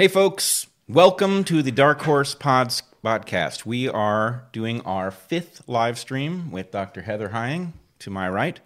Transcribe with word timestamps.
Hey, 0.00 0.08
folks, 0.08 0.66
welcome 0.88 1.44
to 1.44 1.62
the 1.62 1.70
Dark 1.70 2.00
Horse 2.00 2.34
Pods 2.34 2.82
podcast. 3.04 3.66
We 3.66 3.86
are 3.86 4.48
doing 4.50 4.80
our 4.86 5.10
fifth 5.10 5.60
live 5.66 5.98
stream 5.98 6.50
with 6.50 6.70
Dr. 6.70 7.02
Heather 7.02 7.28
Heying 7.28 7.74
to 7.98 8.08
my 8.08 8.26
right. 8.30 8.58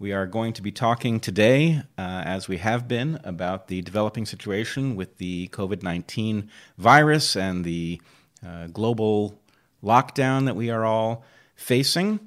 We 0.00 0.12
are 0.12 0.26
going 0.26 0.52
to 0.54 0.62
be 0.62 0.72
talking 0.72 1.20
today, 1.20 1.82
uh, 1.96 2.22
as 2.26 2.48
we 2.48 2.56
have 2.56 2.88
been, 2.88 3.20
about 3.22 3.68
the 3.68 3.82
developing 3.82 4.26
situation 4.26 4.96
with 4.96 5.18
the 5.18 5.46
COVID 5.52 5.84
19 5.84 6.50
virus 6.76 7.36
and 7.36 7.64
the 7.64 8.00
uh, 8.44 8.66
global 8.66 9.38
lockdown 9.80 10.46
that 10.46 10.56
we 10.56 10.70
are 10.70 10.84
all 10.84 11.24
facing. 11.54 12.18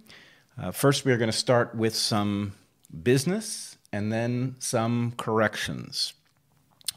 Uh, 0.57 0.71
first, 0.71 1.03
we 1.03 1.11
are 1.11 1.17
going 1.17 1.29
to 1.29 1.37
start 1.37 1.75
with 1.75 1.93
some 1.93 2.53
business 3.03 3.77
and 3.91 4.09
then 4.09 4.55
some 4.59 5.15
corrections. 5.17 6.13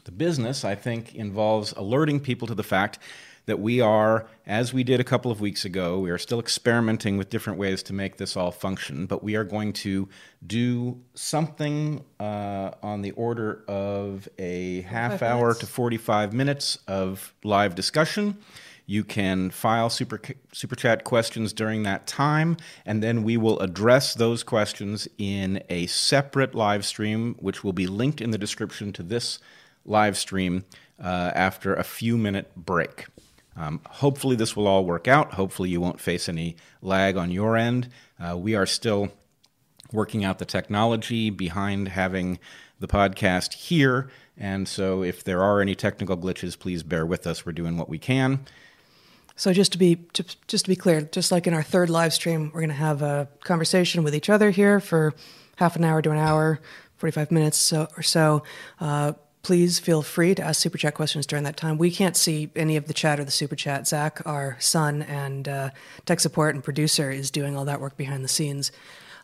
The 0.03 0.11
business, 0.11 0.65
I 0.65 0.75
think, 0.75 1.15
involves 1.15 1.73
alerting 1.73 2.19
people 2.19 2.47
to 2.47 2.55
the 2.55 2.63
fact 2.63 2.99
that 3.45 3.59
we 3.59 3.81
are, 3.81 4.27
as 4.45 4.73
we 4.73 4.83
did 4.83 4.99
a 4.99 5.03
couple 5.03 5.31
of 5.31 5.41
weeks 5.41 5.65
ago, 5.65 5.99
we 5.99 6.11
are 6.11 6.17
still 6.17 6.39
experimenting 6.39 7.17
with 7.17 7.29
different 7.29 7.57
ways 7.57 7.81
to 7.83 7.93
make 7.93 8.17
this 8.17 8.37
all 8.37 8.51
function, 8.51 9.05
but 9.05 9.23
we 9.23 9.35
are 9.35 9.43
going 9.43 9.73
to 9.73 10.07
do 10.45 11.01
something 11.15 12.03
uh, 12.19 12.71
on 12.83 13.01
the 13.01 13.11
order 13.11 13.63
of 13.67 14.29
a 14.37 14.81
half 14.81 15.21
hour 15.21 15.47
minutes. 15.47 15.59
to 15.59 15.65
45 15.65 16.33
minutes 16.33 16.77
of 16.87 17.33
live 17.43 17.75
discussion. 17.75 18.37
You 18.85 19.03
can 19.03 19.51
file 19.51 19.89
super, 19.89 20.19
super 20.51 20.75
chat 20.75 21.03
questions 21.03 21.53
during 21.53 21.83
that 21.83 22.07
time, 22.07 22.57
and 22.85 23.01
then 23.01 23.23
we 23.23 23.37
will 23.37 23.59
address 23.59 24.13
those 24.13 24.43
questions 24.43 25.07
in 25.17 25.63
a 25.69 25.87
separate 25.87 26.53
live 26.53 26.85
stream, 26.85 27.35
which 27.39 27.63
will 27.63 27.73
be 27.73 27.87
linked 27.87 28.21
in 28.21 28.31
the 28.31 28.37
description 28.37 28.91
to 28.93 29.03
this 29.03 29.39
live 29.85 30.17
stream 30.17 30.65
uh, 31.01 31.31
after 31.35 31.73
a 31.73 31.83
few 31.83 32.17
minute 32.17 32.51
break. 32.55 33.07
Um, 33.55 33.81
hopefully, 33.85 34.35
this 34.35 34.55
will 34.55 34.67
all 34.67 34.85
work 34.85 35.07
out. 35.07 35.33
Hopefully, 35.33 35.69
you 35.69 35.81
won't 35.81 35.99
face 35.99 36.29
any 36.29 36.55
lag 36.81 37.17
on 37.17 37.31
your 37.31 37.57
end. 37.57 37.89
Uh, 38.19 38.37
we 38.37 38.55
are 38.55 38.65
still 38.65 39.11
working 39.91 40.23
out 40.23 40.39
the 40.39 40.45
technology 40.45 41.29
behind 41.29 41.89
having 41.89 42.39
the 42.79 42.87
podcast 42.87 43.53
here. 43.53 44.09
And 44.37 44.67
so, 44.67 45.03
if 45.03 45.23
there 45.23 45.43
are 45.43 45.61
any 45.61 45.75
technical 45.75 46.17
glitches, 46.17 46.57
please 46.57 46.81
bear 46.81 47.05
with 47.05 47.27
us. 47.27 47.45
We're 47.45 47.51
doing 47.51 47.77
what 47.77 47.89
we 47.89 47.99
can. 47.99 48.45
So 49.35 49.53
just 49.53 49.71
to 49.71 49.77
be 49.77 49.97
just, 50.13 50.65
to 50.65 50.69
be 50.69 50.75
clear, 50.75 51.01
just 51.01 51.31
like 51.31 51.47
in 51.47 51.53
our 51.53 51.63
third 51.63 51.89
live 51.89 52.13
stream, 52.13 52.51
we're 52.53 52.61
going 52.61 52.69
to 52.69 52.75
have 52.75 53.01
a 53.01 53.27
conversation 53.43 54.03
with 54.03 54.13
each 54.13 54.29
other 54.29 54.51
here 54.51 54.79
for 54.79 55.13
half 55.55 55.75
an 55.75 55.83
hour 55.83 56.01
to 56.01 56.11
an 56.11 56.17
hour, 56.17 56.59
forty 56.97 57.11
five 57.11 57.31
minutes 57.31 57.57
so, 57.57 57.87
or 57.97 58.03
so. 58.03 58.43
Uh, 58.79 59.13
please 59.43 59.79
feel 59.79 60.01
free 60.01 60.35
to 60.35 60.41
ask 60.43 60.61
super 60.61 60.77
chat 60.77 60.93
questions 60.93 61.25
during 61.25 61.43
that 61.43 61.57
time. 61.57 61.77
We 61.77 61.91
can't 61.91 62.15
see 62.15 62.49
any 62.55 62.77
of 62.77 62.87
the 62.87 62.93
chat 62.93 63.19
or 63.19 63.23
the 63.23 63.31
super 63.31 63.55
chat. 63.55 63.87
Zach, 63.87 64.21
our 64.25 64.57
son 64.59 65.01
and 65.03 65.47
uh, 65.47 65.69
tech 66.05 66.19
support 66.19 66.55
and 66.55 66.63
producer, 66.63 67.11
is 67.11 67.31
doing 67.31 67.57
all 67.57 67.65
that 67.65 67.81
work 67.81 67.97
behind 67.97 68.23
the 68.23 68.27
scenes. 68.29 68.71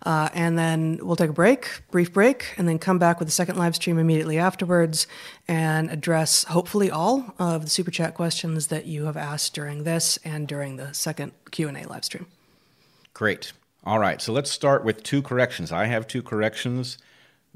Uh, 0.05 0.29
and 0.33 0.57
then 0.57 0.99
we'll 1.01 1.15
take 1.15 1.29
a 1.29 1.33
break, 1.33 1.81
brief 1.89 2.13
break, 2.13 2.53
and 2.57 2.67
then 2.67 2.77
come 2.77 2.99
back 2.99 3.19
with 3.19 3.27
a 3.27 3.31
second 3.31 3.57
live 3.57 3.75
stream 3.75 3.97
immediately 3.97 4.37
afterwards 4.37 5.07
and 5.47 5.89
address 5.89 6.43
hopefully 6.45 6.91
all 6.91 7.33
of 7.39 7.63
the 7.63 7.69
super 7.69 7.89
chat 7.89 8.13
questions 8.13 8.67
that 8.67 8.85
you 8.85 9.05
have 9.05 9.17
asked 9.17 9.53
during 9.53 9.83
this 9.83 10.17
and 10.23 10.47
during 10.47 10.75
the 10.75 10.93
second 10.93 11.31
Q&A 11.49 11.83
live 11.85 12.05
stream. 12.05 12.27
Great. 13.13 13.53
All 13.83 13.99
right, 13.99 14.21
so 14.21 14.33
let's 14.33 14.51
start 14.51 14.83
with 14.83 15.01
two 15.01 15.21
corrections. 15.21 15.71
I 15.71 15.85
have 15.85 16.07
two 16.07 16.21
corrections 16.21 16.97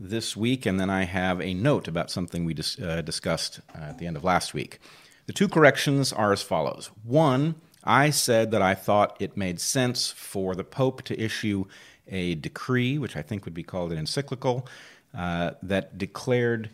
this 0.02 0.36
week, 0.36 0.66
and 0.66 0.80
then 0.80 0.90
I 0.90 1.04
have 1.04 1.40
a 1.40 1.54
note 1.54 1.88
about 1.88 2.10
something 2.10 2.44
we 2.44 2.56
dis- 2.56 2.80
uh, 2.80 3.02
discussed 3.02 3.60
uh, 3.76 3.90
at 3.90 4.00
the 4.00 4.08
end 4.08 4.18
of 4.18 4.24
last 4.24 4.54
week. 4.54 4.80
The 5.28 5.34
two 5.34 5.48
corrections 5.48 6.12
are 6.12 6.34
as 6.34 6.42
follows. 6.42 6.90
One, 7.04 7.56
I 7.84 8.10
said 8.10 8.52
that 8.52 8.62
I 8.62 8.74
thought 8.74 9.16
it 9.20 9.38
made 9.38 9.62
sense 9.62 10.12
for 10.12 10.56
the 10.56 10.64
Pope 10.64 11.04
to 11.04 11.20
issue 11.20 11.66
a 12.08 12.36
decree, 12.36 12.98
which 12.98 13.16
I 13.16 13.22
think 13.22 13.46
would 13.46 13.53
be 13.53 13.64
called 13.64 13.92
an 13.92 13.98
encyclical, 13.98 14.68
uh, 15.16 15.52
that 15.62 15.98
declared 15.98 16.70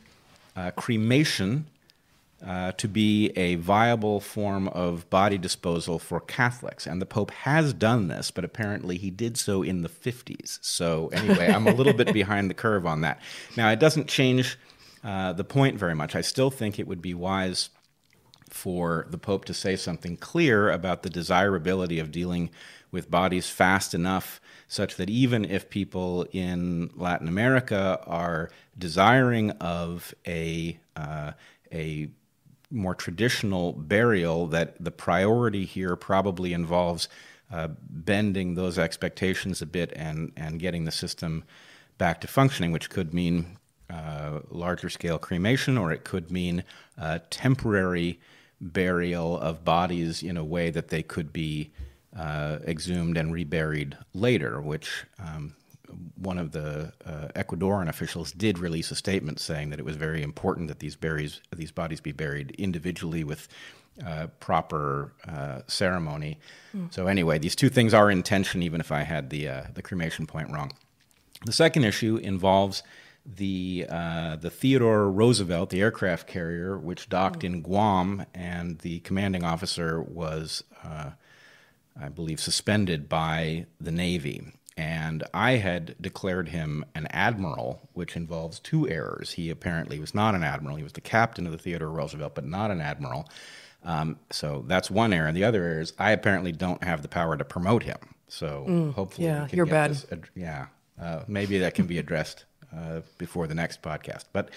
uh, 0.56 0.72
cremation 0.72 1.68
uh, 2.46 2.72
to 2.74 2.88
be 2.88 3.30
a 3.36 3.56
viable 3.56 4.20
form 4.20 4.68
of 4.70 5.10
body 5.10 5.38
disposal 5.38 5.98
for 5.98 6.20
Catholics. 6.20 6.86
And 6.86 7.02
the 7.02 7.06
Pope 7.06 7.32
has 7.32 7.74
done 7.74 8.08
this, 8.08 8.30
but 8.30 8.46
apparently 8.46 8.98
he 8.98 9.10
did 9.10 9.38
so 9.38 9.64
in 9.64 9.82
the 9.82 9.90
50s. 9.90 10.60
So, 10.62 11.08
anyway, 11.08 11.48
I'm 11.48 11.68
a 11.68 11.74
little 11.74 11.94
bit 11.94 12.14
behind 12.14 12.50
the 12.50 12.54
curve 12.54 12.86
on 12.86 13.02
that. 13.02 13.20
Now, 13.56 13.72
it 13.72 13.80
doesn't 13.80 14.08
change 14.08 14.58
uh, 15.04 15.34
the 15.34 15.44
point 15.44 15.80
very 15.80 15.96
much. 15.96 16.16
I 16.16 16.22
still 16.22 16.52
think 16.52 16.78
it 16.78 16.88
would 16.88 17.02
be 17.02 17.14
wise 17.14 17.70
for 18.50 19.08
the 19.10 19.18
Pope 19.18 19.46
to 19.46 19.54
say 19.54 19.76
something 19.76 20.16
clear 20.16 20.70
about 20.70 21.04
the 21.04 21.10
desirability 21.10 22.00
of 22.00 22.12
dealing 22.12 22.50
with 22.92 23.12
bodies 23.12 23.50
fast 23.50 23.94
enough 23.94 24.40
such 24.68 24.96
that 24.96 25.10
even 25.10 25.44
if 25.44 25.70
people 25.70 26.26
in 26.32 26.90
Latin 26.96 27.28
America 27.28 28.00
are 28.06 28.50
desiring 28.78 29.52
of 29.52 30.14
a 30.26 30.80
uh, 30.96 31.32
a 31.72 32.10
more 32.70 32.96
traditional 32.96 33.74
burial, 33.74 34.48
that 34.48 34.84
the 34.84 34.92
priority 34.92 35.66
here 35.66 35.96
probably 35.96 36.54
involves 36.54 37.08
uh, 37.52 37.70
bending 37.90 38.56
those 38.56 38.78
expectations 38.78 39.62
a 39.62 39.66
bit 39.66 39.94
and, 39.96 40.32
and 40.36 40.60
getting 40.60 40.86
the 40.86 40.92
system 40.92 41.44
back 41.98 42.22
to 42.22 42.28
functioning, 42.28 42.72
which 42.72 42.90
could 42.90 43.14
mean 43.14 43.58
uh, 43.90 44.40
larger 44.50 44.90
scale 44.90 45.18
cremation 45.18 45.78
or 45.78 45.92
it 45.92 46.04
could 46.04 46.30
mean 46.30 46.64
uh, 46.98 47.20
temporary 47.30 48.20
burial 48.60 49.40
of 49.40 49.64
bodies 49.64 50.24
in 50.24 50.36
a 50.36 50.44
way 50.44 50.70
that 50.70 50.90
they 50.90 51.04
could 51.04 51.32
be 51.32 51.72
uh, 52.18 52.58
exhumed 52.68 53.18
and 53.18 53.32
reburied 53.32 53.98
later, 54.14 54.60
which 54.60 55.06
um, 55.20 55.56
one 56.16 56.38
of 56.38 56.52
the 56.52 56.94
uh, 57.06 57.28
Ecuadorian 57.36 57.88
officials 57.88 58.32
did 58.32 58.60
release 58.60 58.92
a 58.92 58.96
statement 58.96 59.40
saying 59.40 59.70
that 59.70 59.80
it 59.80 59.86
was 59.86 59.96
very 59.96 60.22
important 60.22 60.68
that 60.68 60.80
these 60.80 60.96
berries, 60.96 61.42
these 61.56 61.72
bodies 61.72 62.02
be 62.02 62.12
buried 62.12 62.52
individually 62.58 63.24
with 63.24 63.48
uh, 64.06 64.28
proper 64.40 65.14
uh, 65.28 65.62
ceremony. 65.68 66.40
Mm. 66.76 66.94
So 66.94 67.08
anyway, 67.08 67.40
these 67.40 67.56
two 67.56 67.70
things 67.70 67.94
are 67.94 68.12
in 68.12 68.24
tension, 68.24 68.62
even 68.62 68.80
if 68.80 68.92
I 68.92 69.04
had 69.04 69.30
the 69.30 69.48
uh, 69.48 69.64
the 69.74 69.82
cremation 69.82 70.28
point 70.28 70.52
wrong. 70.52 70.72
The 71.46 71.52
second 71.52 71.84
issue 71.84 72.18
involves 72.18 72.84
the 73.26 73.86
uh, 73.90 74.36
the 74.36 74.50
Theodore 74.50 75.10
Roosevelt, 75.10 75.70
the 75.70 75.82
aircraft 75.82 76.28
carrier, 76.28 76.78
which 76.78 77.10
docked 77.10 77.40
mm. 77.40 77.46
in 77.46 77.62
Guam, 77.62 78.26
and 78.34 78.80
the 78.80 79.00
commanding 79.00 79.44
officer 79.44 80.02
was. 80.02 80.64
Uh, 80.84 81.12
I 82.00 82.10
believe, 82.10 82.40
suspended 82.40 83.10
by 83.10 83.66
the 83.82 83.92
Navy 83.92 84.54
and 84.78 85.24
I 85.34 85.54
had 85.54 85.96
declared 86.00 86.50
him 86.50 86.86
an 86.94 87.08
admiral, 87.08 87.90
which 87.94 88.16
involves 88.16 88.60
two 88.60 88.88
errors. 88.88 89.32
He 89.32 89.50
apparently 89.50 90.00
was 90.00 90.14
not 90.14 90.36
an 90.36 90.44
admiral. 90.44 90.78
He 90.78 90.84
was 90.84 90.94
the 90.94 91.02
captain 91.02 91.48
of 91.48 91.52
the 91.52 91.58
Theodore 91.58 91.90
Roosevelt, 91.90 92.36
but 92.36 92.46
not 92.46 92.70
an 92.70 92.80
admiral. 92.80 93.28
Um, 93.84 94.20
so 94.32 94.64
that's 94.68 94.92
one 94.92 95.14
error. 95.14 95.28
And 95.28 95.36
the 95.36 95.44
other 95.44 95.64
error 95.64 95.82
is 95.82 95.94
I 95.98 96.12
apparently 96.12 96.52
don't 96.52 96.84
have 96.84 97.02
the 97.02 97.08
power 97.08 97.36
to 97.36 97.44
promote 97.44 97.84
him. 97.84 97.98
So 98.28 98.66
mm, 98.68 98.94
hopefully, 98.94 99.28
yeah, 99.28 99.48
you're 99.52 99.66
bad. 99.66 99.92
This, 99.92 100.06
yeah, 100.36 100.68
uh, 101.02 101.22
maybe 101.28 101.60
that 101.60 101.74
can 101.74 101.88
be 101.88 101.98
addressed 101.98 102.46
uh, 102.76 103.02
before 103.18 103.48
the 103.48 103.56
next 103.56 103.82
podcast. 103.82 104.26
But 104.32 104.50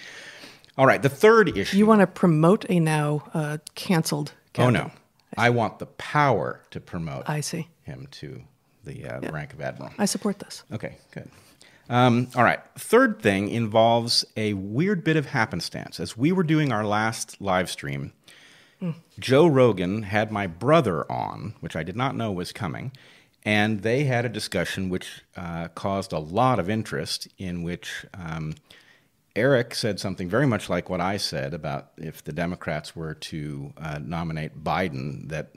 all 0.77 0.87
right, 0.87 1.01
the 1.01 1.09
third 1.09 1.57
issue. 1.57 1.79
You 1.79 1.87
want 1.87 2.01
to 2.01 2.07
promote 2.07 2.67
a 2.69 2.79
now 2.79 3.23
uh, 3.33 3.59
canceled? 3.75 4.33
Captain. 4.53 4.77
Oh 4.77 4.81
no, 4.81 4.91
I, 5.37 5.47
I 5.47 5.51
want 5.51 5.79
the 5.79 5.87
power 5.87 6.61
to 6.73 6.81
promote. 6.81 7.23
I 7.27 7.41
see 7.41 7.69
him 7.85 8.09
to 8.13 8.43
the, 8.85 9.07
uh, 9.07 9.21
yeah. 9.23 9.31
rank 9.31 9.53
of 9.53 9.61
admiral. 9.61 9.93
I 9.99 10.07
support 10.07 10.39
this. 10.39 10.65
Okay, 10.73 10.97
good. 11.13 11.29
Um, 11.91 12.29
all 12.37 12.45
right. 12.45 12.61
Third 12.79 13.21
thing 13.21 13.49
involves 13.49 14.25
a 14.37 14.55
weird 14.55 15.03
bit 15.03 15.17
of 15.17 15.27
happenstance. 15.27 15.99
As 15.99 16.17
we 16.17 16.31
were 16.31 16.45
doing 16.45 16.73
our 16.73 16.85
last 16.85 17.41
live 17.41 17.69
stream, 17.69 18.13
mm. 18.81 18.95
Joe 19.19 19.47
Rogan 19.49 20.05
had 20.05 20.31
my 20.31 20.47
brother 20.47 21.11
on, 21.11 21.55
which 21.59 21.75
I 21.75 21.83
did 21.83 21.97
not 21.97 22.15
know 22.15 22.31
was 22.31 22.53
coming, 22.53 22.93
and 23.45 23.81
they 23.81 24.05
had 24.05 24.25
a 24.25 24.29
discussion 24.29 24.89
which 24.89 25.23
uh, 25.37 25.67
caused 25.69 26.13
a 26.13 26.21
lot 26.21 26.61
of 26.61 26.71
interest. 26.71 27.27
In 27.39 27.65
which 27.65 28.07
um, 28.15 28.55
Eric 29.35 29.75
said 29.75 29.99
something 29.99 30.29
very 30.29 30.47
much 30.47 30.69
like 30.69 30.89
what 30.89 31.01
I 31.01 31.17
said 31.17 31.55
about 31.55 31.91
if 31.97 32.23
the 32.23 32.33
Democrats 32.33 32.95
were 32.95 33.15
to 33.15 33.73
uh, 33.77 33.99
nominate 34.01 34.63
Biden, 34.63 35.29
that 35.29 35.57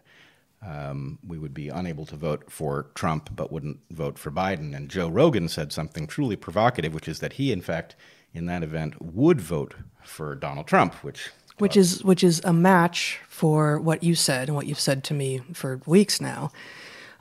um, 0.66 1.20
we 1.26 1.38
would 1.38 1.54
be 1.54 1.70
unable 1.70 2.06
to 2.06 2.16
vote 2.16 2.50
for 2.50 2.88
Trump 2.96 3.30
but 3.36 3.52
wouldn't 3.52 3.80
vote 3.92 4.18
for 4.18 4.32
Biden. 4.32 4.76
And 4.76 4.90
Joe 4.90 5.10
Rogan 5.10 5.48
said 5.48 5.72
something 5.72 6.08
truly 6.08 6.36
provocative, 6.36 6.94
which 6.94 7.08
is 7.08 7.20
that 7.20 7.34
he, 7.34 7.52
in 7.52 7.62
fact, 7.62 7.96
in 8.34 8.46
that 8.48 8.64
event, 8.64 9.02
would 9.02 9.42
vote 9.42 9.76
for 10.04 10.36
Donald 10.36 10.68
Trump, 10.68 10.96
which 11.04 11.30
which 11.58 11.78
is 11.78 12.04
which 12.04 12.24
is 12.24 12.42
a 12.44 12.54
match 12.54 13.20
for 13.28 13.80
what 13.80 14.04
you 14.04 14.16
said 14.16 14.50
and 14.50 14.56
what 14.56 14.66
you've 14.66 14.80
said 14.80 15.04
to 15.06 15.14
me 15.14 15.42
for 15.54 15.82
weeks 15.86 16.20
now, 16.20 16.52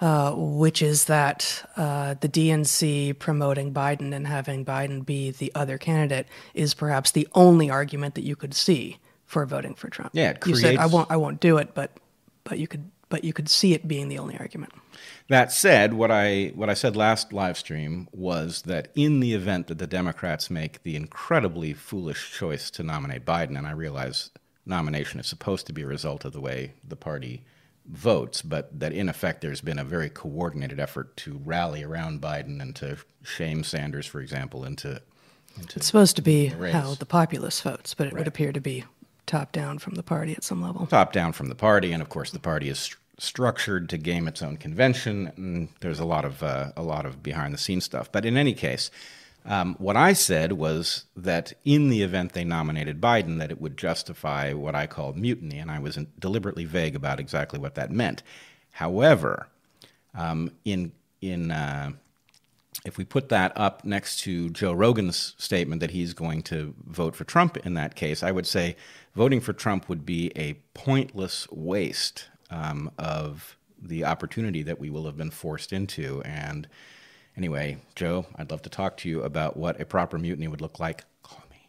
uh, 0.00 0.32
which 0.34 0.80
is 0.80 1.04
that 1.04 1.68
uh, 1.76 2.14
the 2.20 2.28
DNC 2.28 3.18
promoting 3.18 3.74
Biden 3.74 4.14
and 4.14 4.26
having 4.26 4.64
Biden 4.64 5.04
be 5.04 5.30
the 5.30 5.52
other 5.54 5.78
candidate 5.78 6.26
is 6.54 6.74
perhaps 6.74 7.10
the 7.10 7.28
only 7.34 7.68
argument 7.70 8.14
that 8.14 8.24
you 8.24 8.36
could 8.36 8.54
see 8.54 8.98
for 9.26 9.44
voting 9.46 9.74
for 9.74 9.88
Trump. 9.88 10.10
Yeah, 10.14 10.30
it 10.30 10.46
you 10.46 10.56
said 10.56 10.76
I 10.76 10.86
won't 10.86 11.10
I 11.10 11.16
won't 11.16 11.40
do 11.40 11.58
it, 11.58 11.74
but 11.74 11.90
but 12.44 12.58
you 12.58 12.66
could 12.66 12.90
but 13.12 13.24
you 13.24 13.32
could 13.34 13.48
see 13.50 13.74
it 13.74 13.86
being 13.86 14.08
the 14.08 14.18
only 14.18 14.38
argument. 14.38 14.72
That 15.28 15.52
said, 15.52 15.92
what 15.92 16.10
I 16.10 16.52
what 16.54 16.70
I 16.70 16.74
said 16.74 16.96
last 16.96 17.30
live 17.32 17.58
stream 17.58 18.08
was 18.10 18.62
that 18.62 18.88
in 18.94 19.20
the 19.20 19.34
event 19.34 19.66
that 19.66 19.76
the 19.78 19.86
Democrats 19.86 20.50
make 20.50 20.82
the 20.82 20.96
incredibly 20.96 21.74
foolish 21.74 22.32
choice 22.32 22.70
to 22.70 22.82
nominate 22.82 23.26
Biden, 23.26 23.58
and 23.58 23.66
I 23.66 23.72
realize 23.72 24.30
nomination 24.64 25.20
is 25.20 25.26
supposed 25.26 25.66
to 25.66 25.74
be 25.74 25.82
a 25.82 25.86
result 25.86 26.24
of 26.24 26.32
the 26.32 26.40
way 26.40 26.72
the 26.88 26.96
party 26.96 27.44
votes, 27.86 28.40
but 28.40 28.80
that 28.80 28.92
in 28.94 29.10
effect 29.10 29.42
there's 29.42 29.60
been 29.60 29.78
a 29.78 29.84
very 29.84 30.08
coordinated 30.08 30.80
effort 30.80 31.14
to 31.18 31.38
rally 31.44 31.82
around 31.84 32.22
Biden 32.22 32.62
and 32.62 32.74
to 32.76 32.96
shame 33.22 33.62
Sanders, 33.62 34.06
for 34.06 34.20
example, 34.22 34.64
into 34.64 35.02
into 35.58 35.76
It's 35.76 35.86
supposed 35.86 36.16
to 36.16 36.22
be 36.22 36.48
race. 36.56 36.72
how 36.72 36.94
the 36.94 37.04
populace 37.04 37.60
votes, 37.60 37.92
but 37.92 38.06
it 38.06 38.14
Right. 38.14 38.20
would 38.20 38.28
appear 38.28 38.52
to 38.52 38.60
be 38.60 38.84
top 39.26 39.52
down 39.52 39.78
from 39.78 39.94
the 39.96 40.02
party 40.02 40.32
at 40.32 40.42
some 40.44 40.60
level. 40.62 40.86
top 40.86 41.12
down 41.12 41.32
from 41.32 41.48
the 41.48 41.54
party, 41.54 41.92
and 41.92 42.02
of 42.02 42.08
course 42.08 42.30
the 42.30 42.38
party 42.40 42.68
is 42.70 42.96
structured 43.22 43.88
to 43.88 43.96
game 43.96 44.26
its 44.26 44.42
own 44.42 44.56
convention. 44.56 45.32
And 45.36 45.68
there's 45.80 46.00
a 46.00 46.04
lot 46.04 46.24
of 46.24 46.42
uh, 46.42 46.72
a 46.76 46.82
lot 46.82 47.06
of 47.06 47.22
behind 47.22 47.54
the 47.54 47.58
scenes 47.58 47.84
stuff. 47.84 48.10
But 48.10 48.26
in 48.26 48.36
any 48.36 48.52
case, 48.52 48.90
um, 49.44 49.76
what 49.78 49.96
I 49.96 50.12
said 50.12 50.52
was 50.52 51.04
that 51.16 51.52
in 51.64 51.88
the 51.88 52.02
event 52.02 52.32
they 52.32 52.44
nominated 52.44 53.00
Biden, 53.00 53.38
that 53.38 53.50
it 53.50 53.60
would 53.60 53.76
justify 53.76 54.52
what 54.52 54.74
I 54.74 54.86
called 54.86 55.16
mutiny, 55.16 55.58
and 55.58 55.70
I 55.70 55.78
was 55.78 55.98
deliberately 56.18 56.64
vague 56.64 56.96
about 56.96 57.20
exactly 57.20 57.58
what 57.58 57.76
that 57.76 57.90
meant. 57.90 58.22
However, 58.72 59.48
um, 60.14 60.50
in 60.64 60.92
in 61.20 61.52
uh, 61.52 61.92
if 62.84 62.98
we 62.98 63.04
put 63.04 63.28
that 63.28 63.52
up 63.54 63.84
next 63.84 64.20
to 64.20 64.50
Joe 64.50 64.72
Rogan's 64.72 65.34
statement 65.38 65.80
that 65.80 65.92
he's 65.92 66.12
going 66.12 66.42
to 66.42 66.74
vote 66.84 67.14
for 67.14 67.22
Trump 67.22 67.56
in 67.58 67.74
that 67.74 67.94
case, 67.94 68.24
I 68.24 68.32
would 68.32 68.46
say 68.46 68.76
voting 69.14 69.40
for 69.40 69.52
Trump 69.52 69.88
would 69.88 70.04
be 70.04 70.32
a 70.34 70.54
pointless 70.74 71.46
waste 71.52 72.28
um, 72.52 72.90
of 72.98 73.56
the 73.80 74.04
opportunity 74.04 74.62
that 74.62 74.78
we 74.78 74.90
will 74.90 75.06
have 75.06 75.16
been 75.16 75.30
forced 75.30 75.72
into. 75.72 76.22
And 76.24 76.68
anyway, 77.36 77.78
Joe, 77.96 78.26
I'd 78.36 78.50
love 78.50 78.62
to 78.62 78.70
talk 78.70 78.96
to 78.98 79.08
you 79.08 79.22
about 79.22 79.56
what 79.56 79.80
a 79.80 79.84
proper 79.84 80.18
mutiny 80.18 80.46
would 80.48 80.60
look 80.60 80.78
like. 80.78 81.04
Call 81.22 81.42
me. 81.50 81.66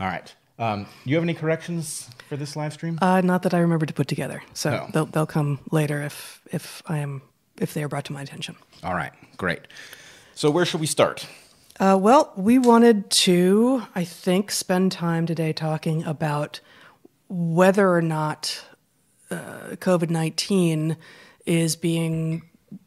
All 0.00 0.06
right. 0.08 0.34
Um, 0.58 0.84
do 1.04 1.10
you 1.10 1.16
have 1.16 1.24
any 1.24 1.34
corrections 1.34 2.08
for 2.28 2.36
this 2.36 2.56
live 2.56 2.72
stream? 2.72 2.98
Uh, 3.00 3.20
not 3.20 3.42
that 3.42 3.54
I 3.54 3.58
remember 3.58 3.86
to 3.86 3.94
put 3.94 4.06
together, 4.08 4.42
so 4.54 4.70
No. 4.70 4.88
they'll 4.92 5.06
they'll 5.06 5.26
come 5.26 5.60
later 5.70 6.02
if 6.02 6.40
if 6.52 6.82
I 6.86 6.98
am 6.98 7.22
if 7.58 7.74
they 7.74 7.82
are 7.82 7.88
brought 7.88 8.04
to 8.06 8.12
my 8.12 8.22
attention. 8.22 8.56
All 8.84 8.94
right, 8.94 9.12
great. 9.36 9.60
So 10.34 10.50
where 10.50 10.64
should 10.64 10.80
we 10.80 10.86
start? 10.86 11.26
Uh, 11.80 11.98
well, 12.00 12.32
we 12.36 12.58
wanted 12.58 13.10
to, 13.10 13.82
I 13.94 14.04
think, 14.04 14.50
spend 14.50 14.92
time 14.92 15.26
today 15.26 15.52
talking 15.52 16.04
about 16.04 16.60
whether 17.28 17.90
or 17.92 18.02
not 18.02 18.64
uh, 19.32 19.76
COVID 19.76 20.10
19 20.10 20.96
is 21.46 21.76
being 21.76 22.42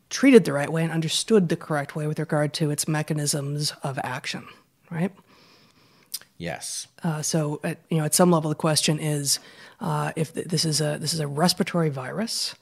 treated 0.09 0.45
the 0.45 0.53
right 0.53 0.71
way 0.71 0.83
and 0.83 0.92
understood 0.92 1.50
the 1.50 1.57
correct 1.57 1.95
way 1.95 2.07
with 2.07 2.19
regard 2.19 2.53
to 2.53 2.71
its 2.71 2.88
mechanisms 2.88 3.74
of 3.83 4.00
action, 4.03 4.47
right? 4.89 5.12
Yes. 6.38 6.88
Uh, 7.03 7.21
so, 7.21 7.59
at, 7.63 7.80
you 7.89 7.97
know, 7.97 8.06
at 8.06 8.13
some 8.13 8.31
level, 8.31 8.50
the 8.50 8.56
question 8.56 9.00
is 9.00 9.39
uh, 9.80 10.12
if 10.15 10.33
th- 10.33 10.47
this 10.47 10.65
is 10.65 10.81
a 10.81 10.97
this 11.00 11.13
is 11.13 11.19
a 11.19 11.27
respiratory 11.27 11.89
virus, 11.89 12.56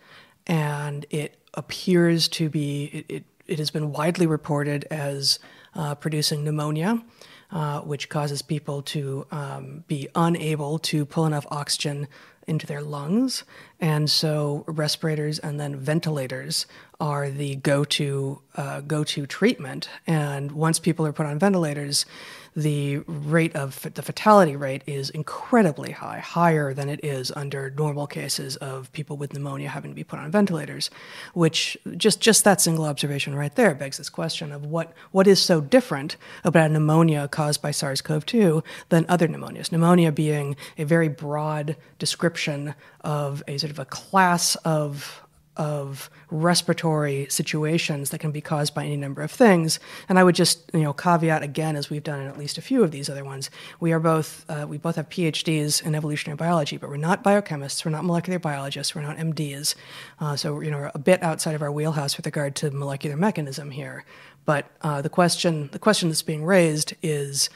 and 0.46 1.06
it 1.10 1.38
appears 1.54 2.28
to 2.30 2.50
be 2.50 2.86
it, 2.86 3.06
it, 3.10 3.24
it 3.48 3.60
has 3.60 3.72
been 3.72 3.92
widely 3.92 4.28
reported 4.28 4.86
as 4.92 5.40
uh, 5.76 5.96
producing 5.96 6.44
pneumonia, 6.44 7.04
uh, 7.52 7.82
which 7.82 8.10
causes 8.10 8.42
people 8.42 8.82
to 8.84 9.26
um, 9.32 9.84
be 9.88 10.08
unable 10.16 10.78
to 10.80 11.06
pull 11.06 11.26
enough 11.26 11.46
oxygen 11.50 12.08
into 12.48 12.66
their 12.68 12.82
lungs, 12.82 13.44
and 13.80 14.10
so 14.10 14.64
respirators 14.68 15.40
and 15.40 15.60
then 15.60 15.76
ventilators 15.76 16.66
are 17.00 17.30
the 17.30 17.56
go-to 17.56 18.42
uh, 18.56 18.82
go-to 18.82 19.26
treatment. 19.26 19.90
And 20.08 20.52
once 20.52 20.80
people 20.80 21.06
are 21.06 21.14
put 21.14 21.26
on 21.26 21.40
ventilators, 21.40 22.06
the 22.56 23.00
rate 23.08 23.56
of 23.56 23.82
the 23.94 24.02
fatality 24.02 24.56
rate 24.56 24.84
is 24.86 25.10
incredibly 25.10 25.92
high, 25.92 26.20
higher 26.20 26.74
than 26.74 26.90
it 26.90 27.04
is 27.04 27.32
under 27.36 27.70
normal 27.72 28.08
cases 28.08 28.56
of 28.58 28.92
people 28.94 29.18
with 29.18 29.34
pneumonia 29.34 29.70
having 29.70 29.92
to 29.92 29.96
be 29.96 30.04
put 30.04 30.20
on 30.20 30.32
ventilators. 30.32 30.90
Which 31.34 31.78
just 31.98 32.22
just 32.22 32.44
that 32.44 32.62
single 32.62 32.86
observation 32.86 33.36
right 33.36 33.56
there 33.56 33.74
begs 33.74 33.98
this 33.98 34.10
question 34.10 34.52
of 34.52 34.66
what 34.66 34.94
what 35.12 35.28
is 35.28 35.42
so 35.42 35.62
different 35.62 36.16
about 36.44 36.72
pneumonia 36.72 37.28
caused 37.28 37.62
by 37.62 37.72
SARS-CoV-2 37.72 38.64
than 38.90 39.06
other 39.10 39.28
pneumonias. 39.28 39.72
Pneumonia 39.72 40.12
being 40.12 40.56
a 40.78 40.84
very 40.84 41.08
broad 41.10 41.76
description 41.98 42.76
of 43.02 43.44
a 43.48 43.58
sort 43.58 43.72
of 43.72 43.80
a 43.80 43.86
class 43.86 44.56
of 44.58 45.23
of 45.56 46.10
respiratory 46.32 47.28
situations 47.30 48.10
that 48.10 48.20
can 48.20 48.32
be 48.32 48.42
caused 48.42 48.74
by 48.74 48.84
any 48.84 48.98
number 48.98 49.22
of 49.22 49.32
things. 49.32 49.80
And 50.10 50.18
I 50.18 50.24
would 50.24 50.36
just, 50.36 50.70
you 50.74 50.82
know, 50.82 50.94
caveat 50.94 51.44
again, 51.44 51.76
as 51.76 51.90
we've 51.90 52.04
done 52.04 52.22
in 52.22 52.28
at 52.28 52.38
least 52.38 52.58
a 52.58 52.62
few 52.62 52.84
of 52.84 52.92
these 52.92 53.10
other 53.10 53.24
ones, 53.24 53.50
we 53.80 53.92
are 53.92 54.00
both, 54.00 54.46
uh, 54.50 54.66
we 54.68 54.78
both 54.78 54.96
have 54.96 55.10
PhDs 55.10 55.84
in 55.86 55.96
evolutionary 55.96 56.38
biology, 56.38 56.78
but 56.78 56.90
we're 56.90 56.98
not 56.98 57.24
biochemists, 57.24 57.86
we're 57.86 57.92
not 57.92 58.04
molecular 58.04 58.40
biologists, 58.40 58.96
we're 58.96 59.02
not 59.02 59.18
MDs. 59.18 59.76
Uh, 60.20 60.36
so, 60.36 60.60
you 60.60 60.72
know, 60.72 60.90
a 60.94 61.00
bit 61.00 61.22
outside 61.22 61.56
of 61.56 61.62
our 61.62 61.72
wheelhouse 61.72 62.18
with 62.18 62.26
regard 62.26 62.56
to 62.56 62.72
molecular 62.72 63.16
mechanism 63.16 63.72
here. 63.72 64.06
But 64.46 64.66
uh, 64.82 65.02
the 65.02 65.10
question, 65.10 65.70
the 65.72 65.80
question 65.80 66.10
that's 66.10 66.22
being 66.22 66.44
raised 66.44 66.94
is, 67.02 67.50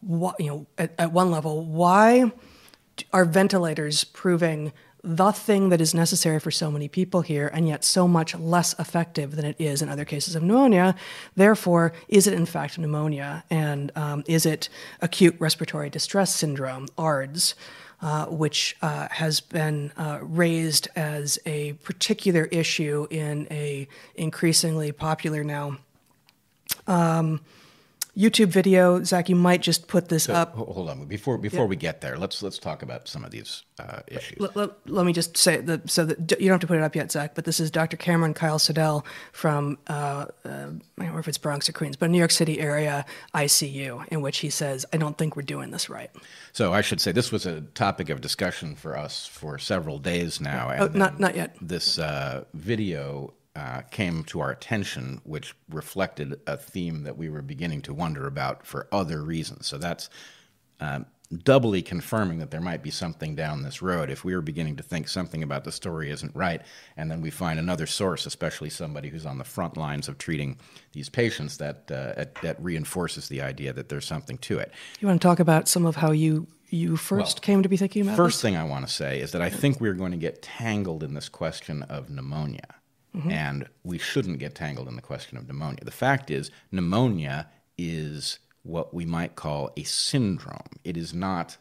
what, 0.00 0.38
you 0.40 0.46
know, 0.46 0.66
at, 0.78 0.94
at 0.98 1.12
one 1.12 1.30
level, 1.30 1.64
why 1.64 2.32
are 3.12 3.24
ventilators 3.24 4.04
proving 4.04 4.72
the 5.02 5.32
thing 5.32 5.70
that 5.70 5.80
is 5.80 5.94
necessary 5.94 6.38
for 6.38 6.50
so 6.50 6.70
many 6.70 6.88
people 6.88 7.22
here 7.22 7.48
and 7.52 7.66
yet 7.66 7.84
so 7.84 8.06
much 8.06 8.34
less 8.34 8.78
effective 8.78 9.36
than 9.36 9.44
it 9.44 9.56
is 9.58 9.82
in 9.82 9.88
other 9.88 10.04
cases 10.04 10.34
of 10.34 10.42
pneumonia. 10.42 10.94
Therefore 11.36 11.92
is 12.08 12.26
it 12.26 12.34
in 12.34 12.46
fact 12.46 12.78
pneumonia? 12.78 13.44
And 13.50 13.92
um, 13.96 14.24
is 14.26 14.46
it 14.46 14.68
acute 15.00 15.36
respiratory 15.38 15.90
distress 15.90 16.34
syndrome 16.34 16.86
ARDS 16.98 17.54
uh, 18.02 18.26
which 18.26 18.76
uh, 18.80 19.08
has 19.10 19.40
been 19.40 19.92
uh, 19.96 20.20
raised 20.22 20.88
as 20.96 21.38
a 21.44 21.74
particular 21.84 22.44
issue 22.46 23.06
in 23.10 23.46
a 23.50 23.86
increasingly 24.14 24.90
popular 24.90 25.44
now 25.44 25.76
um, 26.86 27.40
YouTube 28.16 28.48
video. 28.48 29.02
Zach, 29.04 29.28
you 29.28 29.36
might 29.36 29.62
just 29.62 29.88
put 29.88 30.08
this 30.08 30.28
up. 30.28 30.54
Hold 30.54 30.88
on. 30.90 31.04
Before 31.06 31.38
before 31.38 31.66
we 31.66 31.76
get 31.76 32.00
there, 32.00 32.18
let's 32.18 32.42
let's 32.42 32.58
talk 32.58 32.82
about 32.82 33.08
some 33.08 33.24
of 33.24 33.30
these 33.30 33.62
uh, 33.78 34.00
issues. 34.08 34.40
Let, 34.40 34.56
let, 34.56 34.70
let 34.90 35.06
me 35.06 35.12
just 35.12 35.36
say 35.36 35.58
that 35.58 35.88
so 35.88 36.04
that 36.04 36.40
you 36.40 36.48
don't 36.48 36.54
have 36.54 36.60
to 36.60 36.66
put 36.66 36.76
it 36.76 36.82
up 36.82 36.94
yet, 36.96 37.10
Zach. 37.12 37.34
But 37.34 37.44
this 37.44 37.60
is 37.60 37.70
Dr. 37.70 37.96
Cameron 37.96 38.34
Kyle-Sidell 38.34 39.06
from 39.32 39.78
uh, 39.86 40.26
uh, 40.44 40.48
I 40.48 41.04
don't 41.04 41.12
know 41.14 41.18
if 41.18 41.28
it's 41.28 41.38
Bronx 41.38 41.68
or 41.68 41.72
Queens, 41.72 41.96
but 41.96 42.10
New 42.10 42.18
York 42.18 42.30
City 42.30 42.60
area 42.60 43.04
ICU, 43.34 44.06
in 44.08 44.20
which 44.20 44.38
he 44.38 44.50
says, 44.50 44.84
"I 44.92 44.96
don't 44.96 45.16
think 45.16 45.36
we're 45.36 45.42
doing 45.42 45.70
this 45.70 45.88
right." 45.88 46.10
So 46.52 46.72
I 46.72 46.80
should 46.80 47.00
say 47.00 47.12
this 47.12 47.32
was 47.32 47.46
a 47.46 47.60
topic 47.60 48.10
of 48.10 48.20
discussion 48.20 48.74
for 48.74 48.96
us 48.96 49.26
for 49.26 49.58
several 49.58 49.98
days 49.98 50.40
now. 50.40 50.68
And 50.70 50.80
Oh, 50.82 50.98
not 50.98 51.20
not 51.20 51.36
yet. 51.36 51.56
This 51.60 51.98
uh, 51.98 52.44
video 52.54 53.34
uh, 53.56 53.82
came 53.90 54.24
to 54.24 54.40
our 54.40 54.50
attention, 54.50 55.20
which 55.24 55.54
reflected 55.68 56.40
a 56.46 56.56
theme 56.56 57.02
that 57.02 57.16
we 57.16 57.28
were 57.28 57.42
beginning 57.42 57.82
to 57.82 57.94
wonder 57.94 58.26
about 58.26 58.66
for 58.66 58.86
other 58.92 59.22
reasons. 59.22 59.66
So 59.66 59.76
that's 59.76 60.08
um, 60.78 61.06
doubly 61.44 61.82
confirming 61.82 62.38
that 62.38 62.50
there 62.50 62.60
might 62.60 62.82
be 62.82 62.90
something 62.90 63.34
down 63.34 63.62
this 63.62 63.82
road. 63.82 64.10
If 64.10 64.24
we 64.24 64.34
were 64.34 64.40
beginning 64.40 64.76
to 64.76 64.82
think 64.82 65.08
something 65.08 65.42
about 65.42 65.64
the 65.64 65.72
story 65.72 66.10
isn't 66.10 66.34
right, 66.34 66.62
and 66.96 67.10
then 67.10 67.20
we 67.20 67.30
find 67.30 67.58
another 67.58 67.86
source, 67.86 68.26
especially 68.26 68.70
somebody 68.70 69.08
who's 69.08 69.26
on 69.26 69.38
the 69.38 69.44
front 69.44 69.76
lines 69.76 70.08
of 70.08 70.18
treating 70.18 70.58
these 70.92 71.08
patients, 71.08 71.56
that 71.58 71.90
uh, 71.90 72.24
that 72.42 72.56
reinforces 72.60 73.28
the 73.28 73.42
idea 73.42 73.72
that 73.72 73.88
there's 73.88 74.06
something 74.06 74.38
to 74.38 74.58
it. 74.58 74.72
You 75.00 75.08
want 75.08 75.20
to 75.20 75.26
talk 75.26 75.40
about 75.40 75.68
some 75.68 75.86
of 75.86 75.96
how 75.96 76.10
you 76.12 76.46
you 76.68 76.96
first 76.96 77.38
Well, 77.38 77.42
came 77.42 77.62
to 77.62 77.68
be 77.68 77.76
thinking 77.76 78.02
about 78.02 78.16
First 78.16 78.36
this? 78.36 78.42
thing 78.42 78.56
I 78.56 78.64
want 78.64 78.86
to 78.86 78.92
say 78.92 79.20
is 79.20 79.32
that 79.32 79.42
I 79.42 79.50
think 79.50 79.80
we're 79.80 79.94
going 79.94 80.12
to 80.12 80.18
get 80.18 80.40
tangled 80.42 81.02
in 81.02 81.14
this 81.14 81.28
question 81.28 81.82
of 81.84 82.08
pneumonia. 82.08 82.76
Mm-hmm. 83.16 83.30
And 83.30 83.68
we 83.82 83.98
shouldn't 83.98 84.38
get 84.38 84.54
tangled 84.54 84.88
in 84.88 84.96
the 84.96 85.02
question 85.02 85.36
of 85.36 85.46
pneumonia. 85.46 85.84
The 85.84 85.90
fact 85.90 86.30
is, 86.30 86.50
pneumonia 86.70 87.48
is 87.76 88.38
what 88.62 88.94
we 88.94 89.04
might 89.04 89.36
call 89.36 89.70
a 89.76 89.82
syndrome. 89.82 90.78
It 90.84 90.96
is 90.96 91.12
not 91.14 91.56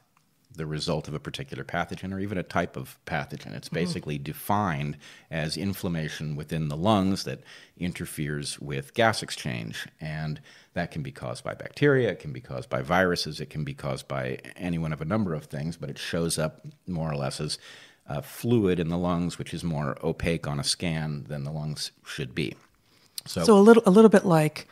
the 0.55 0.65
result 0.65 1.07
of 1.07 1.13
a 1.13 1.19
particular 1.19 1.63
pathogen 1.63 2.13
or 2.13 2.19
even 2.19 2.37
a 2.37 2.43
type 2.43 2.75
of 2.75 2.99
pathogen. 3.05 3.53
It's 3.53 3.69
mm-hmm. 3.69 3.75
basically 3.75 4.17
defined 4.17 4.97
as 5.31 5.55
inflammation 5.55 6.35
within 6.35 6.67
the 6.67 6.75
lungs 6.75 7.23
that 7.23 7.41
interferes 7.77 8.59
with 8.59 8.93
gas 8.93 9.23
exchange. 9.23 9.87
And 10.01 10.41
that 10.73 10.91
can 10.91 11.01
be 11.01 11.11
caused 11.11 11.43
by 11.43 11.53
bacteria, 11.53 12.09
it 12.09 12.19
can 12.19 12.33
be 12.33 12.41
caused 12.41 12.69
by 12.69 12.81
viruses, 12.81 13.39
it 13.39 13.49
can 13.49 13.63
be 13.63 13.73
caused 13.73 14.07
by 14.07 14.39
any 14.55 14.77
one 14.77 14.93
of 14.93 15.01
a 15.01 15.05
number 15.05 15.33
of 15.33 15.45
things, 15.45 15.77
but 15.77 15.89
it 15.89 15.97
shows 15.97 16.37
up 16.37 16.65
more 16.87 17.11
or 17.11 17.15
less 17.15 17.39
as 17.39 17.57
uh, 18.09 18.21
fluid 18.21 18.79
in 18.79 18.89
the 18.89 18.97
lungs, 18.97 19.37
which 19.37 19.53
is 19.53 19.63
more 19.63 19.97
opaque 20.03 20.47
on 20.47 20.59
a 20.59 20.63
scan 20.63 21.25
than 21.27 21.43
the 21.43 21.51
lungs 21.51 21.91
should 22.05 22.33
be. 22.33 22.55
So, 23.25 23.43
So 23.43 23.57
a 23.57 23.61
little 23.61 23.83
a 23.85 23.91
little 23.91 24.09
bit 24.09 24.25
like 24.25 24.67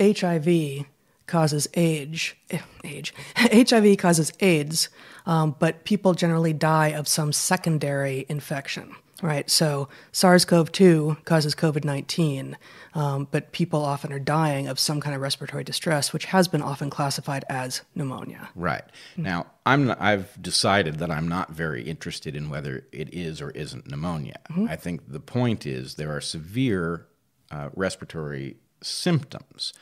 HIV 0.00 0.86
causes 1.26 1.68
age, 1.74 2.36
eh, 2.50 2.58
age. 2.84 3.14
HIV 3.36 3.98
causes 3.98 4.32
AIDS, 4.40 4.88
um, 5.26 5.54
but 5.58 5.84
people 5.84 6.14
generally 6.14 6.52
die 6.52 6.88
of 6.88 7.06
some 7.06 7.32
secondary 7.32 8.26
infection. 8.28 8.96
Right, 9.20 9.50
so 9.50 9.88
SARS-CoV-2 10.12 11.24
causes 11.24 11.56
COVID-19, 11.56 12.54
um, 12.94 13.26
but 13.32 13.50
people 13.50 13.84
often 13.84 14.12
are 14.12 14.20
dying 14.20 14.68
of 14.68 14.78
some 14.78 15.00
kind 15.00 15.12
of 15.12 15.20
respiratory 15.20 15.64
distress, 15.64 16.12
which 16.12 16.26
has 16.26 16.46
been 16.46 16.62
often 16.62 16.88
classified 16.88 17.44
as 17.48 17.82
pneumonia. 17.96 18.48
Right 18.54 18.84
now, 19.16 19.46
I'm, 19.66 19.92
I've 19.98 20.40
decided 20.40 21.00
that 21.00 21.10
I'm 21.10 21.26
not 21.26 21.50
very 21.50 21.82
interested 21.82 22.36
in 22.36 22.48
whether 22.48 22.84
it 22.92 23.12
is 23.12 23.40
or 23.40 23.50
isn't 23.50 23.90
pneumonia. 23.90 24.38
I 24.68 24.76
think 24.76 25.10
the 25.10 25.20
point 25.20 25.66
is 25.66 25.94
there 25.94 26.14
are 26.14 26.20
severe 26.20 27.06
uh, 27.50 27.70
respiratory 27.74 28.56
symptoms. 28.82 29.72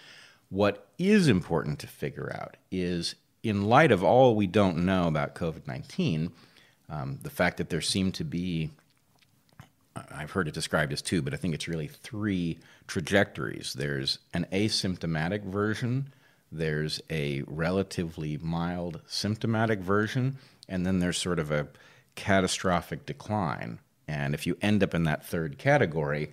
What 0.49 0.89
is 0.99 1.29
important 1.29 1.79
to 1.81 1.87
figure 1.87 2.33
out 2.35 2.57
is, 2.71 3.17
in 3.43 3.67
light 3.67 3.93
of 3.93 4.03
all 4.03 4.35
we 4.35 4.47
don't 4.47 4.79
know 4.79 5.09
about 5.09 5.35
COVID 5.35 5.67
19, 5.67 6.33
um, 6.89 7.19
the 7.23 7.31
fact 7.31 7.57
that 7.57 7.69
there 7.69 7.81
seem 7.81 8.13
to 8.13 8.25
be, 8.25 8.71
I've 10.11 10.31
heard 10.31 10.49
it 10.49 10.55
described 10.55 10.93
as 10.93 11.03
two, 11.03 11.23
but 11.23 11.35
I 11.35 11.37
think 11.37 11.55
it's 11.55 11.69
really 11.69 11.89
three 11.89 12.59
trajectories. 12.87 13.75
There's 13.75 14.19
an 14.35 14.47
asymptomatic 14.53 15.45
version, 15.45 16.13
there's 16.53 17.01
a 17.11 17.43
relatively 17.47 18.39
mild 18.39 19.01
symptomatic 19.07 19.81
version, 19.81 20.39
and 20.69 20.87
then 20.87 21.01
there's 21.01 21.19
sort 21.19 21.39
of 21.39 21.51
a 21.51 21.69
catastrophic 22.15 23.05
decline. 23.07 23.79
And 24.09 24.35
if 24.35 24.47
you 24.47 24.57
end 24.63 24.83
up 24.83 24.95
in 24.95 25.05
that 25.05 25.27
third 25.27 25.59
category, 25.59 26.33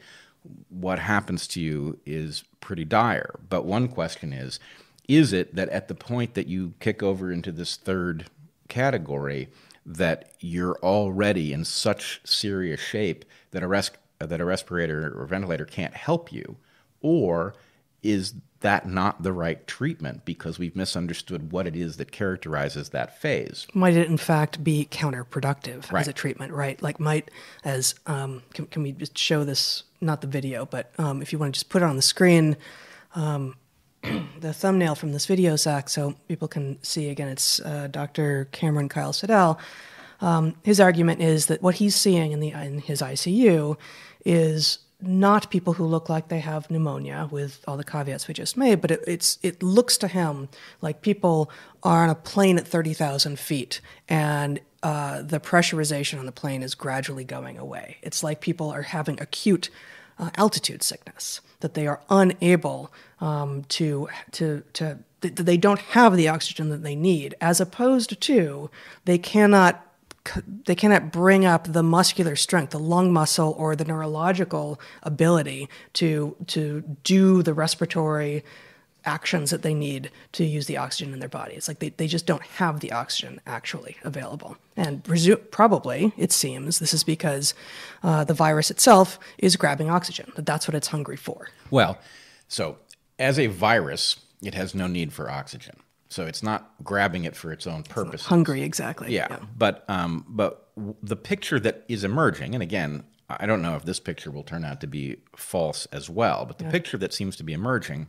what 0.70 1.00
happens 1.00 1.48
to 1.48 1.62
you 1.62 2.00
is 2.05 2.43
pretty 2.60 2.86
dire. 2.86 3.39
But 3.50 3.65
one 3.65 3.88
question 3.88 4.34
is 4.34 4.60
is 5.08 5.34
it 5.34 5.53
that 5.55 5.67
at 5.70 5.89
the 5.89 5.96
point 5.96 6.34
that 6.34 6.48
you 6.48 6.74
kick 6.79 7.03
over 7.03 7.29
into 7.29 7.51
this 7.51 7.75
third 7.75 8.25
category, 8.70 9.50
that 9.86 10.32
you're 10.39 10.77
already 10.77 11.51
in 11.51 11.65
such 11.65 12.22
serious 12.24 12.79
shape 12.79 13.25
that 13.53 13.63
a, 13.63 13.67
res- 13.67 13.91
that 14.19 14.39
a 14.41 14.45
respirator 14.45 15.13
or 15.17 15.25
ventilator 15.25 15.65
can't 15.65 15.93
help 15.95 16.31
you? 16.31 16.57
Or 17.01 17.55
is 18.03 18.36
that 18.60 18.88
not 18.88 19.24
the 19.24 19.33
right 19.33 19.65
treatment 19.67 20.24
because 20.25 20.57
we've 20.57 20.75
misunderstood 20.75 21.51
what 21.51 21.67
it 21.67 21.75
is 21.75 21.98
that 21.98 22.12
characterizes 22.12 22.89
that 22.89 23.19
phase? 23.19 23.67
Might 23.74 23.95
it, 23.95 24.07
in 24.07 24.17
fact, 24.17 24.63
be 24.63 24.88
counterproductive 24.89 25.91
Right. 25.91 26.01
as 26.01 26.07
a 26.07 26.13
treatment, 26.13 26.53
right? 26.53 26.81
Like, 26.81 27.00
might, 27.00 27.29
as, 27.63 27.95
um, 28.07 28.41
can, 28.53 28.65
can 28.67 28.83
we 28.83 28.91
just 28.93 29.17
show 29.17 29.43
this, 29.43 29.83
not 30.01 30.22
the 30.22 30.27
video, 30.27 30.65
but 30.65 30.91
um, 30.98 31.22
if 31.22 31.31
you 31.33 31.39
want 31.39 31.53
to 31.53 31.60
just 31.60 31.69
put 31.69 31.81
it 31.81 31.86
on 31.86 31.95
the 31.98 32.01
screen, 32.01 32.55
um, 33.15 33.55
the 34.39 34.53
thumbnail 34.53 34.95
from 34.95 35.12
this 35.13 35.25
video, 35.25 35.55
Zach, 35.55 35.89
so 35.89 36.15
people 36.27 36.48
can 36.48 36.81
see 36.83 37.10
again, 37.10 37.27
it's 37.29 37.60
uh, 37.62 37.88
Dr. 37.91 38.50
Cameron 38.51 38.89
Kyle-Sidell. 38.89 39.60
Um, 40.24 40.56
his 40.63 40.80
argument 40.80 41.22
is 41.22 41.48
that 41.48 41.62
what 41.62 41.75
he's 41.75 41.98
seeing 41.98 42.32
in, 42.32 42.39
the, 42.39 42.51
in 42.51 42.80
his 42.80 43.01
ICU 43.01 43.77
is 44.25 44.80
not 45.01 45.51
people 45.51 45.74
who 45.74 45.86
look 45.86 46.08
like 46.08 46.30
they 46.30 46.39
have 46.39 46.72
pneumonia 46.72 47.27
with 47.30 47.62
all 47.68 47.75
the 47.75 47.84
caveats 47.84 48.30
we 48.30 48.34
just 48.34 48.56
made, 48.56 48.80
but 48.80 48.89
it, 48.89 49.03
it's 49.06 49.38
it 49.44 49.62
looks 49.62 49.98
to 49.98 50.08
him 50.08 50.48
like 50.80 51.01
people 51.01 51.51
are 51.84 52.06
on 52.06 52.10
a 52.10 52.15
plane 52.15 52.58
at 52.58 52.65
thirty 52.65 52.94
thousand 52.94 53.38
feet 53.38 53.82
and 54.08 54.62
uh, 54.82 55.22
the 55.22 55.42
pressurization 55.42 56.20
on 56.20 56.25
the 56.25 56.32
plane 56.32 56.63
is 56.63 56.74
gradually 56.74 57.25
going 57.25 57.58
away. 57.58 57.98
It's 58.01 58.24
like 58.24 58.39
people 58.39 58.70
are 58.70 58.84
having 58.84 59.20
acute 59.20 59.70
uh, 60.18 60.30
altitude 60.36 60.84
sickness 60.84 61.42
that 61.60 61.74
they 61.74 61.86
are 61.86 62.00
unable 62.10 62.94
um, 63.20 63.65
to 63.65 64.08
to 64.32 64.63
to 64.72 65.00
that 65.20 65.36
they 65.36 65.58
don't 65.58 65.80
have 65.80 66.15
the 66.15 66.30
oxygen 66.30 66.70
that 66.70 66.84
they 66.84 66.96
need, 66.96 67.36
as 67.42 67.60
opposed 67.60 68.22
to 68.22 68.70
they 69.03 69.18
cannot 69.18 69.86
they 70.65 70.75
cannot 70.75 71.12
bring 71.12 71.46
up 71.46 71.72
the 71.72 71.84
muscular 71.84 72.36
strength, 72.36 72.72
the 72.72 72.80
lung 72.80 73.12
muscle, 73.12 73.56
or 73.58 73.75
the 73.75 73.86
neurological 73.86 74.80
ability 75.01 75.70
to 75.94 76.36
to 76.48 76.82
do 77.03 77.44
the 77.44 77.53
respiratory 77.53 78.44
actions 79.06 79.50
that 79.50 79.63
they 79.63 79.74
need 79.74 80.10
to 80.32 80.46
use 80.46 80.65
the 80.68 80.77
oxygen 80.77 81.13
in 81.13 81.20
their 81.20 81.30
body. 81.30 81.53
It's 81.56 81.68
like 81.68 81.80
they, 81.80 81.89
they 81.89 82.08
just 82.08 82.25
don't 82.25 82.42
have 82.44 82.80
the 82.80 82.92
oxygen 82.92 83.42
actually 83.46 83.98
available. 84.03 84.58
And 84.77 85.03
presu- 85.03 85.51
probably, 85.51 86.13
it 86.18 86.32
seems, 86.32 86.80
this 86.80 86.94
is 86.94 87.03
because 87.03 87.53
uh, 88.01 88.24
the 88.24 88.34
virus 88.34 88.72
itself 88.72 89.20
is 89.38 89.58
grabbing 89.58 89.89
oxygen, 89.89 90.32
that 90.36 90.46
that's 90.46 90.68
what 90.68 90.75
it's 90.75 90.88
hungry 90.88 91.18
for. 91.18 91.50
Well, 91.70 91.98
so 92.48 92.77
as 93.20 93.38
a 93.38 93.48
virus, 93.48 94.18
it 94.42 94.53
has 94.53 94.74
no 94.74 94.88
need 94.88 95.12
for 95.12 95.30
oxygen. 95.30 95.75
So 96.13 96.27
it's 96.27 96.43
not 96.43 96.72
grabbing 96.84 97.24
it 97.24 97.36
for 97.36 97.51
its 97.51 97.65
own 97.65 97.82
purposes. 97.84 98.27
Hungry, 98.27 98.62
exactly. 98.62 99.13
Yeah, 99.13 99.39
but 99.58 99.84
um, 99.88 100.25
but 100.27 100.70
w- 100.75 100.96
the 101.01 101.15
picture 101.15 101.60
that 101.60 101.84
is 101.88 102.03
emerging, 102.03 102.53
and 102.53 102.62
again, 102.62 103.03
I 103.29 103.48
don't 103.48 103.63
know 103.63 103.75
if 103.75 103.86
this 103.86 104.00
picture 104.00 104.29
will 104.29 104.43
turn 104.43 104.63
out 104.63 104.79
to 104.82 104.88
be 104.88 105.17
false 105.36 105.88
as 105.88 106.10
well, 106.12 106.46
but 106.46 106.60
the 106.60 106.65
picture 106.65 106.98
that 107.00 107.13
seems 107.13 107.36
to 107.38 107.43
be 107.43 107.53
emerging 107.53 108.08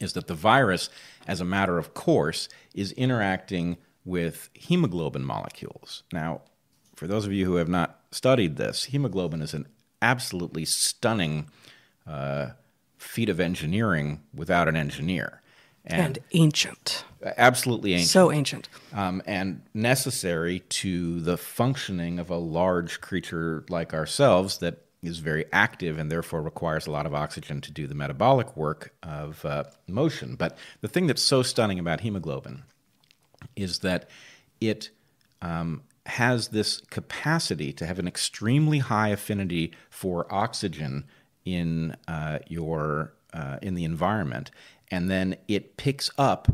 is 0.00 0.12
that 0.12 0.26
the 0.26 0.34
virus, 0.34 0.90
as 1.26 1.40
a 1.40 1.44
matter 1.44 1.78
of 1.78 1.94
course, 1.94 2.48
is 2.74 2.92
interacting 2.92 3.78
with 4.04 4.50
hemoglobin 4.52 5.24
molecules. 5.24 6.02
Now, 6.12 6.42
for 6.94 7.06
those 7.06 7.24
of 7.24 7.32
you 7.32 7.46
who 7.46 7.56
have 7.56 7.68
not 7.68 8.00
studied 8.10 8.56
this, 8.56 8.84
hemoglobin 8.84 9.40
is 9.40 9.54
an 9.54 9.66
absolutely 10.02 10.66
stunning 10.66 11.48
uh, 12.06 12.48
feat 12.98 13.30
of 13.30 13.40
engineering 13.40 14.22
without 14.34 14.68
an 14.68 14.76
engineer, 14.76 15.40
And 15.86 16.18
ancient. 16.32 17.04
absolutely 17.36 17.92
ancient 17.92 18.08
So 18.10 18.32
ancient. 18.32 18.68
um, 18.94 19.22
and 19.26 19.60
necessary 19.74 20.60
to 20.60 21.20
the 21.20 21.36
functioning 21.36 22.18
of 22.18 22.30
a 22.30 22.36
large 22.38 23.00
creature 23.00 23.64
like 23.68 23.92
ourselves 23.92 24.58
that 24.58 24.78
is 25.02 25.18
very 25.18 25.44
active 25.52 25.98
and 25.98 26.10
therefore 26.10 26.40
requires 26.40 26.86
a 26.86 26.90
lot 26.90 27.04
of 27.04 27.14
oxygen 27.14 27.60
to 27.60 27.70
do 27.70 27.86
the 27.86 27.94
metabolic 27.94 28.56
work 28.56 28.94
of 29.02 29.44
uh, 29.44 29.64
motion. 29.86 30.34
But 30.36 30.56
the 30.80 30.88
thing 30.88 31.06
that's 31.06 31.20
so 31.22 31.42
stunning 31.42 31.78
about 31.78 32.00
hemoglobin 32.00 32.62
is 33.56 33.80
that 33.80 34.08
it 34.62 34.88
um, 35.42 35.82
has 36.06 36.48
this 36.48 36.80
capacity 36.88 37.72
to 37.74 37.84
have 37.84 37.98
an 37.98 38.08
extremely 38.08 38.78
high 38.78 39.08
affinity 39.08 39.72
for 39.90 40.26
oxygen 40.32 41.04
in 41.44 41.94
uh, 42.08 42.38
your 42.48 43.12
uh, 43.34 43.58
in 43.60 43.74
the 43.74 43.84
environment, 43.84 44.50
and 44.90 45.10
then 45.10 45.36
it 45.48 45.76
picks 45.76 46.10
up 46.18 46.48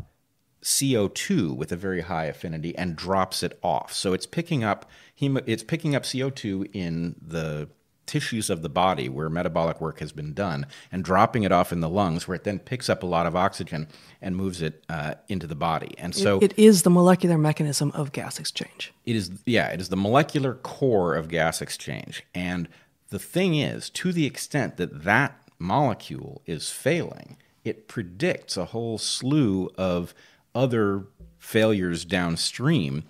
CO2 0.63 1.55
with 1.55 1.71
a 1.71 1.75
very 1.75 2.01
high 2.01 2.25
affinity 2.25 2.77
and 2.77 2.95
drops 2.95 3.43
it 3.43 3.57
off. 3.63 3.93
So 3.93 4.13
it's 4.13 4.25
picking 4.25 4.63
up 4.63 4.89
it's 5.19 5.63
picking 5.63 5.95
up 5.95 6.03
CO2 6.03 6.69
in 6.73 7.15
the 7.21 7.69
tissues 8.07 8.49
of 8.49 8.61
the 8.61 8.69
body 8.69 9.07
where 9.07 9.29
metabolic 9.29 9.79
work 9.79 9.99
has 9.99 10.11
been 10.11 10.33
done 10.33 10.65
and 10.91 11.03
dropping 11.03 11.43
it 11.43 11.51
off 11.51 11.71
in 11.71 11.79
the 11.79 11.87
lungs 11.87 12.27
where 12.27 12.35
it 12.35 12.43
then 12.43 12.59
picks 12.59 12.89
up 12.89 13.03
a 13.03 13.05
lot 13.05 13.25
of 13.25 13.35
oxygen 13.35 13.87
and 14.21 14.35
moves 14.35 14.61
it 14.61 14.83
uh, 14.89 15.13
into 15.29 15.47
the 15.47 15.55
body. 15.55 15.95
And 15.97 16.13
so 16.13 16.39
it 16.39 16.53
is 16.57 16.83
the 16.83 16.89
molecular 16.89 17.37
mechanism 17.37 17.91
of 17.91 18.11
gas 18.11 18.39
exchange. 18.39 18.93
it 19.05 19.15
is 19.15 19.31
yeah, 19.45 19.67
it 19.69 19.79
is 19.79 19.89
the 19.89 19.97
molecular 19.97 20.55
core 20.55 21.15
of 21.15 21.29
gas 21.29 21.61
exchange. 21.61 22.23
And 22.35 22.67
the 23.09 23.19
thing 23.19 23.55
is, 23.55 23.89
to 23.91 24.11
the 24.11 24.25
extent 24.25 24.77
that 24.77 25.03
that 25.03 25.39
molecule 25.59 26.41
is 26.45 26.69
failing, 26.69 27.37
it 27.63 27.87
predicts 27.87 28.57
a 28.57 28.65
whole 28.65 28.97
slew 28.97 29.69
of 29.77 30.13
other 30.53 31.05
failures 31.39 32.05
downstream, 32.05 33.03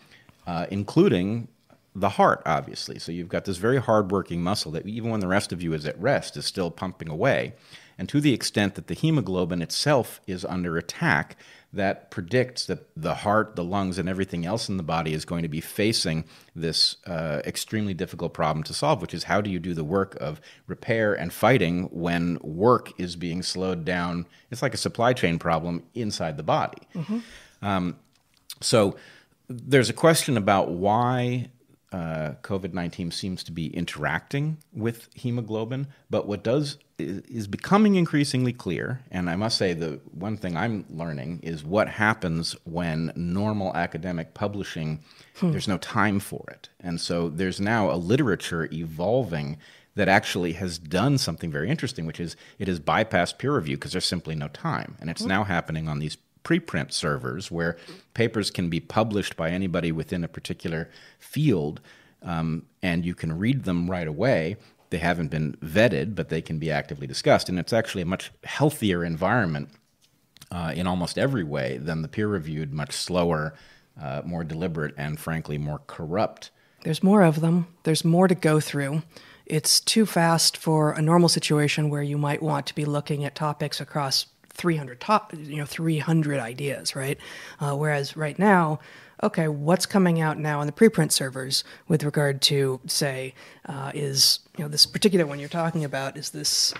uh, 0.46 0.66
including 0.70 1.48
the 1.94 2.10
heart, 2.10 2.42
obviously. 2.46 3.00
So 3.00 3.12
you've 3.12 3.30
got 3.30 3.46
this 3.46 3.58
very 3.58 3.78
hardworking 3.78 4.42
muscle 4.42 4.72
that 4.72 4.88
even 4.88 5.10
when 5.10 5.20
the 5.20 5.28
rest 5.28 5.52
of 5.52 5.62
you 5.62 5.74
is 5.74 5.86
at 5.86 6.00
rest 6.02 6.38
is 6.38 6.46
still 6.46 6.72
pumping 6.72 7.10
away. 7.10 7.54
And 7.98 8.08
to 8.10 8.22
the 8.22 8.34
extent 8.34 8.76
that 8.76 8.88
the 8.88 8.94
hemoglobin 8.94 9.62
itself 9.62 10.22
is 10.26 10.46
under 10.46 10.78
attack, 10.78 11.36
that 11.74 12.12
predicts 12.12 12.66
that 12.66 12.86
the 12.98 13.16
heart, 13.16 13.56
the 13.56 13.64
lungs, 13.64 13.98
and 13.98 14.10
everything 14.10 14.46
else 14.46 14.68
in 14.68 14.78
the 14.78 14.84
body 14.84 15.14
is 15.14 15.24
going 15.24 15.44
to 15.44 15.48
be 15.48 15.62
facing 15.62 16.26
this 16.54 16.98
uh, 17.08 17.42
extremely 17.46 17.94
difficult 17.94 18.34
problem 18.34 18.64
to 18.64 18.74
solve, 18.74 19.02
which 19.02 19.14
is 19.14 19.24
how 19.24 19.40
do 19.40 19.50
you 19.50 19.60
do 19.60 19.74
the 19.74 19.84
work 19.84 20.16
of 20.20 20.42
repair 20.68 21.14
and 21.14 21.32
fighting 21.32 21.84
when 21.92 22.38
work 22.42 22.92
is 23.00 23.16
being 23.16 23.42
slowed 23.42 23.86
down? 23.86 24.26
It's 24.50 24.62
like 24.62 24.74
a 24.74 24.78
supply 24.78 25.14
chain 25.14 25.40
problem 25.40 25.84
inside 25.94 26.36
the 26.36 26.44
body. 26.44 26.82
Um, 27.62 27.96
so 28.60 28.98
there's 29.48 29.90
a 29.90 29.94
question 29.94 30.36
about 30.38 30.72
why 30.72 31.50
uh, 31.92 32.36
COVID 32.42 32.74
19 32.74 33.12
seems 33.12 33.44
to 33.44 33.52
be 33.52 33.68
interacting 33.76 34.58
with 34.74 35.10
hemoglobin, 35.14 35.88
but 36.10 36.26
what 36.26 36.44
does 36.44 36.78
is, 36.98 37.20
is 37.22 37.48
becoming 37.48 37.96
increasingly 37.96 38.54
clear, 38.54 39.02
and 39.12 39.30
I 39.30 39.36
must 39.36 39.58
say 39.58 39.74
the 39.74 40.00
one 40.12 40.38
thing 40.38 40.56
I'm 40.56 40.86
learning 40.90 41.42
is 41.44 41.64
what 41.64 41.90
happens 41.90 42.56
when 42.64 43.12
normal 43.16 43.76
academic 43.76 44.34
publishing, 44.34 45.04
there's 45.42 45.68
no 45.68 45.78
time 45.78 46.20
for 46.20 46.46
it. 46.50 46.70
And 46.80 47.02
so 47.02 47.28
there's 47.28 47.60
now 47.60 47.92
a 47.92 47.98
literature 47.98 48.70
evolving 48.72 49.58
that 49.96 50.08
actually 50.08 50.54
has 50.54 50.80
done 50.80 51.18
something 51.18 51.52
very 51.52 51.70
interesting, 51.70 52.06
which 52.06 52.20
is 52.20 52.38
it 52.58 52.70
has 52.70 52.80
bypassed 52.80 53.38
peer 53.38 53.56
review 53.56 53.76
because 53.76 53.92
there's 53.92 54.06
simply 54.06 54.36
no 54.36 54.48
time. 54.48 54.96
And 55.02 55.10
it's 55.10 55.24
now 55.24 55.44
happening 55.44 55.90
on 55.90 56.00
these 56.00 56.18
preprint 56.44 56.92
servers 56.92 57.52
where 57.52 57.78
papers 58.14 58.52
can 58.52 58.70
be 58.70 58.80
published 58.80 59.36
by 59.36 59.50
anybody 59.50 59.92
within 59.92 60.24
a 60.24 60.28
particular 60.28 60.90
field 61.20 61.82
um, 62.24 62.66
and 62.82 63.06
you 63.06 63.16
can 63.16 63.38
read 63.38 63.64
them 63.64 63.90
right 63.90 64.08
away. 64.08 64.58
They 64.90 64.98
haven't 64.98 65.30
been 65.30 65.56
vetted, 65.64 66.16
but 66.16 66.30
they 66.30 66.42
can 66.42 66.60
be 66.60 66.70
actively 66.70 67.08
discussed. 67.08 67.50
And 67.50 67.58
it's 67.58 67.74
actually 67.74 68.02
a 68.02 68.06
much 68.06 68.32
healthier 68.44 69.04
environment 69.04 69.70
uh, 70.52 70.74
in 70.76 70.86
almost 70.86 71.18
every 71.18 71.44
way 71.44 71.78
than 71.78 72.02
the 72.02 72.08
peer 72.08 72.28
reviewed, 72.28 72.74
much 72.74 72.92
slower, 72.92 73.54
uh, 74.00 74.22
more 74.26 74.44
deliberate, 74.44 74.94
and 74.98 75.20
frankly, 75.20 75.58
more 75.58 75.82
corrupt. 75.88 76.52
There's 76.84 77.04
more 77.04 77.22
of 77.22 77.42
them, 77.42 77.68
there's 77.84 78.04
more 78.04 78.28
to 78.28 78.36
go 78.36 78.60
through. 78.60 79.04
It's 79.46 79.80
too 79.80 80.06
fast 80.06 80.58
for 80.58 80.92
a 80.92 81.02
normal 81.02 81.30
situation 81.30 81.90
where 81.90 82.02
you 82.02 82.18
might 82.18 82.42
want 82.42 82.66
to 82.68 82.76
be 82.76 82.86
looking 82.86 83.24
at 83.24 83.36
topics 83.36 83.80
across 83.80 84.26
300 84.54 85.00
top, 85.00 85.34
you 85.34 85.58
know, 85.58 85.66
300 85.66 86.40
ideas, 86.40 86.96
right? 86.96 87.18
Uh, 87.60 87.76
whereas 87.76 88.16
right 88.18 88.38
now, 88.38 88.80
okay, 89.24 89.48
what's 89.48 89.86
coming 89.86 90.20
out 90.20 90.38
now 90.38 90.60
on 90.60 90.68
the 90.68 90.74
preprint 90.74 91.12
servers 91.12 91.64
with 91.88 92.04
regard 92.04 92.42
to, 92.42 92.80
say, 92.88 93.34
uh, 93.68 93.92
is 93.94 94.40
you 94.58 94.64
know 94.64 94.70
this 94.70 94.86
particular 94.86 95.26
one 95.26 95.40
you're 95.40 95.50
talking 95.50 95.84
about 95.84 96.18
is 96.18 96.32
this 96.32 96.74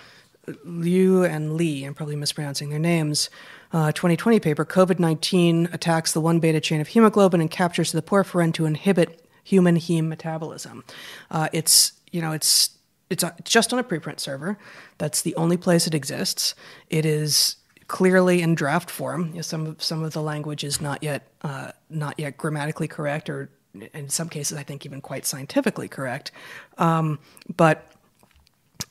Liu 0.64 1.24
and 1.24 1.54
Li, 1.54 1.84
I'm 1.84 1.94
probably 1.94 2.16
mispronouncing 2.16 2.70
their 2.70 2.80
names. 2.80 3.30
Uh, 3.74 3.92
2020 3.92 4.40
paper, 4.40 4.66
COVID 4.66 5.00
19 5.00 5.70
attacks 5.72 6.12
the 6.12 6.22
1 6.22 6.40
beta 6.40 6.60
chain 6.60 6.82
of 6.82 6.90
hemoglobin 6.90 7.42
and 7.42 7.50
captures 7.50 7.92
the 7.92 8.02
porphyrin 8.02 8.54
to 8.54 8.66
inhibit 8.66 9.26
human 9.44 9.78
heme 9.78 10.08
metabolism. 10.08 10.84
Uh, 11.30 11.48
it's, 11.54 11.94
you 12.12 12.22
know, 12.22 12.32
it's, 12.32 12.72
it's, 13.10 13.24
it's 13.24 13.52
just 13.52 13.72
on 13.72 13.80
a 13.80 13.84
preprint 13.84 14.20
server. 14.20 14.58
That's 14.98 15.22
the 15.22 15.36
only 15.36 15.58
place 15.58 15.88
it 15.88 15.94
exists. 15.94 16.56
It 16.90 17.06
is 17.06 17.58
clearly 17.92 18.42
in 18.42 18.56
draft 18.56 18.90
form. 18.90 19.28
You 19.28 19.36
know, 19.36 19.42
some 19.42 19.68
of 19.68 19.84
some 19.84 20.02
of 20.02 20.14
the 20.14 20.22
language 20.22 20.64
is 20.64 20.80
not 20.80 21.04
yet 21.04 21.28
uh, 21.42 21.74
not 21.90 22.18
yet 22.18 22.38
grammatically 22.38 22.88
correct, 22.88 23.30
or 23.30 23.50
in 23.94 24.08
some 24.08 24.30
cases, 24.30 24.58
I 24.58 24.64
think 24.64 24.86
even 24.86 25.02
quite 25.02 25.26
scientifically 25.26 25.90
correct. 25.90 26.32
Um, 26.78 27.20
but 27.54 27.92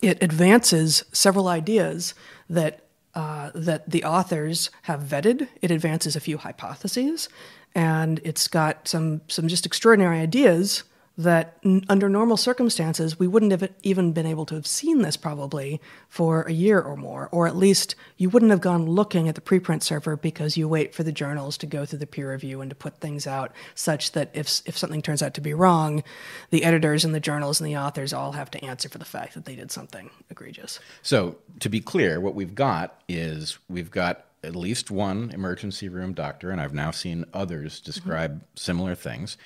it 0.03 0.23
advances 0.23 1.05
several 1.13 1.49
ideas 1.49 2.15
that 2.51 2.85
uh, 3.15 3.51
that 3.55 3.89
the 3.89 4.05
authors 4.05 4.71
have 4.83 5.01
vetted. 5.01 5.49
It 5.63 5.71
advances 5.71 6.15
a 6.15 6.21
few 6.21 6.37
hypotheses, 6.37 7.31
and 7.75 8.21
it's 8.23 8.49
got 8.49 8.87
some 8.87 9.23
some 9.29 9.49
just 9.49 9.65
extraordinary 9.65 10.19
ideas 10.19 10.85
that 11.23 11.59
n- 11.65 11.85
under 11.89 12.09
normal 12.09 12.37
circumstances 12.37 13.19
we 13.19 13.27
wouldn't 13.27 13.53
have 13.53 13.71
even 13.83 14.13
been 14.13 14.27
able 14.27 14.47
to 14.47 14.55
have 14.55 14.67
seen 14.67 15.03
this 15.03 15.17
probably 15.17 15.81
for 16.09 16.43
a 16.43 16.53
year 16.53 16.81
or 16.81 16.97
more 16.97 17.29
or 17.31 17.47
at 17.47 17.57
least 17.57 17.95
you 18.17 18.31
wouldn't 18.31 18.51
have 18.51 18.61
gone 18.61 18.87
looking 18.87 19.29
at 19.29 19.35
the 19.35 19.41
preprint 19.41 19.83
server 19.83 20.17
because 20.17 20.57
you 20.57 20.67
wait 20.67 20.95
for 20.95 21.03
the 21.03 21.13
journals 21.13 21.59
to 21.59 21.67
go 21.67 21.85
through 21.85 21.99
the 21.99 22.07
peer 22.07 22.33
review 22.33 22.61
and 22.61 22.71
to 22.71 22.77
put 22.77 22.99
things 23.01 23.27
out 23.27 23.53
such 23.75 24.13
that 24.13 24.31
if 24.33 24.63
if 24.67 24.77
something 24.77 25.03
turns 25.03 25.23
out 25.23 25.35
to 25.35 25.41
be 25.41 25.53
wrong 25.53 26.03
the 26.51 26.65
editors 26.65 27.05
and 27.05 27.15
the 27.15 27.21
journals 27.21 27.61
and 27.61 27.69
the 27.69 27.77
authors 27.77 28.13
all 28.13 28.33
have 28.33 28.51
to 28.51 28.65
answer 28.65 28.89
for 28.89 28.99
the 28.99 29.05
fact 29.05 29.35
that 29.35 29.45
they 29.45 29.55
did 29.55 29.71
something 29.71 30.11
egregious 30.31 30.81
so 31.03 31.37
to 31.59 31.69
be 31.69 31.81
clear 31.81 32.21
what 32.21 32.35
we've 32.35 32.55
got 32.55 33.01
is 33.09 33.59
we've 33.69 33.91
got 33.91 34.27
at 34.43 34.57
least 34.57 34.91
one 34.91 35.31
emergency 35.33 35.89
room 35.89 36.15
doctor 36.15 36.51
and 36.51 36.61
I've 36.61 36.73
now 36.73 36.91
seen 36.91 37.27
others 37.35 37.81
describe 37.81 38.37
mm-hmm. 38.37 38.45
similar 38.55 38.95
things 38.95 39.37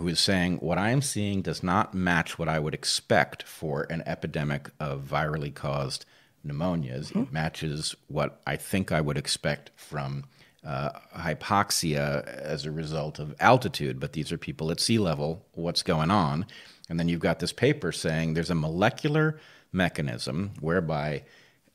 who 0.00 0.08
is 0.08 0.18
saying, 0.20 0.58
What 0.58 0.78
I 0.78 0.90
am 0.90 1.02
seeing 1.02 1.42
does 1.42 1.62
not 1.62 1.94
match 1.94 2.38
what 2.38 2.48
I 2.48 2.58
would 2.58 2.74
expect 2.74 3.42
for 3.42 3.86
an 3.90 4.02
epidemic 4.06 4.70
of 4.80 5.02
virally 5.02 5.54
caused 5.54 6.06
pneumonias. 6.46 7.08
Mm-hmm. 7.08 7.22
It 7.22 7.32
matches 7.32 7.94
what 8.08 8.40
I 8.46 8.56
think 8.56 8.92
I 8.92 9.00
would 9.00 9.18
expect 9.18 9.70
from 9.76 10.24
uh, 10.64 10.90
hypoxia 11.16 12.26
as 12.26 12.66
a 12.66 12.72
result 12.72 13.18
of 13.18 13.34
altitude, 13.40 14.00
but 14.00 14.12
these 14.12 14.32
are 14.32 14.38
people 14.38 14.70
at 14.70 14.80
sea 14.80 14.98
level. 14.98 15.44
What's 15.52 15.82
going 15.82 16.10
on? 16.10 16.46
And 16.88 16.98
then 16.98 17.08
you've 17.08 17.20
got 17.20 17.38
this 17.38 17.52
paper 17.52 17.92
saying 17.92 18.34
there's 18.34 18.50
a 18.50 18.54
molecular 18.54 19.38
mechanism 19.72 20.52
whereby 20.60 21.24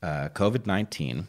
uh, 0.02 0.28
COVID 0.30 0.66
19 0.66 1.28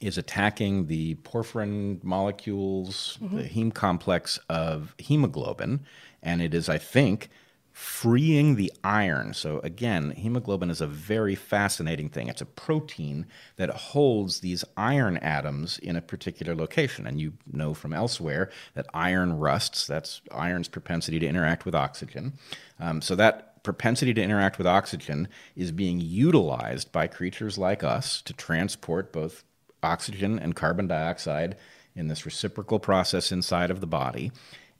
is 0.00 0.18
attacking 0.18 0.86
the 0.86 1.14
porphyrin 1.16 2.02
molecules, 2.02 3.18
mm-hmm. 3.22 3.36
the 3.38 3.44
heme 3.44 3.72
complex 3.72 4.38
of 4.48 4.94
hemoglobin, 4.98 5.80
and 6.24 6.42
it 6.42 6.54
is, 6.54 6.68
I 6.68 6.78
think, 6.78 7.28
freeing 7.72 8.54
the 8.54 8.72
iron. 8.84 9.34
So, 9.34 9.58
again, 9.64 10.12
hemoglobin 10.12 10.70
is 10.70 10.80
a 10.80 10.86
very 10.86 11.34
fascinating 11.34 12.08
thing. 12.08 12.28
It's 12.28 12.40
a 12.40 12.46
protein 12.46 13.26
that 13.56 13.70
holds 13.70 14.40
these 14.40 14.64
iron 14.76 15.16
atoms 15.18 15.78
in 15.78 15.96
a 15.96 16.00
particular 16.00 16.54
location. 16.54 17.06
And 17.06 17.20
you 17.20 17.34
know 17.52 17.74
from 17.74 17.92
elsewhere 17.92 18.50
that 18.74 18.86
iron 18.94 19.38
rusts. 19.38 19.86
That's 19.86 20.22
iron's 20.32 20.68
propensity 20.68 21.18
to 21.18 21.26
interact 21.26 21.64
with 21.64 21.74
oxygen. 21.74 22.34
Um, 22.78 23.02
so, 23.02 23.14
that 23.16 23.62
propensity 23.64 24.14
to 24.14 24.22
interact 24.22 24.56
with 24.56 24.66
oxygen 24.66 25.26
is 25.56 25.72
being 25.72 26.00
utilized 26.00 26.92
by 26.92 27.08
creatures 27.08 27.58
like 27.58 27.82
us 27.82 28.22
to 28.22 28.32
transport 28.32 29.12
both 29.12 29.42
oxygen 29.82 30.38
and 30.38 30.54
carbon 30.54 30.86
dioxide 30.86 31.56
in 31.96 32.08
this 32.08 32.24
reciprocal 32.24 32.78
process 32.78 33.32
inside 33.32 33.70
of 33.70 33.80
the 33.80 33.86
body. 33.86 34.30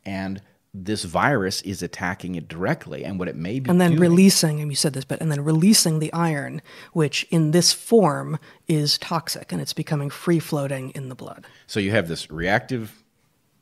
And 0.04 0.40
this 0.74 1.04
virus 1.04 1.62
is 1.62 1.82
attacking 1.82 2.34
it 2.34 2.48
directly 2.48 3.04
and 3.04 3.18
what 3.18 3.28
it 3.28 3.36
may 3.36 3.60
be 3.60 3.70
and 3.70 3.80
then 3.80 3.92
doing, 3.92 4.00
releasing 4.00 4.60
and 4.60 4.72
you 4.72 4.74
said 4.74 4.92
this 4.92 5.04
but 5.04 5.20
and 5.20 5.30
then 5.30 5.42
releasing 5.44 6.00
the 6.00 6.12
iron 6.12 6.60
which 6.92 7.24
in 7.30 7.52
this 7.52 7.72
form 7.72 8.38
is 8.66 8.98
toxic 8.98 9.52
and 9.52 9.62
it's 9.62 9.72
becoming 9.72 10.10
free 10.10 10.40
floating 10.40 10.90
in 10.90 11.08
the 11.08 11.14
blood 11.14 11.46
so 11.68 11.78
you 11.78 11.92
have 11.92 12.08
this 12.08 12.28
reactive 12.28 13.04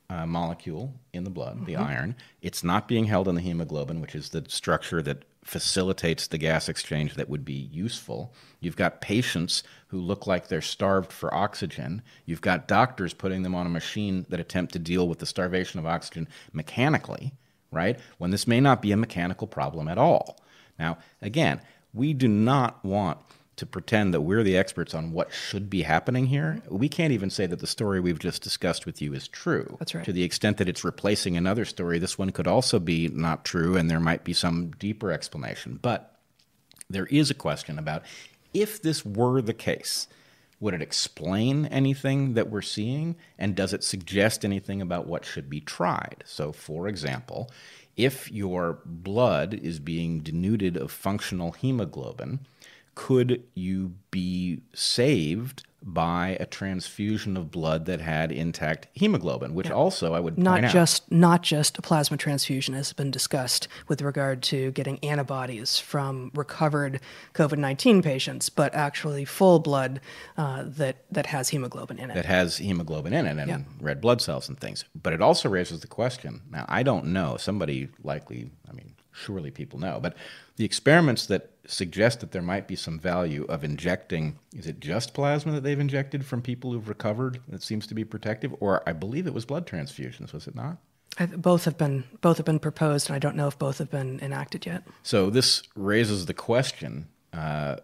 uh, 0.09 0.27
molecule 0.27 0.95
in 1.13 1.25
the 1.25 1.31
blood 1.31 1.57
mm-hmm. 1.57 1.67
the 1.67 1.77
iron 1.77 2.17
it's 2.41 2.65
not 2.65 2.89
being 2.89 3.05
held 3.05 3.29
in 3.29 3.35
the 3.35 3.43
hemoglobin 3.43 4.01
which 4.01 4.15
is 4.15 4.31
the 4.31 4.43
structure 4.49 5.03
that 5.03 5.23
facilitates 5.45 6.27
the 6.27 6.39
gas 6.39 6.69
exchange 6.69 7.15
that 7.15 7.29
would 7.29 7.45
be 7.45 7.69
useful. 7.73 8.33
You've 8.61 8.77
got 8.77 9.01
patients 9.01 9.63
who 9.89 9.99
look 9.99 10.27
like 10.27 10.49
they're 10.49 10.63
starved 10.63 11.13
for 11.13 11.35
oxygen. 11.35 12.03
You've 12.25 12.41
got 12.41 12.69
doctors 12.69 13.13
putting 13.13 13.43
them 13.43 13.55
on 13.55 13.67
a 13.67 13.71
machine 13.71 14.25
that 14.29 14.41
attempt 14.41 14.73
to 14.75 14.79
deal 14.79 15.09
with 15.09 15.19
the 15.19 15.27
starvation 15.27 15.81
of 15.81 15.87
oxygen 15.87 16.29
mechanically, 16.53 17.33
right? 17.71 17.99
When 18.19 18.31
this 18.31 18.47
may 18.47 18.61
not 18.61 18.81
be 18.81 18.93
a 18.93 18.97
mechanical 18.97 19.47
problem 19.47 19.89
at 19.89 19.99
all. 19.99 20.39
Now, 20.79 20.99
again, 21.21 21.61
we 21.93 22.15
do 22.15 22.29
not 22.29 22.83
want 22.85 23.19
to 23.57 23.67
pretend 23.67 24.15
that 24.15 24.23
we're 24.23 24.43
the 24.43 24.57
experts 24.57 24.95
on 24.95 25.13
what 25.13 25.33
should 25.33 25.69
be 25.69 25.83
happening 25.83 26.27
here. 26.27 26.63
We 26.69 26.89
can't 26.89 27.13
even 27.13 27.31
say 27.31 27.47
that 27.47 27.61
the 27.61 27.67
story 27.67 28.01
we've 28.01 28.19
just 28.19 28.43
discussed 28.43 28.87
with 28.87 29.03
you 29.03 29.13
is 29.13 29.29
true. 29.29 29.77
That's 29.79 29.95
right. 29.95 30.05
To 30.05 30.13
the 30.13 30.23
extent 30.23 30.57
that 30.57 30.69
it's 30.69 30.85
replacing 30.85 31.37
another 31.37 31.65
story, 31.65 31.99
this 31.99 32.19
one 32.19 32.31
could 32.31 32.47
also 32.47 32.79
be 32.79 33.09
not 33.09 33.45
true, 33.45 33.77
and 33.77 33.91
there 33.91 34.01
might 34.01 34.25
be 34.25 34.33
some 34.33 34.71
deeper 34.79 35.13
explanation. 35.13 35.79
But 35.83 36.17
there 36.89 37.07
is 37.07 37.31
a 37.31 37.35
question 37.35 37.79
about 37.79 38.03
if 38.55 38.81
this 38.81 39.05
were 39.05 39.43
the 39.43 39.55
case, 39.55 40.09
would 40.61 40.75
it 40.75 40.83
explain 40.83 41.67
anything 41.67 42.35
that 42.35 42.49
we're 42.49 42.63
seeing? 42.63 43.17
And 43.39 43.55
does 43.55 43.73
it 43.73 43.85
suggest 43.85 44.45
anything 44.45 44.81
about 44.81 45.07
what 45.07 45.25
should 45.25 45.51
be 45.51 45.61
tried? 45.61 46.23
So, 46.25 46.53
for 46.53 46.89
example, 46.89 47.51
if 47.97 48.31
your 48.31 48.79
blood 48.87 49.55
is 49.55 49.79
being 49.79 50.21
denuded 50.21 50.77
of 50.77 50.91
functional 50.91 51.53
hemoglobin, 51.53 52.47
could 52.95 53.43
you 53.55 53.95
be 54.11 54.61
saved 54.75 55.65
by 55.85 56.37
a 56.39 56.47
transfusion 56.47 57.37
of 57.37 57.51
blood 57.51 57.87
that 57.87 58.01
had 58.01 58.31
intact 58.31 58.87
hemoglobin, 58.93 59.55
which 59.55 59.67
yeah. 59.67 59.73
also 59.73 60.15
I 60.15 60.21
would 60.21 60.39
not 60.39 60.63
just 60.71 61.11
not 61.11 61.43
just 61.43 61.79
a 61.79 61.83
plasma 61.83 62.17
transfusion 62.17 62.75
has 62.75 62.93
been 62.93 63.11
discussed 63.11 63.67
with 63.89 64.01
regard 64.01 64.43
to 64.45 64.71
getting 64.73 64.99
antibodies 65.01 65.79
from 65.79 66.31
recovered 66.35 67.01
COVID 67.35 67.59
nineteen 67.59 68.03
patients, 68.03 68.49
but 68.49 68.75
actually 68.75 69.25
full 69.25 69.59
blood 69.59 70.01
uh, 70.37 70.65
that 70.67 71.05
that 71.11 71.27
has 71.27 71.49
hemoglobin 71.49 71.99
in 71.99 72.11
it. 72.11 72.15
That 72.15 72.27
has 72.27 72.59
hemoglobin 72.59 73.13
in 73.13 73.27
it 73.27 73.39
and 73.39 73.49
yeah. 73.49 73.61
red 73.81 74.01
blood 74.01 74.21
cells 74.21 74.49
and 74.49 74.59
things. 74.59 74.85
But 74.95 75.13
it 75.13 75.21
also 75.21 75.49
raises 75.49 75.81
the 75.81 75.89
question. 75.89 76.43
Now 76.51 76.65
I 76.69 76.83
don't 76.85 77.07
know. 77.07 77.37
Somebody 77.39 77.89
likely, 78.05 78.51
I 78.69 78.73
mean, 78.73 78.95
surely 79.13 79.51
people 79.51 79.79
know, 79.79 80.01
but 80.01 80.17
the 80.57 80.65
experiments 80.65 81.27
that 81.27 81.51
suggest 81.67 82.21
that 82.21 82.33
there 82.33 82.43
might 82.43 82.67
be 82.67 82.77
some 82.77 82.99
value 82.99 83.45
of 83.45 83.63
injecting 83.63 84.39
is 84.53 84.67
it 84.67 84.81
just 84.81 85.15
plasma 85.15 85.53
that 85.53 85.63
they've 85.63 85.79
injected 85.79 86.25
from 86.27 86.43
people 86.43 86.73
who've 86.73 86.89
recovered 86.89 87.41
that 87.49 87.63
seems 87.63 87.87
to 87.87 87.95
be 87.95 88.05
protective? 88.05 88.55
Or 88.61 88.87
i 88.89 88.93
believe 88.93 89.27
it 89.27 89.35
was 89.35 89.45
blood 89.45 89.67
transfusions 89.67 90.33
was 90.33 90.47
it 90.47 90.55
not? 90.55 90.79
Both 91.37 91.67
have 91.67 91.77
been 91.77 92.05
both 92.21 92.39
have 92.39 92.47
been 92.47 92.59
proposed 92.59 93.09
and 93.09 93.17
i 93.17 93.19
don't 93.19 93.37
know 93.37 93.47
if 93.47 93.59
both 93.59 93.79
have 93.79 93.91
been 93.91 94.19
enacted 94.21 94.67
yet. 94.67 94.83
So 95.03 95.31
this 95.31 95.63
raises 95.77 96.27
the 96.27 96.35
question 96.35 97.09
uh, 97.33 97.77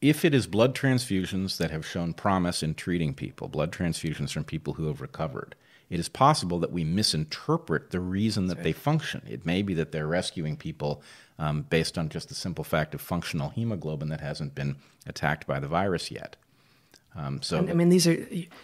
if 0.00 0.24
it 0.24 0.34
is 0.34 0.46
blood 0.46 0.74
transfusions 0.74 1.56
that 1.56 1.70
have 1.70 1.86
shown 1.86 2.12
promise 2.12 2.62
in 2.62 2.74
treating 2.74 3.14
people 3.14 3.48
blood 3.48 3.72
transfusions 3.72 4.32
from 4.32 4.44
people 4.44 4.74
who 4.74 4.86
have 4.88 5.00
recovered 5.00 5.54
it 5.90 6.00
is 6.00 6.08
possible 6.08 6.58
that 6.60 6.72
we 6.72 6.84
misinterpret 6.84 7.90
the 7.90 8.00
reason 8.00 8.46
that 8.46 8.56
right. 8.56 8.64
they 8.64 8.72
function. 8.72 9.22
It 9.28 9.44
may 9.44 9.62
be 9.62 9.74
that 9.74 9.92
they're 9.92 10.06
rescuing 10.06 10.56
people 10.56 11.02
um, 11.38 11.62
based 11.62 11.98
on 11.98 12.08
just 12.08 12.28
the 12.28 12.34
simple 12.34 12.64
fact 12.64 12.94
of 12.94 13.00
functional 13.00 13.50
hemoglobin 13.50 14.08
that 14.08 14.20
hasn't 14.20 14.54
been 14.54 14.76
attacked 15.06 15.46
by 15.46 15.60
the 15.60 15.68
virus 15.68 16.10
yet. 16.10 16.36
Um, 17.16 17.42
so, 17.42 17.58
and, 17.58 17.70
I 17.70 17.74
mean, 17.74 17.90
these 17.90 18.06
are 18.06 18.14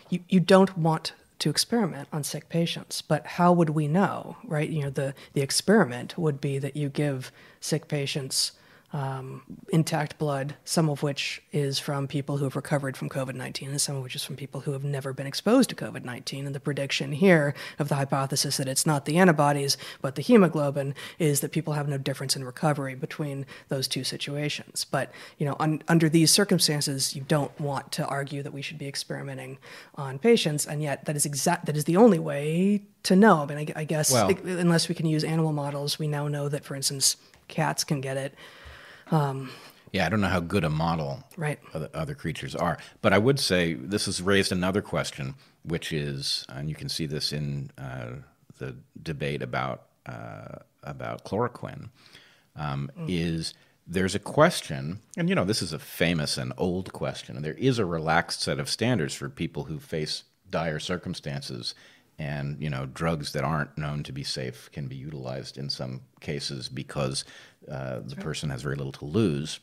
you, 0.09 0.21
you 0.29 0.41
don't 0.41 0.77
want 0.77 1.13
to 1.41 1.51
experiment 1.51 2.09
on 2.13 2.23
sick 2.23 2.49
patients. 2.49 3.03
But 3.03 3.27
how 3.27 3.53
would 3.53 3.71
we 3.71 3.89
know, 3.89 4.37
right? 4.45 4.69
You 4.69 4.85
know, 4.85 4.91
the, 4.91 5.15
the 5.33 5.41
experiment 5.41 6.17
would 6.17 6.41
be 6.41 6.59
that 6.59 6.77
you 6.77 6.89
give 6.89 7.33
sick 7.61 7.89
patients 7.89 8.53
um, 8.93 9.43
intact 9.69 10.19
blood, 10.19 10.57
some 10.65 10.91
of 10.91 11.03
which 11.03 11.43
is 11.53 11.79
from 11.79 12.09
people 12.09 12.39
who 12.39 12.45
have 12.45 12.57
recovered 12.57 12.97
from 12.97 13.09
COVID 13.09 13.35
19, 13.35 13.71
and 13.71 13.81
some 13.81 13.97
of 13.97 14.03
which 14.03 14.17
is 14.17 14.25
from 14.25 14.35
people 14.35 14.63
who 14.63 14.73
have 14.73 14.83
never 14.83 15.13
been 15.13 15.29
exposed 15.29 15.71
to 15.71 15.77
COVID 15.77 16.05
19. 16.05 16.47
And 16.47 16.55
the 16.55 16.61
prediction 16.61 17.13
here 17.13 17.55
of 17.79 17.89
the 17.89 17.95
hypothesis 17.95 18.57
that 18.57 18.67
it's 18.67 18.87
not 18.87 19.05
the 19.05 19.17
antibodies, 19.17 19.77
but 20.03 20.17
the 20.17 20.23
hemoglobin 20.23 20.95
is 21.21 21.41
that 21.41 21.53
people 21.53 21.75
have 21.75 21.87
no 21.89 21.99
difference 21.99 22.35
in 22.35 22.43
recovery 22.45 22.97
between 22.97 23.47
those 23.69 23.87
two 23.87 24.03
situations. 24.03 24.85
But, 24.85 25.13
you 25.39 25.47
know, 25.47 25.55
un- 25.61 25.83
under 25.87 26.09
these 26.09 26.33
circumstances, 26.33 27.15
you 27.15 27.23
don't 27.23 27.59
want 27.61 27.93
to 27.93 28.07
argue 28.07 28.43
that 28.43 28.53
we 28.53 28.63
should 28.63 28.79
be 28.79 28.89
experimenting 28.89 29.59
on 29.95 30.19
patients, 30.19 30.67
and 30.67 30.83
yet 30.83 31.05
that 31.05 31.15
is 31.15 31.25
exact 31.25 31.67
that 31.67 31.77
is 31.77 31.85
the 31.85 31.97
only 31.97 32.19
way 32.19 32.83
to 33.05 33.15
know. 33.15 33.43
I 33.43 33.47
mean, 33.47 33.73
I, 33.77 33.81
I 33.81 33.85
guess 33.85 34.13
Well- 34.13 34.31
unless 34.45 34.89
we 34.89 34.97
can 34.97 35.07
use 35.07 35.23
animal 35.23 35.53
models, 35.53 35.99
we 35.99 36.09
now 36.09 36.27
know 36.27 36.49
that, 36.49 36.65
for 36.65 36.75
instance, 36.75 37.17
cats 37.47 37.85
can 37.85 38.01
get 38.01 38.17
it. 38.17 38.35
Yeah, 39.93 40.07
I 40.07 40.09
don't 40.09 40.21
know 40.21 40.29
how 40.29 40.41
good 40.41 40.65
a 40.65 40.71
model 40.71 41.25
Right. 41.37 41.59
other, 41.75 41.89
other 41.95 42.15
creatures 42.15 42.55
are, 42.55 42.79
but 43.03 43.13
I 43.13 43.19
would 43.19 43.41
say 43.41 43.75
this 43.75 44.07
has 44.07 44.23
raised 44.23 44.53
another 44.53 44.83
question, 44.83 45.35
which 45.65 45.93
is, 45.93 46.45
and 46.49 46.69
you 46.69 46.77
can 46.77 46.89
see 46.89 47.07
this 47.07 47.33
in 47.33 47.71
uh, 47.77 48.11
the 48.59 48.77
debate 49.03 49.43
about 49.43 49.87
uh, 50.07 50.59
about 50.83 51.25
chloroquine, 51.25 51.91
um, 52.57 52.91
is 53.07 53.53
there's 53.87 54.15
a 54.15 54.21
question, 54.21 55.01
and 55.17 55.29
you 55.29 55.35
know 55.35 55.45
this 55.45 55.61
is 55.63 55.73
a 55.73 55.79
famous 55.79 56.39
and 56.39 56.53
old 56.57 56.93
question, 56.93 57.37
and 57.37 57.45
there 57.45 57.55
is 57.55 57.79
a 57.79 57.85
relaxed 57.85 58.41
set 58.41 58.59
of 58.61 58.69
standards 58.69 59.15
for 59.15 59.29
people 59.29 59.65
who 59.65 59.79
face 59.81 60.25
dire 60.49 60.79
circumstances. 60.79 61.75
And 62.21 62.63
you 62.63 62.69
know, 62.69 62.85
drugs 62.85 63.33
that 63.33 63.45
aren't 63.45 63.79
known 63.79 64.03
to 64.03 64.13
be 64.13 64.25
safe 64.25 64.69
can 64.73 64.89
be 64.89 64.95
utilized 64.95 65.57
in 65.57 65.71
some 65.71 66.03
cases 66.21 66.69
because 66.69 67.25
uh, 67.67 68.01
the 68.05 68.17
person 68.17 68.51
has 68.51 68.61
very 68.61 68.77
little 68.77 68.93
to 68.93 69.07
lose. 69.07 69.59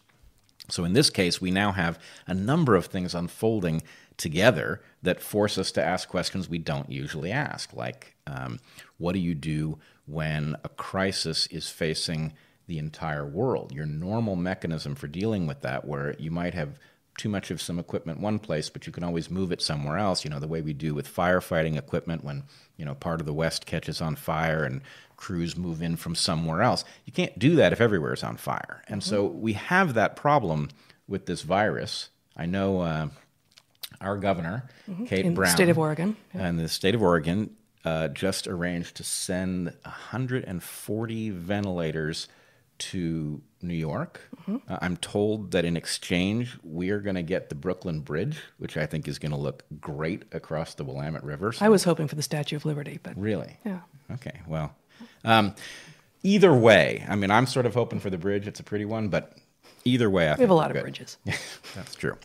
So 0.68 0.84
in 0.84 0.94
this 0.94 1.12
case, 1.12 1.40
we 1.40 1.52
now 1.52 1.72
have 1.72 2.00
a 2.26 2.34
number 2.34 2.76
of 2.76 2.88
things 2.88 3.14
unfolding 3.14 3.84
together 4.18 4.82
that 5.04 5.22
force 5.22 5.60
us 5.60 5.72
to 5.74 5.86
ask 5.86 6.10
questions 6.10 6.50
we 6.50 6.58
don't 6.58 6.90
usually 6.90 7.32
ask, 7.32 7.74
like 7.74 8.16
um, 8.26 8.60
what 8.98 9.14
do 9.14 9.20
you 9.20 9.36
do 9.36 9.78
when 10.08 10.56
a 10.64 10.70
crisis 10.70 11.46
is 11.48 11.70
facing 11.70 12.34
the 12.66 12.80
entire 12.80 13.26
world? 13.26 13.72
Your 13.72 13.86
normal 13.86 14.36
mechanism 14.36 14.96
for 14.96 15.08
dealing 15.08 15.46
with 15.46 15.62
that, 15.62 15.86
where 15.86 16.16
you 16.18 16.32
might 16.32 16.56
have 16.56 16.80
too 17.18 17.30
much 17.30 17.52
of 17.52 17.62
some 17.62 17.80
equipment 17.80 18.20
one 18.20 18.40
place, 18.40 18.70
but 18.70 18.86
you 18.86 18.94
can 18.94 19.04
always 19.04 19.30
move 19.30 19.52
it 19.52 19.62
somewhere 19.62 19.98
else. 19.98 20.24
You 20.24 20.30
know, 20.30 20.40
the 20.40 20.48
way 20.48 20.62
we 20.62 20.74
do 20.74 20.94
with 20.94 21.14
firefighting 21.14 21.78
equipment 21.78 22.24
when, 22.24 22.44
you 22.78 22.86
know, 22.86 22.94
part 22.96 23.20
of 23.20 23.26
the 23.26 23.34
West 23.34 23.66
catches 23.66 24.02
on 24.02 24.16
fire 24.16 24.64
and 24.64 24.82
crews 25.18 25.58
move 25.58 25.82
in 25.82 25.96
from 25.96 26.14
somewhere 26.16 26.62
else. 26.62 26.86
You 27.06 27.12
can't 27.14 27.38
do 27.40 27.56
that 27.56 27.74
if 27.74 27.82
everywhere 27.82 28.14
is 28.14 28.24
on 28.24 28.38
fire. 28.38 28.84
And 28.88 29.04
so 29.04 29.26
we 29.26 29.54
have 29.54 29.96
that 29.96 30.16
problem 30.16 30.70
with 31.08 31.26
this 31.26 31.42
virus. 31.42 32.10
I 32.36 32.46
know 32.46 32.82
uh, 32.82 33.08
our 34.00 34.18
governor, 34.18 34.70
Kate 35.08 35.26
In 35.26 35.34
the 35.34 35.36
Brown, 35.38 35.52
state 35.56 35.70
of 35.70 35.80
Oregon. 35.80 36.16
and 36.34 36.60
the 36.60 36.70
state 36.70 36.94
of 36.94 37.02
Oregon 37.02 37.56
uh, 37.84 38.10
just 38.10 38.48
arranged 38.48 38.96
to 38.98 39.04
send 39.04 39.74
140 39.84 41.30
ventilators 41.32 42.28
to 42.80 43.42
New 43.62 43.74
York. 43.74 44.22
Mm-hmm. 44.42 44.58
Uh, 44.72 44.78
I'm 44.82 44.98
told 44.98 45.52
that 45.52 45.66
in 45.66 45.76
exchange, 45.78 46.58
we 46.64 46.90
are 46.92 47.00
going 47.00 47.16
to 47.16 47.24
get 47.24 47.50
the 47.50 47.56
Brooklyn 47.56 48.02
Bridge, 48.02 48.40
which 48.58 48.78
I 48.78 48.86
think 48.86 49.08
is 49.08 49.20
going 49.20 49.32
to 49.32 49.38
look 49.38 49.64
great 49.82 50.24
across 50.32 50.74
the 50.76 50.84
Willamette 50.84 51.24
River. 51.24 51.52
So- 51.54 51.66
I 51.66 51.70
was 51.70 51.84
hoping 51.84 52.08
for 52.08 52.16
the 52.16 52.22
Statue 52.24 52.56
of 52.56 52.66
Liberty, 52.66 53.00
but 53.02 53.18
really? 53.18 53.58
yeah. 53.66 53.80
Okay, 54.12 54.40
well, 54.48 54.74
um, 55.26 55.54
either 56.24 56.54
way, 56.54 57.06
I 57.10 57.16
mean, 57.16 57.32
I'm 57.32 57.46
sort 57.46 57.66
of 57.66 57.74
hoping 57.74 58.00
for 58.00 58.10
the 58.10 58.18
bridge. 58.18 58.48
It's 58.48 58.60
a 58.60 58.64
pretty 58.64 58.86
one, 58.86 59.10
but 59.10 59.34
either 59.84 60.10
way, 60.10 60.30
I 60.30 60.36
We 60.36 60.42
have 60.42 60.50
a 60.50 60.54
lot 60.54 60.72
of 60.76 60.82
bridges. 60.82 61.18
That's 61.76 61.96
true. 61.96 62.18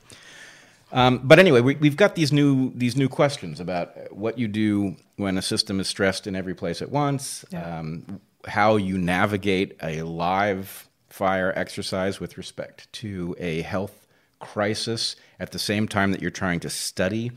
Um, 0.93 1.21
but 1.25 1.39
anyway, 1.39 1.61
we, 1.63 1.75
we've 1.77 1.97
got 1.97 2.15
these 2.17 2.33
new 2.33 2.71
these 2.75 2.97
new 2.97 3.09
questions 3.09 3.61
about 3.61 4.13
what 4.15 4.39
you 4.39 4.47
do 4.47 4.97
when 5.17 5.39
a 5.39 5.43
system 5.43 5.81
is 5.81 5.89
stressed 5.89 6.27
in 6.27 6.37
every 6.37 6.55
place 6.55 6.83
at 6.83 6.91
once, 6.91 7.45
Yeah. 7.51 7.79
um, 7.79 8.21
how 8.47 8.77
you 8.77 8.99
navigate 8.99 9.77
a 9.83 10.03
live 10.03 10.89
fire 11.09 11.53
exercise 11.57 12.21
with 12.21 12.37
respect 12.37 12.93
to 12.93 13.37
a 13.39 13.63
health 13.63 14.07
crisis 14.39 15.17
at 15.39 15.53
the 15.53 15.59
same 15.59 15.87
time 15.87 16.13
that 16.13 16.21
you're 16.21 16.31
trying 16.31 16.61
to 16.61 16.71
study 16.71 17.31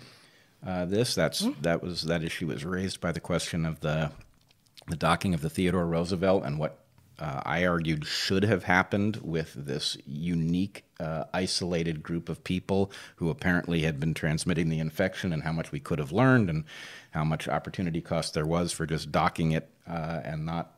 uh, 0.65 0.85
this. 0.85 1.13
That's 1.13 1.45
that 1.61 1.83
was 1.83 2.03
that 2.03 2.23
issue 2.23 2.47
was 2.47 2.65
raised 2.65 2.99
by 2.99 3.11
the 3.11 3.19
question 3.19 3.65
of 3.65 3.81
the 3.81 4.11
the 4.87 4.95
docking 4.95 5.33
of 5.33 5.41
the 5.41 5.49
Theodore 5.49 5.85
Roosevelt 5.85 6.43
and 6.43 6.59
what 6.59 6.85
uh, 7.17 7.41
I 7.45 7.65
argued 7.65 8.05
should 8.05 8.43
have 8.43 8.63
happened 8.65 9.17
with 9.23 9.53
this 9.53 9.97
unique, 10.05 10.83
uh, 10.99 11.25
isolated 11.33 12.03
group 12.03 12.27
of 12.27 12.43
people 12.43 12.91
who 13.17 13.29
apparently 13.29 13.81
had 13.81 13.99
been 13.99 14.13
transmitting 14.13 14.69
the 14.69 14.79
infection, 14.79 15.31
and 15.31 15.43
how 15.43 15.53
much 15.53 15.71
we 15.71 15.79
could 15.79 15.99
have 15.99 16.11
learned, 16.11 16.49
and 16.49 16.65
how 17.11 17.23
much 17.23 17.47
opportunity 17.47 18.01
cost 18.01 18.33
there 18.33 18.45
was 18.45 18.73
for 18.73 18.85
just 18.85 19.11
docking 19.11 19.51
it 19.51 19.69
uh, 19.87 20.21
and 20.23 20.45
not. 20.45 20.74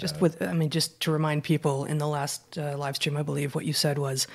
Just 0.00 0.20
with, 0.20 0.40
I 0.40 0.52
mean, 0.52 0.70
just 0.70 0.98
to 1.00 1.10
remind 1.10 1.44
people 1.44 1.84
in 1.84 1.98
the 1.98 2.08
last 2.08 2.58
uh, 2.58 2.76
live 2.76 2.96
stream, 2.96 3.16
I 3.16 3.22
believe 3.22 3.54
what 3.54 3.66
you 3.66 3.72
said 3.72 3.98
was 3.98 4.26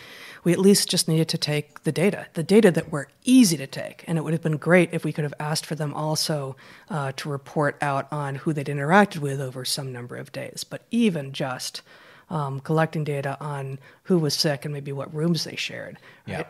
we 0.43 0.53
at 0.53 0.59
least 0.59 0.89
just 0.89 1.07
needed 1.07 1.27
to 1.29 1.37
take 1.37 1.83
the 1.83 1.91
data, 1.91 2.27
the 2.33 2.43
data 2.43 2.69
that 2.71 2.91
were 2.91 3.07
easy 3.23 3.57
to 3.57 3.67
take. 3.67 4.03
And 4.07 4.17
it 4.17 4.23
would 4.23 4.33
have 4.33 4.43
been 4.43 4.57
great 4.57 4.93
if 4.93 5.03
we 5.03 5.11
could 5.11 5.23
have 5.23 5.33
asked 5.39 5.65
for 5.65 5.75
them 5.75 5.93
also 5.93 6.55
uh, 6.89 7.13
to 7.13 7.29
report 7.29 7.77
out 7.81 8.07
on 8.13 8.35
who 8.35 8.53
they'd 8.53 8.67
interacted 8.67 9.17
with 9.17 9.41
over 9.41 9.65
some 9.65 9.91
number 9.91 10.15
of 10.15 10.31
days. 10.31 10.63
But 10.63 10.83
even 10.91 11.33
just 11.33 11.81
um, 12.29 12.59
collecting 12.59 13.03
data 13.03 13.37
on 13.39 13.79
who 14.03 14.19
was 14.19 14.33
sick 14.33 14.65
and 14.65 14.73
maybe 14.73 14.91
what 14.91 15.13
rooms 15.13 15.43
they 15.43 15.55
shared. 15.55 15.97
Yeah. 16.25 16.43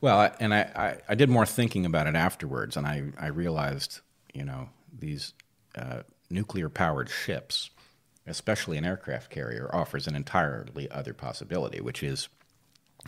Well, 0.00 0.18
I, 0.18 0.32
and 0.40 0.52
I, 0.52 0.60
I, 0.60 0.96
I 1.08 1.14
did 1.14 1.30
more 1.30 1.46
thinking 1.46 1.86
about 1.86 2.06
it 2.06 2.14
afterwards, 2.14 2.76
and 2.76 2.86
I, 2.86 3.04
I 3.18 3.28
realized, 3.28 4.00
you 4.34 4.44
know, 4.44 4.68
these 4.96 5.32
uh, 5.74 6.02
nuclear 6.30 6.68
powered 6.68 7.08
ships, 7.08 7.70
especially 8.26 8.76
an 8.76 8.84
aircraft 8.84 9.30
carrier, 9.30 9.70
offers 9.72 10.06
an 10.06 10.16
entirely 10.16 10.90
other 10.90 11.14
possibility, 11.14 11.80
which 11.80 12.02
is 12.02 12.28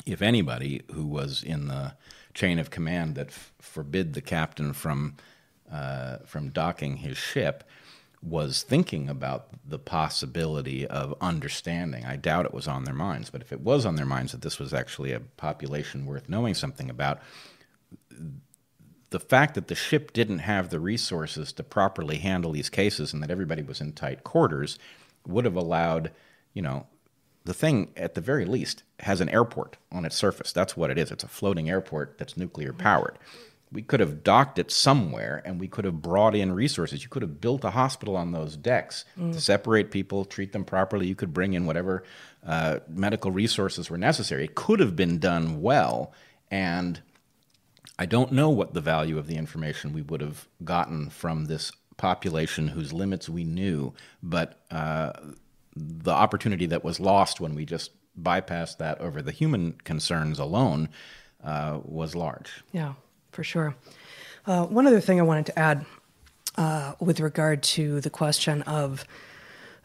if 0.07 0.22
anybody 0.22 0.83
who 0.92 1.04
was 1.07 1.42
in 1.42 1.68
the 1.68 1.94
chain 2.35 2.59
of 2.59 2.70
command 2.70 3.16
that 3.16 3.28
f- 3.28 3.52
forbid 3.61 4.14
the 4.14 4.20
captain 4.20 4.72
from 4.72 5.16
uh, 5.70 6.18
from 6.24 6.48
docking 6.48 6.98
his 6.98 7.18
ship 7.18 7.64
was 8.22 8.62
thinking 8.62 9.09
about 9.09 9.48
the 9.66 9.78
possibility 9.78 10.87
of 10.87 11.14
understanding. 11.20 12.04
I 12.04 12.16
doubt 12.16 12.46
it 12.46 12.54
was 12.54 12.66
on 12.66 12.85
their 12.85 12.94
minds, 12.94 13.31
but 13.31 13.42
if 13.42 13.52
it 13.52 13.61
was 13.61 13.87
on 13.87 13.96
their 13.96 14.07
minds 14.07 14.33
that 14.33 14.42
this 14.42 14.59
was 14.59 14.74
actually 14.74 15.12
a 15.12 15.20
population 15.20 16.07
worth 16.07 16.28
knowing 16.28 16.54
something 16.54 16.90
about, 16.90 17.20
the 19.11 19.20
fact 19.20 19.54
that 19.54 19.68
the 19.68 19.74
ship 19.74 20.12
didn't 20.12 20.40
have 20.40 20.70
the 20.70 20.81
resources 20.81 21.52
to 21.52 21.62
properly 21.62 22.16
handle 22.18 22.52
these 22.52 22.68
cases 22.68 23.12
and 23.12 23.22
that 23.22 23.31
everybody 23.31 23.62
was 23.62 23.81
in 23.81 23.92
tight 23.92 24.24
quarters 24.24 24.78
would 25.28 25.44
have 25.44 25.56
allowed, 25.56 26.10
you 26.54 26.62
know, 26.62 26.86
the 27.44 27.54
thing 27.54 27.92
at 27.96 28.14
the 28.14 28.20
very 28.20 28.44
least 28.44 28.82
has 29.00 29.20
an 29.20 29.28
airport 29.28 29.76
on 29.90 30.04
its 30.04 30.16
surface. 30.16 30.52
That's 30.52 30.76
what 30.76 30.90
it 30.90 30.98
is. 30.98 31.10
It's 31.10 31.24
a 31.24 31.28
floating 31.28 31.70
airport 31.70 32.18
that's 32.18 32.36
nuclear 32.36 32.72
powered. 32.72 33.18
We 33.70 33.82
could 33.82 34.00
have 34.00 34.22
docked 34.22 34.58
it 34.58 34.70
somewhere 34.70 35.42
and 35.44 35.60
we 35.60 35.68
could 35.68 35.84
have 35.84 36.02
brought 36.02 36.34
in 36.34 36.52
resources. 36.52 37.02
You 37.02 37.08
could 37.08 37.22
have 37.22 37.40
built 37.40 37.64
a 37.64 37.70
hospital 37.70 38.16
on 38.16 38.32
those 38.32 38.56
decks 38.56 39.04
to 39.32 39.40
separate 39.40 39.90
people, 39.90 40.24
treat 40.24 40.52
them 40.52 40.64
properly. 40.64 41.06
You 41.06 41.14
could 41.14 41.34
bring 41.34 41.52
in 41.52 41.66
whatever 41.66 42.02
uh, 42.46 42.78
medical 42.88 43.30
resources 43.30 43.90
were 43.90 43.98
necessary. 43.98 44.44
It 44.44 44.54
could 44.54 44.80
have 44.80 44.96
been 44.96 45.18
done 45.18 45.60
well. 45.60 46.12
And 46.50 47.02
I 47.98 48.06
don't 48.06 48.32
know 48.32 48.48
what 48.48 48.74
the 48.74 48.80
value 48.80 49.18
of 49.18 49.26
the 49.26 49.36
information 49.36 49.92
we 49.92 50.02
would 50.02 50.20
have 50.20 50.48
gotten 50.64 51.10
from 51.10 51.46
this 51.46 51.72
population 51.98 52.68
whose 52.68 52.92
limits 52.92 53.28
we 53.28 53.44
knew, 53.44 53.92
but 54.22 54.58
uh, 54.70 55.12
the 55.76 56.12
opportunity 56.12 56.64
that 56.66 56.82
was 56.82 56.98
lost 56.98 57.40
when 57.40 57.54
we 57.54 57.66
just 57.66 57.90
bypassed 58.20 58.78
that 58.78 58.98
over 59.00 59.20
the 59.20 59.30
human 59.30 59.72
concerns 59.84 60.38
alone 60.38 60.88
uh, 61.44 61.78
was 61.84 62.14
large. 62.14 62.64
Yeah, 62.72 62.94
for 63.30 63.44
sure. 63.44 63.76
Uh, 64.46 64.64
one 64.64 64.87
other 64.87 65.00
thing 65.00 65.20
I 65.20 65.22
wanted 65.22 65.46
to 65.46 65.58
add 65.58 65.84
uh, 66.56 66.94
with 66.98 67.20
regard 67.20 67.62
to 67.62 68.00
the 68.00 68.11
question 68.11 68.62
of 68.62 69.04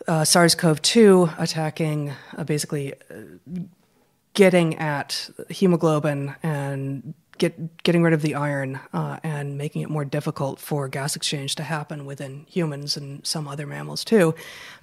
uh, 0.08 0.24
SARS 0.24 0.56
CoV 0.56 0.82
2 0.82 1.30
attacking, 1.38 2.14
uh, 2.38 2.44
basically 2.44 2.94
getting 4.34 4.76
at 4.78 5.30
hemoglobin 5.50 6.36
and 6.42 7.14
get, 7.44 7.84
getting 7.84 8.04
rid 8.04 8.14
of 8.14 8.22
the 8.22 8.36
iron 8.36 8.80
uh, 8.94 9.18
and 9.22 9.58
making 9.58 9.82
it 9.82 9.90
more 9.90 10.06
difficult 10.06 10.60
for 10.60 10.88
gas 10.88 11.18
exchange 11.18 11.56
to 11.56 11.64
happen 11.64 12.06
within 12.06 12.46
humans 12.48 12.96
and 12.96 13.26
some 13.28 13.50
other 13.50 13.68
mammals 13.68 14.06
too, 14.06 14.34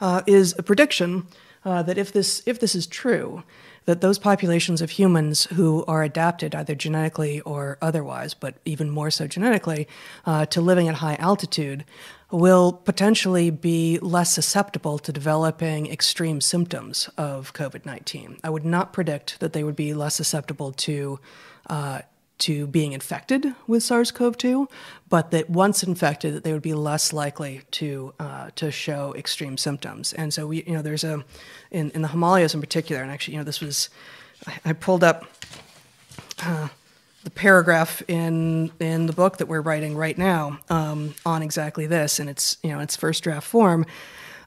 uh, 0.03 0.20
is 0.27 0.55
a 0.59 0.62
prediction 0.62 1.27
uh, 1.64 1.83
that 1.83 1.99
if 1.99 2.12
this 2.12 2.42
if 2.46 2.61
this 2.61 2.75
is 2.75 2.87
true, 2.87 3.42
that 3.85 4.01
those 4.01 4.18
populations 4.18 4.81
of 4.83 4.90
humans 4.90 5.44
who 5.44 5.85
are 5.87 6.03
adapted 6.03 6.55
either 6.55 6.75
genetically 6.75 7.40
or 7.42 7.79
otherwise, 7.81 8.35
but 8.35 8.55
even 8.64 8.90
more 8.90 9.11
so 9.11 9.27
genetically, 9.27 9.88
uh, 10.27 10.46
to 10.46 10.61
living 10.61 10.88
at 10.88 10.96
high 10.96 11.16
altitude 11.16 11.85
will 12.31 12.73
potentially 12.73 13.51
be 13.51 13.99
less 14.01 14.33
susceptible 14.33 14.99
to 14.99 15.12
developing 15.12 15.90
extreme 15.90 16.40
symptoms 16.40 17.09
of 17.16 17.53
COVID 17.55 17.87
19. 17.87 18.38
I 18.44 18.51
would 18.51 18.64
not 18.64 18.92
predict 18.92 19.40
that 19.40 19.53
they 19.53 19.64
would 19.64 19.77
be 19.77 19.94
less 19.94 20.14
susceptible 20.14 20.73
to. 20.73 21.20
Uh, 21.66 22.01
to 22.40 22.66
being 22.66 22.92
infected 22.92 23.55
with 23.66 23.83
SARS-CoV-2, 23.83 24.68
but 25.09 25.31
that 25.31 25.48
once 25.48 25.83
infected, 25.83 26.35
that 26.35 26.44
they 26.44 26.53
would 26.53 26.62
be 26.62 26.74
less 26.74 27.12
likely 27.12 27.62
to 27.72 28.12
uh, 28.18 28.50
to 28.57 28.70
show 28.70 29.14
extreme 29.14 29.57
symptoms. 29.57 30.12
And 30.12 30.33
so 30.33 30.46
we, 30.46 30.62
you 30.64 30.72
know, 30.72 30.83
there's 30.83 31.05
a 31.05 31.24
in, 31.70 31.90
in 31.90 32.03
the 32.03 32.09
Himalayas 32.09 32.55
in 32.55 32.61
particular, 32.61 33.03
and 33.03 33.11
actually, 33.11 33.35
you 33.35 33.40
know, 33.40 33.44
this 33.44 33.61
was 33.61 33.90
I, 34.46 34.59
I 34.66 34.72
pulled 34.72 35.05
up. 35.05 35.26
Uh, 36.42 36.68
the 37.22 37.31
paragraph 37.31 38.03
in 38.09 38.72
in 38.81 39.05
the 39.05 39.12
book 39.12 39.37
that 39.37 39.46
we're 39.46 39.61
writing 39.61 39.94
right 39.94 40.16
now 40.16 40.59
um, 40.70 41.14
on 41.26 41.42
exactly 41.42 41.87
this, 41.87 42.18
and 42.18 42.31
it's 42.31 42.57
you 42.62 42.70
know 42.70 42.81
its 42.81 42.96
first 42.96 43.22
draft 43.22 43.46
form. 43.46 43.85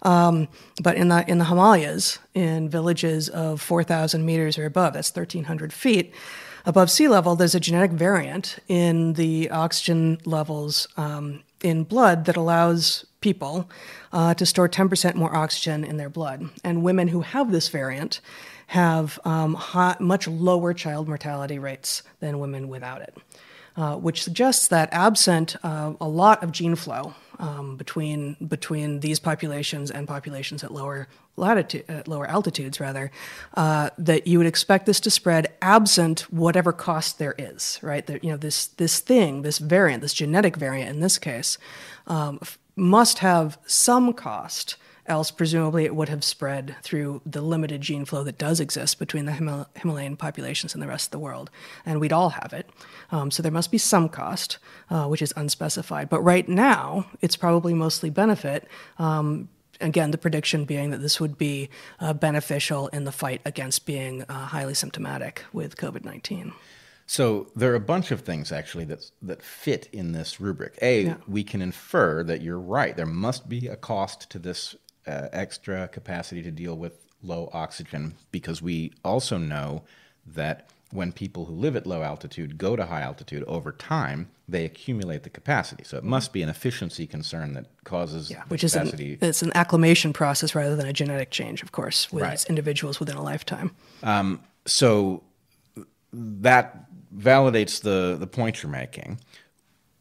Um, 0.02 0.48
but 0.82 0.98
in 0.98 1.08
the 1.10 1.24
in 1.30 1.38
the 1.38 1.46
Himalayas, 1.46 2.20
in 2.34 2.70
villages 2.70 3.30
of 3.30 3.62
4,000 3.62 4.26
meters 4.26 4.58
or 4.58 4.66
above, 4.66 4.94
that's 4.94 5.16
1,300 5.16 5.72
feet 5.72 6.14
above 6.66 6.90
sea 6.90 7.08
level, 7.08 7.36
there's 7.36 7.56
a 7.56 7.60
genetic 7.60 7.92
variant 7.92 8.60
in 8.68 9.14
the 9.14 9.50
oxygen 9.50 10.20
levels 10.26 10.88
um, 10.98 11.44
in 11.62 11.84
blood 11.84 12.26
that 12.26 12.36
allows 12.36 13.06
people 13.22 13.70
uh, 14.12 14.34
to 14.34 14.46
store 14.46 14.70
10% 14.70 15.16
more 15.16 15.36
oxygen 15.36 15.84
in 15.84 15.98
their 15.98 16.10
blood. 16.10 16.50
And 16.64 16.84
women 16.84 17.08
who 17.08 17.22
have 17.22 17.52
this 17.52 17.70
variant 17.70 18.20
have 18.68 19.20
um, 19.26 19.58
much 20.00 20.28
lower 20.28 20.74
child 20.74 21.08
mortality 21.08 21.60
rates 21.60 22.04
than 22.20 22.40
women 22.40 22.68
without 22.68 23.02
it, 23.02 23.16
uh, 23.76 23.96
which 23.96 24.24
suggests 24.24 24.68
that 24.68 24.90
absent 24.92 25.56
uh, 25.64 25.94
a 26.00 26.08
lot 26.08 26.44
of 26.44 26.52
gene 26.52 26.76
flow 26.76 27.14
um, 27.40 27.76
between 27.76 28.36
between 28.48 29.00
these 29.00 29.20
populations 29.20 29.92
and 29.92 30.08
populations 30.08 30.64
at 30.64 30.72
lower 30.72 31.08
latitude, 31.36 31.84
at 31.90 32.08
lower 32.08 32.28
altitudes, 32.28 32.80
rather, 32.80 33.12
uh, 33.56 33.90
that 33.98 34.28
you 34.28 34.38
would 34.38 34.48
expect 34.48 34.86
this 34.86 35.00
to 35.00 35.10
spread 35.10 35.52
absent 35.62 36.22
whatever 36.32 36.72
cost 36.72 37.18
there 37.18 37.36
is, 37.38 37.80
right? 37.82 38.06
That 38.06 38.24
you 38.24 38.32
know 38.32 38.38
this 38.38 38.68
this 38.68 39.00
thing, 39.00 39.42
this 39.42 39.58
variant, 39.58 40.02
this 40.02 40.14
genetic 40.14 40.56
variant 40.56 40.90
in 40.90 41.00
this 41.00 41.18
case, 41.18 41.58
um, 42.08 42.40
f- 42.42 42.60
must 42.76 43.20
have 43.20 43.58
some 43.66 44.14
cost 44.14 44.78
else 45.06 45.32
presumably 45.32 45.86
it 45.86 45.96
would 45.96 46.10
have 46.10 46.24
spread 46.24 46.76
through 46.82 47.22
the 47.26 47.42
limited 47.42 47.82
gene 47.82 48.06
flow 48.06 48.24
that 48.24 48.38
does 48.38 48.60
exist 48.60 49.00
between 49.00 49.26
the 49.26 49.34
Himal- 49.34 49.68
Himalayan 49.76 50.16
populations 50.16 50.74
and 50.74 50.82
the 50.82 50.88
rest 50.88 51.08
of 51.08 51.12
the 51.12 51.20
world. 51.20 51.50
And 51.86 52.00
we'd 52.00 52.14
all 52.14 52.30
have 52.30 52.54
it. 52.54 52.70
Um, 53.12 53.32
so 53.32 53.44
there 53.44 53.52
must 53.52 53.72
be 53.72 53.78
some 53.78 54.10
cost, 54.10 54.58
uh, 54.90 55.08
which 55.08 55.22
is 55.22 55.34
unspecified. 55.36 56.10
But 56.10 56.22
right 56.22 56.48
now, 56.48 57.08
it's 57.22 57.36
probably 57.36 57.74
mostly 57.74 58.10
benefit. 58.10 58.68
Um, 58.98 59.50
again, 59.82 60.12
the 60.12 60.18
prediction 60.18 60.66
being 60.66 60.92
that 60.92 61.02
this 61.02 61.20
would 61.20 61.38
be 61.38 61.70
uh, 62.00 62.14
beneficial 62.14 62.88
in 62.90 63.04
the 63.04 63.12
fight 63.12 63.42
against 63.46 63.86
being 63.86 64.24
uh, 64.24 64.46
highly 64.48 64.74
symptomatic 64.74 65.44
with 65.52 65.78
COVID 65.78 66.06
19. 66.06 66.54
So 67.06 67.52
there 67.56 67.72
are 67.72 67.76
a 67.76 67.82
bunch 67.82 68.12
of 68.12 68.22
things 68.22 68.52
actually 68.52 68.86
that 68.86 69.12
that 69.22 69.42
fit 69.42 69.90
in 69.92 70.14
this 70.14 70.40
rubric. 70.40 70.78
A, 70.82 71.04
yeah. 71.04 71.16
we 71.28 71.44
can 71.44 71.62
infer 71.62 72.24
that 72.24 72.42
you're 72.42 72.60
right. 72.60 72.96
There 72.96 73.06
must 73.06 73.50
be 73.50 73.68
a 73.68 73.76
cost 73.76 74.30
to 74.32 74.40
this 74.40 74.76
uh, 75.08 75.28
extra 75.32 75.88
capacity 75.88 76.42
to 76.44 76.52
deal 76.52 76.76
with 76.76 77.06
low 77.22 77.50
oxygen 77.54 78.16
because 78.32 78.62
we 78.62 78.92
also 79.04 79.38
know 79.38 79.84
that 80.26 80.70
when 80.92 81.12
people 81.12 81.46
who 81.46 81.54
live 81.54 81.76
at 81.76 81.88
low 81.88 82.04
altitude 82.04 82.58
go 82.58 82.76
to 82.76 82.86
high 82.86 83.02
altitude 83.02 83.44
over 83.46 83.72
time, 83.72 84.30
they 84.48 84.64
accumulate 84.64 85.24
the 85.24 85.30
capacity. 85.30 85.84
So 85.84 85.98
it 85.98 86.04
must 86.04 86.32
be 86.32 86.44
an 86.44 86.50
efficiency 86.50 87.08
concern 87.08 87.54
that 87.54 87.66
causes 87.84 88.30
yeah, 88.30 88.44
which 88.48 88.64
is 88.64 88.76
an, 88.76 88.92
it's 89.22 89.42
an 89.42 89.52
acclimation 89.56 90.14
process 90.14 90.54
rather 90.54 90.76
than 90.76 90.88
a 90.88 90.94
genetic 90.94 91.32
change, 91.32 91.64
of 91.64 91.72
course, 91.72 92.12
with 92.12 92.24
right. 92.24 92.46
individuals 92.48 93.00
within 93.00 93.16
a 93.16 93.24
lifetime. 93.24 93.76
Um, 94.04 94.44
so 94.66 95.24
that 96.14 96.86
validates 97.16 97.82
the 97.82 98.16
the 98.20 98.28
point 98.28 98.62
you're 98.62 98.72
making. 98.72 99.20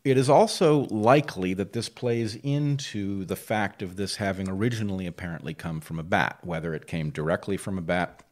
It 0.04 0.18
is 0.18 0.28
also 0.28 0.86
likely 0.90 1.54
that 1.54 1.72
this 1.72 1.88
plays 1.88 2.34
into 2.36 3.24
the 3.24 3.36
fact 3.36 3.82
of 3.82 3.94
this 3.94 4.16
having 4.16 4.48
originally 4.48 5.06
apparently 5.06 5.54
come 5.54 5.80
from 5.80 6.00
a 6.00 6.02
bat, 6.02 6.38
whether 6.42 6.74
it 6.74 6.88
came 6.88 7.10
directly 7.10 7.56
from 7.56 7.78
a 7.78 7.82
bat 7.82 8.24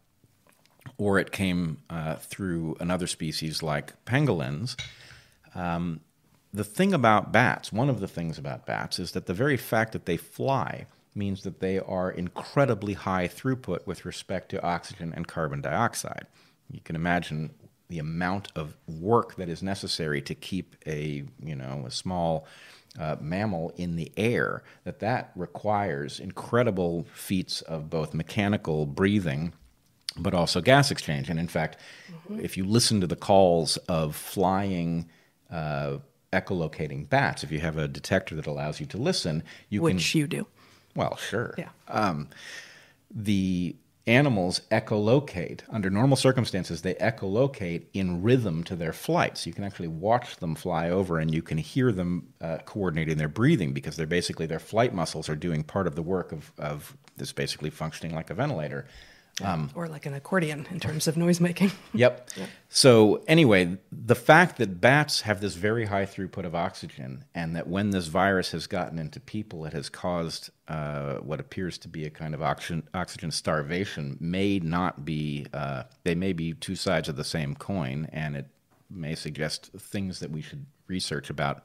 or 0.98 1.18
it 1.18 1.30
came 1.30 1.78
uh, 1.88 2.16
through 2.16 2.76
another 2.80 3.06
species 3.06 3.62
like 3.62 4.04
pangolins. 4.04 4.76
Um, 5.54 6.00
the 6.52 6.64
thing 6.64 6.92
about 6.92 7.30
bats, 7.30 7.72
one 7.72 7.88
of 7.88 8.00
the 8.00 8.08
things 8.08 8.36
about 8.36 8.66
bats, 8.66 8.98
is 8.98 9.12
that 9.12 9.26
the 9.26 9.34
very 9.34 9.56
fact 9.56 9.92
that 9.92 10.06
they 10.06 10.16
fly 10.16 10.86
means 11.14 11.42
that 11.42 11.60
they 11.60 11.78
are 11.78 12.10
incredibly 12.10 12.94
high 12.94 13.28
throughput 13.28 13.86
with 13.86 14.04
respect 14.04 14.48
to 14.48 14.62
oxygen 14.62 15.12
and 15.14 15.28
carbon 15.28 15.60
dioxide. 15.60 16.26
You 16.70 16.80
can 16.80 16.96
imagine 16.96 17.50
the 17.90 17.98
amount 17.98 18.48
of 18.54 18.76
work 18.86 19.34
that 19.34 19.48
is 19.48 19.62
necessary 19.62 20.22
to 20.22 20.34
keep 20.34 20.76
a 20.86 21.24
you 21.42 21.54
know 21.54 21.84
a 21.86 21.90
small 21.90 22.46
uh, 22.98 23.16
mammal 23.20 23.72
in 23.76 23.96
the 23.96 24.10
air 24.16 24.62
that 24.84 25.00
that 25.00 25.32
requires 25.36 26.18
incredible 26.18 27.06
feats 27.12 27.60
of 27.62 27.90
both 27.90 28.14
mechanical 28.14 28.86
breathing 28.86 29.52
but 30.16 30.34
also 30.34 30.60
gas 30.60 30.90
exchange. 30.90 31.28
And 31.28 31.38
in 31.38 31.48
fact 31.48 31.78
mm-hmm. 32.10 32.40
if 32.40 32.56
you 32.56 32.64
listen 32.64 33.00
to 33.00 33.06
the 33.06 33.16
calls 33.16 33.76
of 33.88 34.16
flying 34.16 35.08
uh, 35.50 35.98
echolocating 36.32 37.08
bats 37.08 37.42
if 37.42 37.50
you 37.50 37.58
have 37.58 37.76
a 37.76 37.88
detector 37.88 38.36
that 38.36 38.46
allows 38.46 38.78
you 38.78 38.86
to 38.86 38.96
listen 38.96 39.42
you 39.68 39.80
can 39.80 39.96
which 39.96 40.12
can, 40.12 40.20
you 40.20 40.26
do. 40.28 40.46
Well 40.94 41.16
sure. 41.16 41.54
Yeah. 41.58 41.70
Um, 41.88 42.28
the 43.12 43.74
animals 44.06 44.62
echolocate. 44.70 45.60
Under 45.68 45.90
normal 45.90 46.16
circumstances, 46.16 46.82
they 46.82 46.94
echolocate 46.94 47.84
in 47.92 48.22
rhythm 48.22 48.64
to 48.64 48.76
their 48.76 48.92
flight. 48.92 49.38
So 49.38 49.48
you 49.48 49.54
can 49.54 49.64
actually 49.64 49.88
watch 49.88 50.36
them 50.36 50.54
fly 50.54 50.90
over 50.90 51.18
and 51.18 51.32
you 51.34 51.42
can 51.42 51.58
hear 51.58 51.92
them 51.92 52.28
uh, 52.40 52.58
coordinating 52.64 53.18
their 53.18 53.28
breathing 53.28 53.72
because 53.72 53.96
they're 53.96 54.06
basically, 54.06 54.46
their 54.46 54.58
flight 54.58 54.94
muscles 54.94 55.28
are 55.28 55.36
doing 55.36 55.62
part 55.62 55.86
of 55.86 55.94
the 55.94 56.02
work 56.02 56.32
of, 56.32 56.52
of 56.58 56.96
this 57.16 57.32
basically 57.32 57.70
functioning 57.70 58.14
like 58.14 58.30
a 58.30 58.34
ventilator. 58.34 58.86
Um, 59.42 59.70
or 59.74 59.88
like 59.88 60.06
an 60.06 60.14
accordion 60.14 60.66
in 60.70 60.80
terms 60.80 61.08
of 61.08 61.16
noise 61.16 61.40
making. 61.40 61.72
yep. 61.94 62.28
yep. 62.36 62.48
So, 62.68 63.22
anyway, 63.26 63.78
the 63.90 64.14
fact 64.14 64.58
that 64.58 64.80
bats 64.80 65.22
have 65.22 65.40
this 65.40 65.54
very 65.54 65.86
high 65.86 66.06
throughput 66.06 66.44
of 66.44 66.54
oxygen, 66.54 67.24
and 67.34 67.56
that 67.56 67.66
when 67.66 67.90
this 67.90 68.06
virus 68.06 68.52
has 68.52 68.66
gotten 68.66 68.98
into 68.98 69.20
people, 69.20 69.64
it 69.64 69.72
has 69.72 69.88
caused 69.88 70.50
uh, 70.68 71.16
what 71.16 71.40
appears 71.40 71.78
to 71.78 71.88
be 71.88 72.04
a 72.04 72.10
kind 72.10 72.34
of 72.34 72.42
oxygen, 72.42 72.86
oxygen 72.94 73.30
starvation, 73.30 74.16
may 74.20 74.58
not 74.58 75.04
be, 75.04 75.46
uh, 75.52 75.84
they 76.04 76.14
may 76.14 76.32
be 76.32 76.52
two 76.52 76.76
sides 76.76 77.08
of 77.08 77.16
the 77.16 77.24
same 77.24 77.54
coin, 77.54 78.08
and 78.12 78.36
it 78.36 78.46
may 78.88 79.14
suggest 79.14 79.70
things 79.78 80.20
that 80.20 80.30
we 80.30 80.42
should 80.42 80.66
research 80.86 81.30
about, 81.30 81.64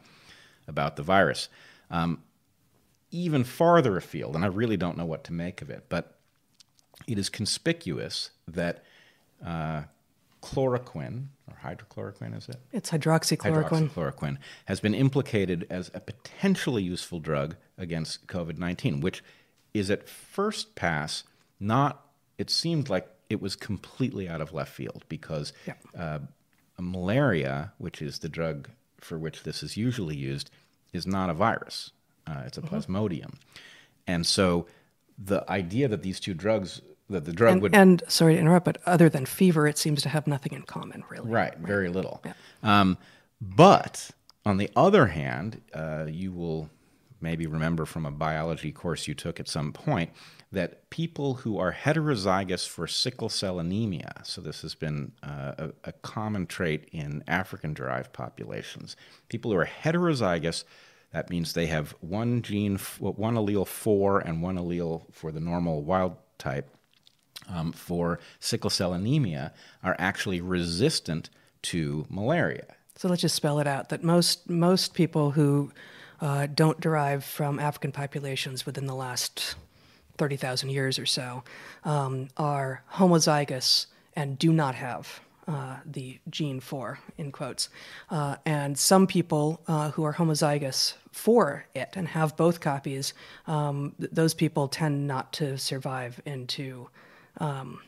about 0.68 0.96
the 0.96 1.04
virus. 1.04 1.50
Um, 1.90 2.24
even 3.12 3.44
farther 3.44 3.98
afield, 3.98 4.36
and 4.36 4.44
I 4.44 4.48
really 4.48 4.78
don't 4.78 4.98
know 4.98 5.06
what 5.06 5.24
to 5.26 5.34
make 5.34 5.62
of 5.62 5.70
it, 5.70 5.86
but 5.90 6.15
it 7.08 7.18
is 7.18 7.30
conspicuous 7.30 8.32
that 8.48 8.84
uh, 9.46 9.84
chloroquine, 10.42 11.28
or 11.48 11.58
hydrochloroquine, 11.64 12.38
is 12.38 12.50
it? 12.50 12.58
It's 12.72 12.92
hydroxychloroquine. 12.92 13.90
Hydroxychloroquine 13.90 14.38
has 14.66 14.80
been 14.80 14.94
implicated 14.94 15.66
as 15.70 15.92
a 15.94 16.00
potentially 16.00 16.84
useful 16.84 17.20
drug 17.20 17.56
against 17.78 18.28
COVID 18.28 18.58
19, 18.58 19.02
which 19.02 19.24
is 19.74 19.90
at 19.92 20.08
first 20.08 20.76
pass 20.76 21.24
not, 21.60 22.06
it 22.38 22.50
seemed 22.50 22.90
like 22.90 23.08
it 23.30 23.42
was 23.42 23.56
completely 23.56 24.30
out 24.30 24.42
of 24.42 24.54
left 24.54 24.72
field 24.72 25.04
because 25.10 25.52
yeah. 25.66 25.74
uh, 25.98 26.20
malaria, 26.80 27.74
which 27.78 28.02
is 28.02 28.20
the 28.20 28.30
drug 28.30 28.70
for 29.00 29.18
which 29.18 29.44
this 29.44 29.64
is 29.64 29.78
usually 29.78 30.16
used, 30.16 30.50
is 30.94 31.06
not 31.06 31.30
a 31.30 31.34
virus. 31.34 31.92
Uh, 32.28 32.44
it's 32.46 32.58
a 32.58 32.62
mm-hmm. 32.62 32.76
plasmodium. 32.76 33.36
And 34.08 34.26
so 34.26 34.68
the 35.18 35.50
idea 35.50 35.88
that 35.88 36.02
these 36.02 36.20
two 36.20 36.34
drugs 36.34 36.82
that 37.10 37.26
the 37.26 37.34
drug 37.34 37.54
and, 37.54 37.62
would 37.62 37.76
and 37.76 38.04
sorry 38.08 38.34
to 38.34 38.40
interrupt, 38.40 38.66
but 38.66 38.78
other 38.86 39.10
than 39.10 39.26
fever, 39.26 39.68
it 39.68 39.78
seems 39.78 40.02
to 40.02 40.10
have 40.10 40.26
nothing 40.26 40.54
in 40.54 40.64
common, 40.64 41.04
really. 41.10 41.30
Right, 41.30 41.54
right. 41.54 41.68
very 41.68 41.90
little. 41.90 42.22
Yeah. 42.26 42.34
Um, 42.64 42.98
but 43.40 44.10
on 44.46 44.58
the 44.58 44.70
other 44.76 45.08
hand, 45.08 45.62
uh, 45.74 46.06
you 46.10 46.32
will 46.32 46.70
maybe 47.22 47.48
remember 47.48 47.86
from 47.86 48.06
a 48.06 48.12
biology 48.12 48.72
course 48.72 49.08
you 49.08 49.14
took 49.14 49.40
at 49.40 49.48
some 49.48 49.72
point 49.72 50.12
that 50.52 50.90
people 50.90 51.36
who 51.36 51.58
are 51.58 51.74
heterozygous 51.74 52.68
for 52.68 52.88
sickle 52.88 53.30
cell 53.30 53.60
anemia, 53.60 54.22
so 54.24 54.42
this 54.42 54.62
has 54.62 54.74
been 54.76 55.12
uh, 55.22 55.54
a, 55.58 55.70
a 55.86 55.92
common 55.92 56.46
trait 56.46 56.88
in 56.92 57.24
African 57.28 57.74
derived 57.74 58.14
populations, 58.14 58.96
people 59.28 59.52
who 59.52 59.58
are 59.58 59.70
heterozygous 59.84 60.64
that 61.16 61.30
means 61.30 61.54
they 61.54 61.68
have 61.68 61.96
one 62.02 62.42
gene, 62.42 62.78
one 63.00 63.36
allele 63.36 63.66
for 63.66 64.20
and 64.20 64.42
one 64.42 64.58
allele 64.58 65.04
for 65.14 65.32
the 65.32 65.40
normal 65.40 65.82
wild 65.82 66.18
type. 66.38 66.70
um, 67.48 67.72
for 67.72 68.20
sickle 68.40 68.70
cell 68.70 68.92
anemia 68.92 69.54
are 69.82 69.96
actually 69.98 70.42
resistant 70.42 71.30
to 71.62 72.06
malaria. 72.10 72.66
So 72.96 73.08
let's 73.08 73.22
just 73.22 73.36
spell 73.36 73.60
it 73.60 73.68
out 73.68 73.90
that 73.90 74.04
most 74.04 74.50
most 74.50 74.94
people 74.94 75.32
who 75.32 75.72
uh, 76.20 76.48
don't 76.48 76.82
derive 76.82 77.24
from 77.24 77.60
African 77.60 77.94
populations 77.94 78.66
within 78.66 78.86
the 78.86 78.96
last 78.96 79.56
30,000 80.18 80.70
years 80.70 81.00
or 81.00 81.06
so 81.06 81.44
um, 81.86 82.28
are 82.36 82.84
homozygous 82.94 83.86
and 84.16 84.38
do 84.38 84.52
not 84.52 84.76
have 84.76 85.22
uh, 85.48 85.78
the 85.86 86.20
gene 86.30 86.60
for, 86.60 87.00
in 87.18 87.32
quotes. 87.32 87.70
Uh, 88.10 88.36
and 88.46 88.78
some 88.78 89.08
people 89.08 89.62
uh, 89.68 89.92
who 89.92 90.04
are 90.04 90.14
homozygous 90.14 90.96
for 91.12 91.66
it 91.74 91.90
and 91.94 92.08
have 92.10 92.36
both 92.36 92.60
copies, 92.60 93.14
um, 93.48 93.94
th- 94.00 94.12
those 94.12 94.34
people 94.34 94.68
tend 94.68 95.08
not 95.08 95.32
to 95.34 95.58
survive 95.58 96.22
into. 96.26 96.90
Um, 97.40 97.82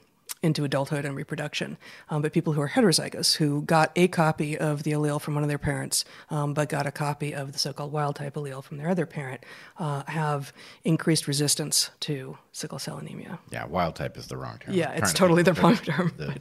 into 0.44 0.64
adulthood 0.64 1.04
and 1.04 1.16
reproduction. 1.16 1.78
Um, 2.10 2.22
but 2.22 2.32
people 2.32 2.54
who 2.54 2.62
are 2.62 2.70
heterozygous, 2.70 3.38
who 3.38 3.64
got 3.64 3.92
a 3.96 4.08
copy 4.08 4.58
of 4.58 4.84
the 4.84 4.92
allele 4.92 5.20
from 5.20 5.34
one 5.34 5.44
of 5.44 5.50
their 5.50 5.58
parents, 5.58 6.06
um, 6.30 6.54
but 6.54 6.70
got 6.70 6.86
a 6.86 6.92
copy 6.92 7.34
of 7.34 7.54
the 7.54 7.60
so 7.60 7.74
called 7.74 7.92
wild 7.92 8.18
type 8.18 8.36
allele 8.36 8.64
from 8.64 8.78
their 8.78 8.90
other 8.90 9.06
parent, 9.06 9.44
uh, 9.80 10.04
have 10.08 10.54
increased 10.84 11.28
resistance 11.28 11.90
to 12.02 12.38
sickle 12.52 12.78
cell 12.78 12.98
anemia. 12.98 13.40
Yeah, 13.52 13.66
wild 13.66 13.96
type 13.96 14.16
is 14.16 14.28
the 14.28 14.38
wrong 14.38 14.60
term. 14.60 14.76
Yeah, 14.76 14.92
it's 14.92 15.14
totally 15.14 15.44
the 15.44 15.54
wrong 15.54 15.78
term. 15.78 16.14
The 16.18 16.40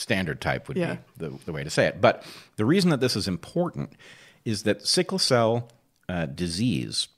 standard 0.00 0.40
type 0.40 0.66
would 0.68 0.76
Yeah. 0.76 0.94
be 1.18 1.28
the, 1.28 1.38
the 1.44 1.52
way 1.52 1.62
to 1.62 1.70
say 1.70 1.86
it. 1.86 2.00
But 2.00 2.24
the 2.56 2.64
reason 2.64 2.90
that 2.90 3.00
this 3.00 3.16
is 3.16 3.28
important 3.28 3.92
is 4.44 4.62
that 4.64 4.86
sickle 4.86 5.18
cell 5.18 5.68
uh, 6.08 6.26
disease 6.26 7.08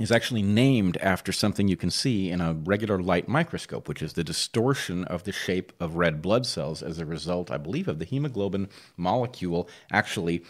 is 0.00 0.10
actually 0.10 0.42
named 0.42 0.96
after 0.98 1.32
something 1.32 1.68
you 1.68 1.76
can 1.76 1.90
see 1.90 2.30
in 2.30 2.40
a 2.40 2.52
regular 2.52 3.00
light 3.00 3.28
microscope, 3.28 3.88
which 3.88 4.02
is 4.02 4.12
the 4.14 4.24
distortion 4.24 5.04
of 5.04 5.24
the 5.24 5.32
shape 5.32 5.72
of 5.80 5.96
red 5.96 6.20
blood 6.20 6.44
cells 6.44 6.82
as 6.82 6.98
a 6.98 7.06
result, 7.06 7.50
I 7.50 7.56
believe, 7.56 7.88
of 7.88 7.98
the 7.98 8.04
hemoglobin 8.04 8.68
molecule 8.96 9.68
actually 9.90 10.42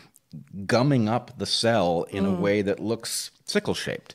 gumming 0.66 1.08
up 1.08 1.38
the 1.38 1.46
cell 1.46 2.04
in 2.10 2.26
a 2.26 2.32
way 2.32 2.60
that 2.62 2.80
looks 2.80 3.30
sickle 3.44 3.74
shaped. 3.74 4.14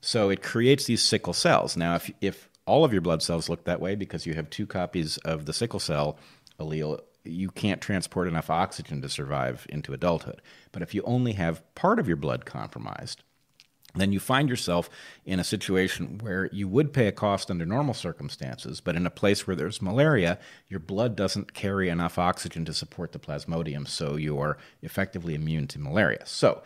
So 0.00 0.30
it 0.30 0.42
creates 0.42 0.84
these 0.84 1.02
sickle 1.02 1.32
cells. 1.32 1.76
Now, 1.76 1.96
if, 1.96 2.10
if 2.20 2.48
all 2.64 2.84
of 2.84 2.92
your 2.92 3.02
blood 3.02 3.22
cells 3.22 3.48
look 3.48 3.64
that 3.64 3.80
way 3.80 3.96
because 3.96 4.26
you 4.26 4.34
have 4.34 4.48
two 4.48 4.66
copies 4.66 5.16
of 5.18 5.46
the 5.46 5.52
sickle 5.52 5.80
cell 5.80 6.18
allele, 6.58 7.00
you 7.24 7.50
can't 7.50 7.80
transport 7.80 8.28
enough 8.28 8.50
oxygen 8.50 9.02
to 9.02 9.08
survive 9.08 9.66
into 9.68 9.92
adulthood. 9.92 10.40
But 10.72 10.82
if 10.82 10.94
you 10.94 11.02
only 11.02 11.32
have 11.32 11.62
part 11.74 11.98
of 11.98 12.08
your 12.08 12.16
blood 12.16 12.44
compromised, 12.44 13.22
then 13.94 14.12
you 14.12 14.20
find 14.20 14.48
yourself 14.48 14.90
in 15.24 15.40
a 15.40 15.44
situation 15.44 16.18
where 16.18 16.48
you 16.52 16.68
would 16.68 16.92
pay 16.92 17.06
a 17.06 17.12
cost 17.12 17.50
under 17.50 17.64
normal 17.64 17.94
circumstances, 17.94 18.80
but 18.80 18.96
in 18.96 19.06
a 19.06 19.10
place 19.10 19.46
where 19.46 19.56
there's 19.56 19.80
malaria, 19.80 20.38
your 20.68 20.80
blood 20.80 21.16
doesn't 21.16 21.54
carry 21.54 21.88
enough 21.88 22.18
oxygen 22.18 22.64
to 22.66 22.74
support 22.74 23.12
the 23.12 23.18
plasmodium, 23.18 23.88
so 23.88 24.16
you're 24.16 24.58
effectively 24.82 25.34
immune 25.34 25.66
to 25.68 25.78
malaria. 25.78 26.24
So, 26.26 26.62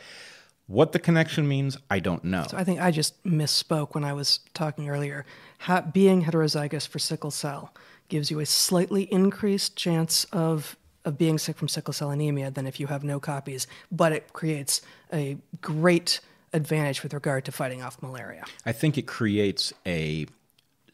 what 0.66 0.92
the 0.92 0.98
connection 0.98 1.46
means, 1.46 1.76
I 1.90 1.98
don't 1.98 2.24
know. 2.24 2.46
So 2.48 2.56
I 2.56 2.64
think 2.64 2.80
I 2.80 2.90
just 2.90 3.22
misspoke 3.24 3.94
when 3.94 4.04
I 4.04 4.12
was 4.12 4.40
talking 4.54 4.88
earlier. 4.88 5.26
Ha- 5.60 5.82
being 5.92 6.24
heterozygous 6.24 6.88
for 6.88 6.98
sickle 6.98 7.30
cell 7.30 7.74
gives 8.08 8.30
you 8.30 8.40
a 8.40 8.46
slightly 8.46 9.04
increased 9.12 9.76
chance 9.76 10.24
of 10.32 10.76
of 11.04 11.18
being 11.18 11.36
sick 11.36 11.56
from 11.56 11.66
sickle 11.66 11.92
cell 11.92 12.10
anemia 12.10 12.48
than 12.50 12.64
if 12.66 12.78
you 12.78 12.86
have 12.86 13.02
no 13.02 13.18
copies, 13.18 13.66
but 13.90 14.12
it 14.12 14.32
creates 14.32 14.80
a 15.12 15.36
great 15.60 16.20
advantage 16.52 17.02
with 17.02 17.12
regard 17.12 17.44
to 17.44 17.50
fighting 17.50 17.82
off 17.82 18.00
malaria. 18.00 18.44
I 18.64 18.70
think 18.70 18.96
it 18.96 19.02
creates 19.06 19.72
a 19.84 20.26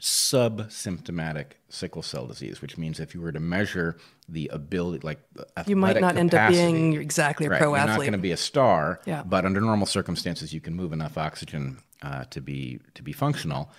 sub-symptomatic 0.01 1.59
sickle 1.69 2.03
cell 2.03 2.27
disease, 2.27 2.63
which 2.63 2.79
means 2.79 3.01
if 3.01 3.15
you 3.15 3.21
were 3.21 3.33
to 3.33 3.41
measure 3.41 3.97
the 4.29 4.49
ability, 4.53 5.05
like 5.07 5.19
You 5.67 5.77
might 5.77 6.01
not 6.01 6.17
end 6.17 6.35
up 6.35 6.51
being 6.51 6.95
exactly 6.95 7.47
a 7.47 7.51
Right, 7.51 7.61
pro 7.61 7.71
you're 7.71 7.79
not 7.79 7.91
athlete. 7.91 8.07
going 8.07 8.13
to 8.13 8.19
be 8.19 8.33
a 8.33 8.37
star, 8.37 9.01
Yeah. 9.07 9.23
but 9.25 9.45
under 9.45 9.61
normal 9.61 9.87
circumstances, 9.87 10.53
you 10.53 10.61
can 10.61 10.75
move 10.75 10.93
enough 10.93 11.19
oxygen 11.19 11.79
uh, 12.03 12.25
to 12.31 12.41
be 12.41 12.81
to 12.95 13.03
be 13.03 13.13
functional. 13.13 13.71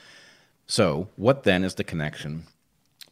So, 0.68 1.08
what 1.16 1.44
then 1.44 1.64
is 1.64 1.76
the 1.76 1.84
connection 1.84 2.44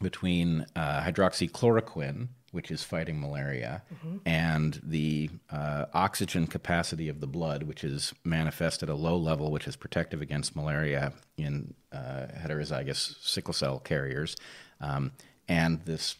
between 0.01 0.65
uh, 0.75 1.01
hydroxychloroquine, 1.01 2.27
which 2.51 2.71
is 2.71 2.83
fighting 2.83 3.19
malaria, 3.19 3.81
Mm-hmm. 3.93 4.17
and 4.25 4.79
the 4.83 5.29
uh, 5.51 5.86
oxygen 5.93 6.47
capacity 6.47 7.10
of 7.10 7.19
the 7.19 7.27
blood, 7.27 7.63
which 7.63 7.83
is 7.83 8.13
manifest 8.23 8.83
at 8.83 8.89
a 8.89 8.95
low 8.95 9.17
level, 9.17 9.51
which 9.51 9.67
is 9.67 9.75
protective 9.75 10.21
against 10.21 10.55
malaria 10.55 11.13
in 11.38 11.73
uh, 11.91 12.27
heterozygous 12.38 13.15
sickle 13.21 13.53
cell 13.53 13.79
carriers, 13.79 14.36
um, 14.81 15.12
and 15.47 15.81
this 15.86 16.15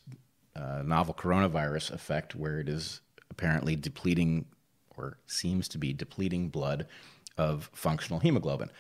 uh, 0.56 0.82
novel 0.84 1.14
coronavirus 1.14 1.92
effect, 1.92 2.36
where 2.36 2.60
it 2.60 2.68
is 2.70 3.02
apparently 3.30 3.76
depleting 3.76 4.46
or 4.98 5.18
seems 5.28 5.68
to 5.68 5.78
be 5.78 5.94
depleting 5.94 6.50
blood 6.50 6.88
of 7.38 7.70
functional 7.74 8.20
hemoglobin. 8.20 8.72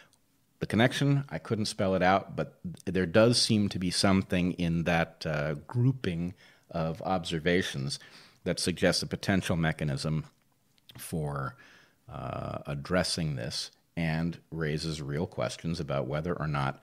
The 0.59 0.65
connection, 0.65 1.23
I 1.29 1.37
couldn't 1.37 1.65
spell 1.65 1.93
it 1.95 2.01
out, 2.01 2.35
but 2.35 2.59
there 2.85 3.05
does 3.05 3.39
seem 3.39 3.69
to 3.69 3.79
be 3.79 3.91
something 3.91 4.53
in 4.53 4.83
that 4.83 5.25
uh, 5.25 5.55
grouping 5.67 6.33
of 6.71 7.01
observations 7.03 7.99
that 8.43 8.59
suggests 8.59 9.03
a 9.03 9.07
potential 9.07 9.55
mechanism 9.55 10.25
for 10.97 11.55
uh, 12.11 12.59
addressing 12.65 13.35
this 13.35 13.71
and 13.95 14.39
raises 14.51 15.01
real 15.01 15.27
questions 15.27 15.79
about 15.79 16.07
whether 16.07 16.33
or 16.33 16.47
not 16.47 16.81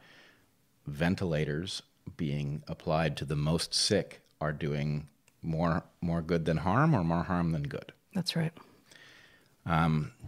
ventilators 0.86 1.82
being 2.16 2.62
applied 2.68 3.16
to 3.16 3.24
the 3.24 3.36
most 3.36 3.74
sick 3.74 4.20
are 4.40 4.52
doing 4.52 5.08
more 5.42 5.84
more 6.00 6.22
good 6.22 6.44
than 6.44 6.58
harm 6.58 6.94
or 6.94 7.04
more 7.04 7.22
harm 7.24 7.52
than 7.52 7.62
good. 7.62 7.92
That's 8.14 8.36
right. 8.36 8.52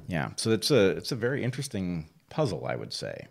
Yeah, 0.08 0.30
so 0.36 0.50
it's 0.50 0.70
a 0.70 0.90
it's 0.90 1.12
a 1.12 1.16
very 1.16 1.42
interesting 1.42 2.08
puzzle, 2.30 2.66
I 2.66 2.76
would 2.76 2.92
say. 2.92 3.26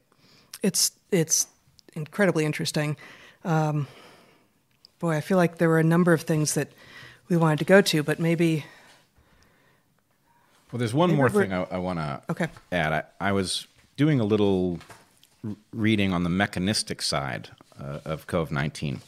It's 0.66 0.92
it's 1.12 1.46
incredibly 1.94 2.44
interesting. 2.44 2.98
Um, 3.44 3.88
boy, 4.98 5.16
I 5.16 5.22
feel 5.22 5.38
like 5.38 5.60
there 5.60 5.70
were 5.70 5.78
a 5.80 5.84
number 5.84 6.12
of 6.12 6.22
things 6.24 6.56
that 6.56 6.70
we 7.30 7.38
wanted 7.38 7.60
to 7.60 7.66
go 7.66 7.82
to, 7.82 8.02
but 8.02 8.20
maybe 8.20 8.66
Well, 10.72 10.80
there's 10.80 10.94
one 10.94 11.16
more 11.16 11.30
thing 11.30 11.54
I, 11.54 11.64
I 11.70 11.78
want 11.78 12.00
to 12.00 12.22
Okay. 12.30 12.48
add. 12.72 12.94
I, 12.94 13.30
I 13.30 13.32
was 13.32 13.68
doing 13.96 14.20
a 14.20 14.24
little 14.26 14.80
reading 15.72 16.12
on 16.14 16.24
the 16.24 16.30
mechanistic 16.30 17.04
side 17.04 17.50
uh, 17.80 18.00
of 18.04 18.26
COVID 18.26 18.50
19, 18.50 19.02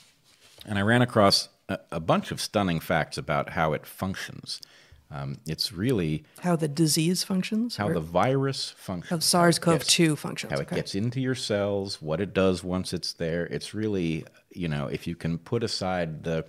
and 0.68 0.78
I 0.78 0.82
ran 0.82 1.02
across 1.02 1.50
a, 1.68 1.80
a 1.92 2.00
bunch 2.00 2.32
of 2.32 2.40
stunning 2.40 2.80
facts 2.80 3.18
about 3.18 3.50
how 3.50 3.74
it 3.74 3.88
functions. 3.88 4.62
Um, 5.10 5.38
it's 5.48 5.72
really 5.72 6.26
how 6.42 6.56
the 6.58 6.68
disease 6.68 7.24
functions, 7.24 7.78
how 7.78 7.94
the 7.94 8.02
virus 8.02 8.74
functions. 8.78 9.10
how 9.10 9.16
how 9.16 9.20
SARS-CoV-2 9.22 10.08
gets- 10.10 10.22
functions. 10.22 10.52
how 10.52 10.60
it 10.60 10.64
okay. 10.64 10.76
gets 10.76 10.96
into 10.96 11.22
your 11.22 11.36
cells, 11.36 12.02
what 12.02 12.20
it 12.20 12.34
does 12.34 12.64
once 12.64 12.92
it's 12.92 13.14
there. 13.14 13.46
It's 13.46 13.74
really, 13.74 14.26
you 14.52 14.68
know, 14.68 14.88
if 14.88 15.08
you 15.08 15.16
can 15.16 15.38
put 15.38 15.64
aside 15.64 16.24
the 16.24 16.46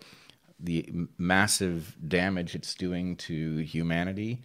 the 0.60 0.90
massive 1.18 1.96
damage 2.08 2.56
it's 2.56 2.74
doing 2.74 3.14
to 3.14 3.58
humanity, 3.58 4.42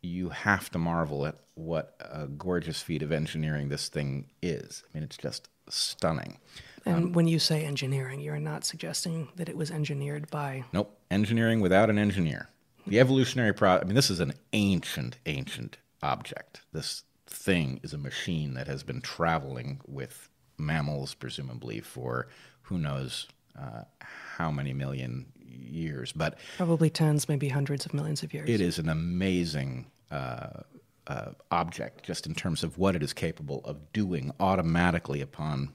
you 0.00 0.30
have 0.30 0.70
to 0.70 0.78
marvel 0.78 1.26
at 1.26 1.36
what 1.54 1.94
a 2.00 2.26
gorgeous 2.26 2.80
feat 2.80 3.02
of 3.02 3.12
engineering 3.12 3.68
this 3.68 3.90
thing 3.90 4.30
is. 4.40 4.82
I 4.86 4.96
mean, 4.96 5.04
it's 5.04 5.18
just 5.18 5.48
stunning. 5.68 6.38
And 6.86 7.14
when 7.14 7.26
you 7.26 7.38
say 7.38 7.64
engineering, 7.64 8.20
you're 8.20 8.38
not 8.38 8.64
suggesting 8.64 9.28
that 9.36 9.50
it 9.50 9.56
was 9.56 9.70
engineered 9.70 10.30
by. 10.30 10.64
Nope, 10.72 10.98
engineering 11.10 11.60
without 11.60 11.90
an 11.90 11.98
engineer. 11.98 12.48
The 12.86 13.00
evolutionary 13.00 13.52
pro. 13.52 13.78
I 13.78 13.84
mean, 13.84 13.94
this 13.94 14.10
is 14.10 14.20
an 14.20 14.32
ancient, 14.52 15.18
ancient 15.26 15.78
object. 16.02 16.62
This 16.72 17.04
thing 17.26 17.80
is 17.82 17.92
a 17.92 17.98
machine 17.98 18.54
that 18.54 18.66
has 18.66 18.82
been 18.82 19.00
traveling 19.00 19.80
with 19.86 20.28
mammals, 20.58 21.14
presumably, 21.14 21.80
for 21.80 22.26
who 22.62 22.78
knows 22.78 23.28
uh, 23.58 23.82
how 24.00 24.50
many 24.50 24.72
million 24.72 25.26
years. 25.38 26.12
But 26.12 26.38
Probably 26.56 26.90
tens, 26.90 27.28
maybe 27.28 27.48
hundreds 27.48 27.86
of 27.86 27.94
millions 27.94 28.22
of 28.22 28.32
years. 28.34 28.48
it 28.48 28.60
is 28.60 28.78
an 28.78 28.88
amazing 28.88 29.86
uh, 30.10 30.62
uh, 31.06 31.32
object, 31.50 32.04
just 32.04 32.26
in 32.26 32.34
terms 32.34 32.62
of 32.62 32.78
what 32.78 32.96
it 32.96 33.02
is 33.02 33.12
capable 33.12 33.60
of 33.64 33.92
doing 33.92 34.32
automatically 34.40 35.20
upon 35.20 35.72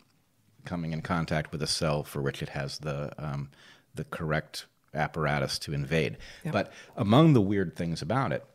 coming 0.66 0.93
in 0.93 1.01
contact 1.01 1.51
with 1.51 1.62
a 1.62 1.68
cell 1.68 2.03
for 2.03 2.22
which 2.22 2.41
it 2.41 2.49
has 2.49 2.80
the 2.80 3.12
um, 3.18 3.51
the 3.93 4.03
correct 4.06 4.66
apparatus 4.96 5.60
to 5.60 5.74
invade. 5.74 6.18
Yep. 6.43 6.54
But 6.54 6.74
among 6.96 7.34
the 7.34 7.41
weird 7.41 7.76
things 7.76 8.02
about 8.02 8.32
it, 8.32 8.46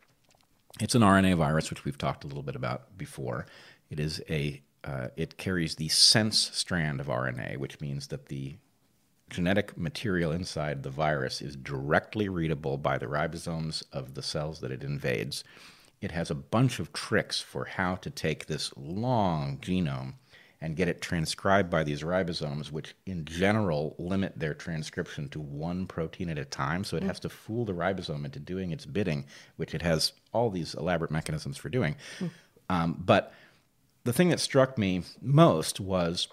it's 0.79 0.95
an 0.95 1.01
RNA 1.01 1.37
virus, 1.37 1.69
which 1.69 1.85
we've 1.85 1.97
talked 1.97 2.23
a 2.23 2.27
little 2.27 2.43
bit 2.43 2.55
about 2.55 2.97
before. 2.97 3.45
It 3.89 3.99
is 3.99 4.21
a 4.29 4.61
uh, 4.83 5.09
it 5.15 5.37
carries 5.37 5.75
the 5.75 5.89
sense 5.89 6.49
strand 6.53 6.99
of 6.99 7.07
RNA, 7.07 7.57
which 7.57 7.79
means 7.79 8.07
that 8.07 8.27
the 8.27 8.55
genetic 9.29 9.77
material 9.77 10.31
inside 10.31 10.83
the 10.83 10.89
virus 10.89 11.41
is 11.41 11.55
directly 11.55 12.27
readable 12.27 12.77
by 12.77 12.97
the 12.97 13.05
ribosomes 13.05 13.83
of 13.93 14.15
the 14.15 14.23
cells 14.23 14.59
that 14.59 14.71
it 14.71 14.83
invades. 14.83 15.43
It 16.01 16.11
has 16.11 16.31
a 16.31 16.35
bunch 16.35 16.79
of 16.79 16.91
tricks 16.93 17.39
for 17.39 17.65
how 17.65 17.95
to 17.95 18.09
take 18.09 18.47
this 18.47 18.73
long 18.75 19.59
genome 19.59 20.15
and 20.61 20.75
get 20.75 20.87
it 20.87 21.01
transcribed 21.01 21.69
by 21.69 21.83
these 21.83 22.03
ribosomes, 22.03 22.71
which 22.71 22.93
in 23.05 23.25
general 23.25 23.95
limit 23.97 24.37
their 24.37 24.53
transcription 24.53 25.27
to 25.29 25.39
one 25.39 25.87
protein 25.87 26.29
at 26.29 26.37
a 26.37 26.45
time. 26.45 26.83
So 26.83 26.95
it 26.97 27.03
has 27.03 27.19
to 27.21 27.29
fool 27.29 27.65
the 27.65 27.73
ribosome 27.73 28.25
into 28.25 28.39
doing 28.39 28.71
its 28.71 28.85
bidding, 28.85 29.25
which 29.55 29.73
it 29.73 29.81
has 29.81 30.13
all 30.33 30.51
these 30.51 30.75
elaborate 30.75 31.11
mechanisms 31.11 31.57
for 31.57 31.69
doing. 31.69 31.95
Um, 32.69 33.01
but 33.03 33.33
the 34.03 34.13
thing 34.13 34.29
that 34.29 34.39
struck 34.39 34.77
me 34.77 35.03
most 35.19 35.79
was 35.79 36.27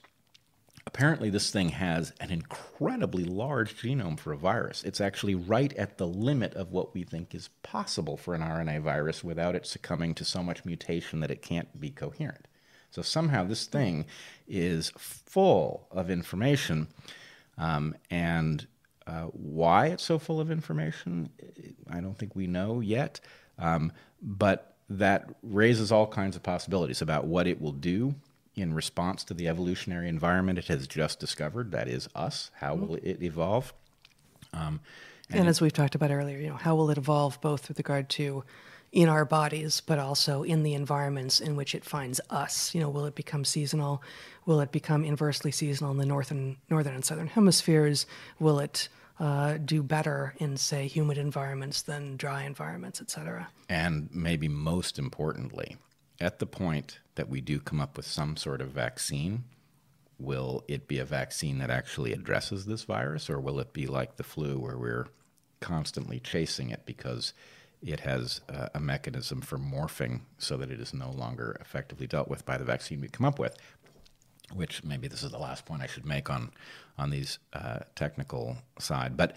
apparently 0.87 1.31
this 1.31 1.51
thing 1.51 1.71
has 1.71 2.13
an 2.21 2.31
incredibly 2.31 3.25
large 3.25 3.81
genome 3.81 4.19
for 4.19 4.33
a 4.33 4.39
virus. 4.39 4.85
It's 4.85 5.01
actually 5.01 5.35
right 5.35 5.73
at 5.75 5.99
the 5.99 6.07
limit 6.07 6.55
of 6.55 6.71
what 6.71 6.95
we 6.95 7.03
think 7.03 7.35
is 7.35 7.49
possible 7.63 8.17
for 8.17 8.35
an 8.35 8.43
RNA 8.43 8.83
virus 8.83 9.25
without 9.25 9.55
it 9.55 9.67
succumbing 9.67 10.15
to 10.15 10.25
so 10.25 10.43
much 10.43 10.65
mutation 10.65 11.21
that 11.21 11.31
it 11.31 11.43
can't 11.43 11.81
be 11.81 11.91
coherent. 11.91 12.47
So 12.91 13.03
somehow 13.03 13.45
this 13.45 13.67
thing 13.67 14.07
is 14.47 14.93
full 14.97 15.87
of 15.91 16.11
information, 16.11 16.89
um, 17.57 17.95
and 18.11 18.67
uh, 19.07 19.25
why 19.33 19.87
it's 19.89 20.03
so 20.03 20.19
full 20.19 20.41
of 20.41 20.51
information, 20.51 21.31
I 21.91 22.01
don't 22.01 22.17
think 22.19 22.35
we 22.35 22.47
know 22.47 22.81
yet. 22.81 23.21
Um, 23.59 23.93
but 24.23 24.77
that 24.89 25.29
raises 25.43 25.93
all 25.93 26.07
kinds 26.07 26.37
of 26.37 26.43
possibilities 26.43 27.03
about 27.03 27.27
what 27.27 27.47
it 27.47 27.61
will 27.61 27.73
do 27.73 28.15
in 28.55 28.75
response 28.75 29.23
to 29.25 29.35
the 29.35 29.49
evolutionary 29.49 30.09
environment 30.09 30.59
it 30.59 30.67
has 30.67 30.87
just 30.87 31.21
discovered. 31.21 31.71
That 31.73 31.89
is 31.89 32.09
us. 32.15 32.51
How 32.55 32.75
will 32.75 32.97
it 32.97 33.23
evolve? 33.23 33.73
Um, 34.53 34.81
And, 35.31 35.47
as 35.47 35.61
we've 35.61 35.73
talked 35.73 35.95
about 35.95 36.11
earlier, 36.11 36.39
you 36.39 36.49
know, 36.49 36.57
how 36.57 36.75
will 36.75 36.91
it 36.91 36.99
evolve 36.99 37.39
both 37.41 37.69
with 37.69 37.79
regard 37.79 38.09
to 38.11 38.45
in 38.93 39.09
our 39.09 39.25
bodies, 39.25 39.81
but 39.81 39.99
also 39.99 40.43
in 40.43 40.63
the 40.63 40.75
environments 40.75 41.41
in 41.41 41.57
which 41.57 41.75
it 41.75 41.85
finds 41.85 42.21
us? 42.31 42.75
You 42.75 42.81
know, 42.81 42.89
will 42.89 43.07
it 43.07 43.15
become 43.15 43.45
seasonal? 43.45 44.03
Will 44.47 44.61
it 44.61 44.73
become 44.73 45.05
inversely 45.05 45.51
seasonal 45.51 45.91
in 45.93 45.99
the 45.99 46.07
northern, 46.07 46.57
northern 46.71 46.95
and 46.95 47.05
southern 47.05 47.27
hemispheres? 47.27 48.07
Will 48.39 48.61
it 48.61 48.89
uh, 49.21 49.59
do 49.59 49.83
better 49.83 50.35
in, 50.39 50.57
say, 50.57 50.87
humid 50.87 51.19
environments 51.19 51.83
than 51.83 52.17
dry 52.17 52.45
environments, 52.45 53.01
et 53.01 53.11
cetera? 53.11 53.49
And 53.69 54.09
maybe 54.13 54.49
most 54.49 54.99
importantly, 54.99 55.77
at 56.21 56.39
the 56.39 56.47
point 56.47 57.01
that 57.17 57.29
we 57.29 57.41
do 57.41 57.61
come 57.61 57.81
up 57.81 57.97
with 57.97 58.07
some 58.07 58.37
sort 58.37 58.61
of 58.61 58.69
vaccine, 58.69 59.45
will 60.19 60.65
it 60.67 60.89
be 60.89 60.99
a 60.99 61.05
vaccine 61.05 61.59
that 61.59 61.71
actually 61.71 62.13
addresses 62.13 62.67
this 62.67 62.85
virus, 62.85 63.29
or 63.29 63.39
will 63.39 63.61
it 63.61 63.73
be 63.73 63.87
like 63.87 64.17
the 64.17 64.25
flu 64.25 64.59
where 64.59 64.79
we're 64.79 65.07
constantly 65.61 66.21
chasing 66.21 66.71
it 66.71 66.83
because 66.87 67.33
it 67.83 68.01
has 68.01 68.41
uh, 68.49 68.69
a 68.75 68.81
mechanism 68.81 69.41
for 69.41 69.59
morphing 69.59 70.21
so 70.39 70.57
that 70.57 70.71
it 70.71 70.81
is 70.81 70.93
no 70.93 71.11
longer 71.11 71.57
effectively 71.61 72.07
dealt 72.07 72.29
with 72.29 72.45
by 72.45 72.57
the 72.59 72.65
vaccine 72.65 73.01
we 73.01 73.09
come 73.09 73.27
up 73.27 73.39
with? 73.39 73.57
Which 74.53 74.83
maybe 74.83 75.09
this 75.09 75.23
is 75.23 75.31
the 75.31 75.39
last 75.39 75.67
point 75.67 75.83
I 75.83 75.87
should 75.87 76.07
make 76.07 76.31
on 76.31 76.51
on 76.97 77.11
these 77.11 77.39
uh, 77.53 77.81
technical 77.95 78.57
side, 78.79 79.17
but 79.17 79.37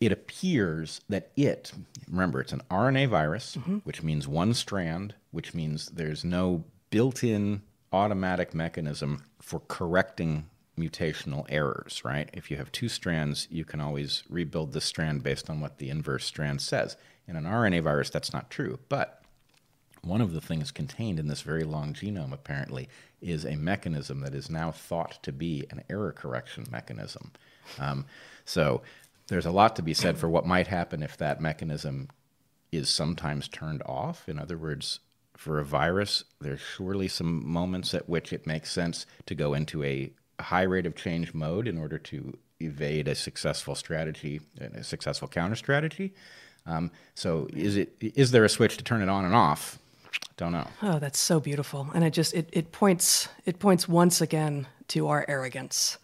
it 0.00 0.10
appears 0.12 1.00
that 1.08 1.30
it 1.36 1.72
remember 2.10 2.40
it's 2.40 2.52
an 2.52 2.62
RNA 2.70 3.08
virus, 3.08 3.54
which 3.84 4.02
means 4.02 4.26
one 4.26 4.54
strand, 4.54 5.14
which 5.30 5.54
means 5.54 5.86
there's 5.86 6.24
no 6.24 6.64
built-in 6.90 7.62
automatic 7.92 8.54
mechanism 8.54 9.22
for 9.40 9.60
correcting 9.68 10.48
mutational 10.78 11.46
errors, 11.48 12.02
right? 12.04 12.28
If 12.32 12.50
you 12.50 12.56
have 12.56 12.72
two 12.72 12.88
strands, 12.88 13.46
you 13.50 13.64
can 13.64 13.80
always 13.80 14.22
rebuild 14.28 14.72
the 14.72 14.80
strand 14.80 15.22
based 15.22 15.50
on 15.50 15.60
what 15.60 15.78
the 15.78 15.90
inverse 15.90 16.24
strand 16.24 16.60
says. 16.60 16.96
In 17.28 17.36
an 17.36 17.44
RNA 17.44 17.82
virus, 17.82 18.10
that's 18.10 18.32
not 18.32 18.50
true, 18.50 18.78
but 18.88 19.22
one 20.02 20.20
of 20.20 20.32
the 20.32 20.40
things 20.40 20.70
contained 20.70 21.20
in 21.20 21.28
this 21.28 21.42
very 21.42 21.62
long 21.62 21.94
genome, 21.94 22.32
apparently, 22.32 22.88
is 23.20 23.44
a 23.44 23.56
mechanism 23.56 24.20
that 24.20 24.34
is 24.34 24.50
now 24.50 24.72
thought 24.72 25.22
to 25.22 25.32
be 25.32 25.64
an 25.70 25.84
error 25.88 26.12
correction 26.12 26.66
mechanism. 26.70 27.30
Um, 27.78 28.06
so 28.44 28.82
there's 29.28 29.46
a 29.46 29.52
lot 29.52 29.76
to 29.76 29.82
be 29.82 29.94
said 29.94 30.18
for 30.18 30.28
what 30.28 30.46
might 30.46 30.66
happen 30.66 31.02
if 31.02 31.16
that 31.18 31.40
mechanism 31.40 32.08
is 32.72 32.88
sometimes 32.88 33.46
turned 33.46 33.82
off. 33.84 34.28
In 34.28 34.38
other 34.38 34.58
words, 34.58 34.98
for 35.36 35.60
a 35.60 35.64
virus, 35.64 36.24
there's 36.40 36.60
surely 36.60 37.06
some 37.06 37.46
moments 37.46 37.94
at 37.94 38.08
which 38.08 38.32
it 38.32 38.46
makes 38.46 38.72
sense 38.72 39.06
to 39.26 39.34
go 39.34 39.54
into 39.54 39.84
a 39.84 40.12
high 40.42 40.62
rate 40.62 40.86
of 40.86 40.94
change 40.94 41.34
mode 41.34 41.68
in 41.68 41.78
order 41.78 41.98
to 41.98 42.36
evade 42.60 43.08
a 43.08 43.14
successful 43.14 43.74
strategy, 43.74 44.40
and 44.60 44.74
a 44.76 44.84
successful 44.84 45.28
counter 45.28 45.56
strategy. 45.56 46.14
Um, 46.66 46.90
so, 47.14 47.48
is 47.52 47.76
it 47.76 47.94
is 48.00 48.30
there 48.30 48.44
a 48.44 48.48
switch 48.48 48.76
to 48.76 48.84
turn 48.84 49.02
it 49.02 49.08
on 49.08 49.24
and 49.24 49.34
off? 49.34 49.78
Don't 50.36 50.52
know. 50.52 50.66
Oh, 50.82 50.98
that's 50.98 51.18
so 51.18 51.40
beautiful, 51.40 51.88
and 51.94 52.04
it 52.04 52.12
just 52.12 52.34
it, 52.34 52.48
it 52.52 52.72
points 52.72 53.28
it 53.44 53.58
points 53.58 53.88
once 53.88 54.20
again 54.20 54.66
to 54.88 55.08
our 55.08 55.24
arrogance, 55.28 55.98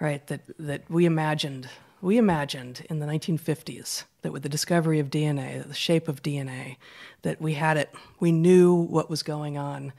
right? 0.00 0.26
That 0.26 0.42
that 0.58 0.90
we 0.90 1.06
imagined 1.06 1.68
we 2.02 2.18
imagined 2.18 2.84
in 2.90 2.98
the 2.98 3.06
1950s 3.06 4.04
that 4.22 4.32
with 4.32 4.42
the 4.42 4.48
discovery 4.48 4.98
of 4.98 5.08
DNA, 5.08 5.66
the 5.66 5.74
shape 5.74 6.08
of 6.08 6.22
DNA, 6.22 6.76
that 7.22 7.40
we 7.40 7.54
had 7.54 7.76
it, 7.76 7.94
we 8.18 8.32
knew 8.32 8.74
what 8.74 9.08
was 9.08 9.22
going 9.22 9.56
on, 9.56 9.92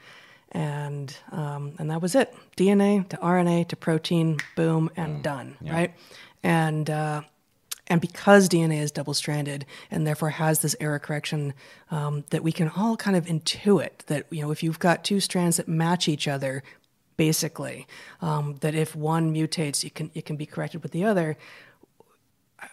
and 0.54 1.14
um, 1.32 1.74
and 1.78 1.90
that 1.90 2.00
was 2.00 2.14
it. 2.14 2.34
DNA 2.56 3.06
to 3.08 3.16
RNA 3.18 3.68
to 3.68 3.76
protein, 3.76 4.38
boom, 4.56 4.90
and 4.96 5.22
done, 5.22 5.56
right? 5.60 5.92
And 6.42 6.88
uh, 6.88 7.22
and 7.86 8.00
because 8.00 8.48
DNA 8.48 8.80
is 8.80 8.90
double 8.90 9.14
stranded 9.14 9.66
and 9.90 10.06
therefore 10.06 10.30
has 10.30 10.60
this 10.60 10.74
error 10.80 10.98
correction 10.98 11.52
um, 11.90 12.24
that 12.30 12.42
we 12.42 12.52
can 12.52 12.70
all 12.70 12.96
kind 12.96 13.16
of 13.16 13.26
intuit 13.26 13.98
that, 14.06 14.26
you 14.30 14.40
know, 14.40 14.50
if 14.50 14.62
you've 14.62 14.78
got 14.78 15.04
two 15.04 15.20
strands 15.20 15.58
that 15.58 15.68
match 15.68 16.08
each 16.08 16.26
other, 16.26 16.62
basically, 17.16 17.86
um, 18.22 18.56
that 18.60 18.74
if 18.74 18.96
one 18.96 19.34
mutates, 19.34 19.84
you 19.84 19.90
can, 19.90 20.10
it 20.14 20.24
can 20.24 20.36
be 20.36 20.46
corrected 20.46 20.82
with 20.82 20.92
the 20.92 21.04
other. 21.04 21.36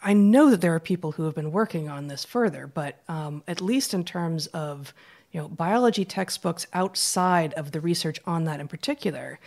I 0.01 0.13
know 0.13 0.49
that 0.49 0.61
there 0.61 0.73
are 0.73 0.79
people 0.79 1.11
who 1.11 1.23
have 1.23 1.35
been 1.35 1.51
working 1.51 1.89
on 1.89 2.07
this 2.07 2.23
further, 2.23 2.65
but 2.65 3.01
um, 3.09 3.43
at 3.47 3.59
least 3.59 3.93
in 3.93 4.05
terms 4.05 4.47
of 4.47 4.93
you 5.31 5.41
know 5.41 5.47
biology 5.47 6.05
textbooks 6.05 6.67
outside 6.73 7.53
of 7.53 7.71
the 7.71 7.81
research 7.81 8.19
on 8.25 8.43
that 8.45 8.59
in 8.59 8.67
particular, 8.67 9.39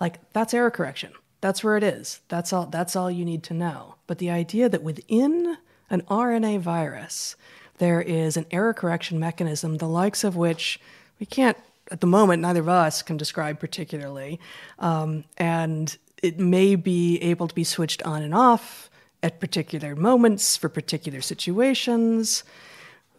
like 0.00 0.18
that's 0.32 0.54
error 0.54 0.70
correction. 0.70 1.12
That's 1.40 1.64
where 1.64 1.76
it 1.76 1.82
is. 1.82 2.20
That's 2.28 2.52
all. 2.52 2.66
That's 2.66 2.94
all 2.94 3.10
you 3.10 3.24
need 3.24 3.42
to 3.44 3.54
know. 3.54 3.96
But 4.06 4.18
the 4.18 4.30
idea 4.30 4.68
that 4.68 4.82
within 4.82 5.58
an 5.90 6.02
RNA 6.02 6.60
virus 6.60 7.36
there 7.78 8.00
is 8.00 8.36
an 8.36 8.46
error 8.52 8.72
correction 8.72 9.18
mechanism, 9.18 9.78
the 9.78 9.88
likes 9.88 10.22
of 10.22 10.36
which 10.36 10.78
we 11.18 11.26
can't 11.26 11.56
at 11.90 12.00
the 12.00 12.06
moment. 12.06 12.42
Neither 12.42 12.60
of 12.60 12.68
us 12.68 13.02
can 13.02 13.16
describe 13.16 13.58
particularly, 13.58 14.38
um, 14.78 15.24
and 15.36 15.96
it 16.22 16.38
may 16.38 16.76
be 16.76 17.18
able 17.18 17.48
to 17.48 17.54
be 17.54 17.64
switched 17.64 18.02
on 18.04 18.22
and 18.22 18.34
off 18.34 18.88
at 19.22 19.40
particular 19.40 19.96
moments 19.96 20.56
for 20.56 20.68
particular 20.68 21.20
situations. 21.20 22.44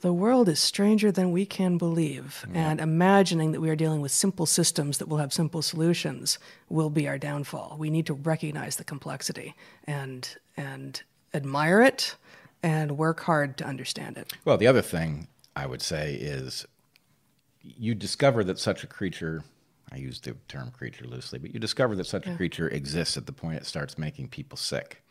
The 0.04 0.12
world 0.12 0.50
is 0.50 0.60
stranger 0.60 1.14
than 1.14 1.32
we 1.32 1.46
can 1.46 1.78
believe, 1.78 2.46
and 2.54 2.82
imagining 2.82 3.54
that 3.54 3.62
we 3.62 3.70
are 3.70 3.76
dealing 3.78 4.02
with 4.02 4.12
simple 4.12 4.46
systems 4.46 4.98
that 4.98 5.08
will 5.08 5.20
have 5.20 5.32
simple 5.32 5.62
solutions 5.62 6.40
will 6.68 6.90
be 6.90 7.08
our 7.08 7.18
downfall. 7.18 7.78
We 7.80 7.90
need 7.90 8.06
to 8.08 8.14
recognize 8.14 8.76
the 8.76 8.84
complexity 8.84 9.56
and 9.86 10.28
and 10.58 11.02
admire 11.34 11.82
it 11.82 12.18
and 12.62 12.98
work 12.98 13.22
hard 13.22 13.58
to 13.60 13.66
understand 13.66 14.18
it. 14.18 14.34
Well, 14.44 14.58
the 14.58 14.68
other 14.68 14.82
thing 14.82 15.30
I 15.56 15.68
would 15.68 15.82
say 15.82 16.16
is 16.16 16.66
you 17.62 17.96
discover 17.96 18.44
that 18.44 18.60
such 18.60 18.84
a 18.84 18.88
creature, 18.88 19.46
I 19.90 20.00
use 20.00 20.20
the 20.20 20.36
term 20.50 20.72
creature 20.72 21.06
loosely, 21.06 21.40
but 21.40 21.54
you 21.54 21.62
discover 21.62 21.96
that 21.96 22.08
such 22.08 22.28
a 22.28 22.36
creature 22.36 22.68
exists 22.68 23.16
at 23.16 23.26
the 23.26 23.32
point 23.32 23.56
it 23.56 23.66
starts 23.66 23.98
making 23.98 24.28
people 24.28 24.58
sick. 24.58 25.02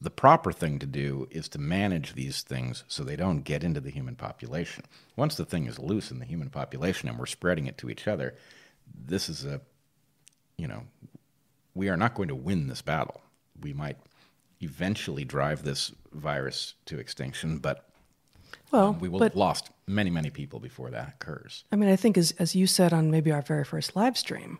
The 0.00 0.10
proper 0.10 0.52
thing 0.52 0.78
to 0.78 0.86
do 0.86 1.28
is 1.30 1.48
to 1.50 1.58
manage 1.58 2.14
these 2.14 2.42
things 2.42 2.84
so 2.88 3.02
they 3.02 3.16
don't 3.16 3.42
get 3.42 3.64
into 3.64 3.80
the 3.80 3.90
human 3.90 4.16
population. 4.16 4.84
Once 5.16 5.34
the 5.34 5.44
thing 5.44 5.66
is 5.66 5.78
loose 5.78 6.10
in 6.10 6.18
the 6.18 6.24
human 6.24 6.50
population 6.50 7.08
and 7.08 7.18
we're 7.18 7.26
spreading 7.26 7.66
it 7.66 7.78
to 7.78 7.90
each 7.90 8.08
other, 8.08 8.34
this 9.06 9.28
is 9.28 9.44
a, 9.44 9.60
you 10.56 10.66
know, 10.68 10.82
we 11.74 11.88
are 11.88 11.96
not 11.96 12.14
going 12.14 12.28
to 12.28 12.34
win 12.34 12.66
this 12.66 12.82
battle. 12.82 13.20
We 13.60 13.72
might 13.72 13.96
eventually 14.60 15.24
drive 15.24 15.62
this 15.62 15.92
virus 16.12 16.74
to 16.86 16.98
extinction, 16.98 17.58
but 17.58 17.88
Well, 18.72 18.88
um, 18.88 18.98
we 18.98 19.08
will 19.08 19.20
but 19.20 19.32
have 19.32 19.36
lost 19.36 19.70
many, 19.86 20.10
many 20.10 20.30
people 20.30 20.58
before 20.58 20.90
that 20.90 21.08
occurs. 21.08 21.64
I 21.70 21.76
mean, 21.76 21.88
I 21.88 21.96
think 21.96 22.18
as 22.18 22.32
as 22.38 22.54
you 22.54 22.66
said 22.66 22.92
on 22.92 23.10
maybe 23.10 23.30
our 23.30 23.42
very 23.42 23.64
first 23.64 23.94
live 23.94 24.16
stream, 24.18 24.58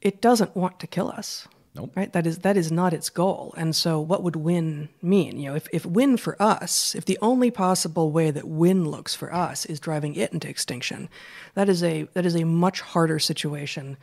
it 0.00 0.20
doesn't 0.20 0.56
want 0.56 0.80
to 0.80 0.86
kill 0.86 1.08
us. 1.08 1.46
Nope. 1.76 1.92
Right? 1.94 2.12
That 2.12 2.26
is 2.26 2.38
that 2.38 2.56
is 2.56 2.72
not 2.72 2.94
its 2.94 3.10
goal. 3.10 3.52
And 3.56 3.76
so 3.76 4.00
what 4.00 4.22
would 4.22 4.36
win 4.36 4.88
mean? 5.02 5.38
You 5.38 5.50
know, 5.50 5.56
if, 5.56 5.68
if 5.72 5.84
win 5.84 6.16
for 6.16 6.40
us, 6.40 6.94
if 6.94 7.04
the 7.04 7.18
only 7.20 7.50
possible 7.50 8.10
way 8.10 8.30
that 8.30 8.48
win 8.48 8.88
looks 8.88 9.14
for 9.14 9.32
us 9.32 9.66
is 9.66 9.78
driving 9.78 10.14
it 10.14 10.32
into 10.32 10.48
extinction, 10.48 11.08
that 11.54 11.68
is 11.68 11.82
a 11.84 12.04
that 12.14 12.24
is 12.24 12.34
a 12.34 12.44
much 12.44 12.80
harder 12.80 13.18
situation 13.18 13.98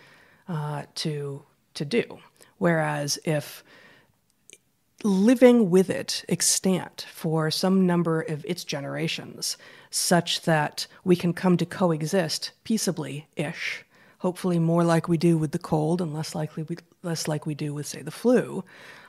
uh, 0.47 0.84
to 0.95 1.43
to 1.74 1.86
do. 1.86 2.19
Whereas 2.59 3.17
if 3.26 3.63
living 5.03 5.69
with 5.69 5.89
it 5.89 6.24
extant 6.30 7.07
for 7.11 7.51
some 7.51 7.86
number 7.86 8.21
of 8.21 8.45
its 8.45 8.63
generations, 8.63 9.57
such 9.89 10.41
that 10.43 10.88
we 11.03 11.15
can 11.15 11.34
come 11.34 11.57
to 11.57 11.65
coexist 11.65 12.51
peaceably 12.63 13.28
ish, 13.36 13.82
hopefully 14.24 14.57
more 14.57 14.86
like 14.86 15.09
we 15.09 15.17
do 15.17 15.38
with 15.38 15.51
the 15.51 15.59
cold 15.59 16.01
and 16.01 16.13
less 16.13 16.34
likely 16.34 16.63
we, 16.63 16.78
less 17.03 17.28
like 17.28 17.45
we 17.45 17.53
do 17.53 17.74
with 17.74 17.86
say 17.86 18.01
the 18.01 18.09
flu, 18.09 18.63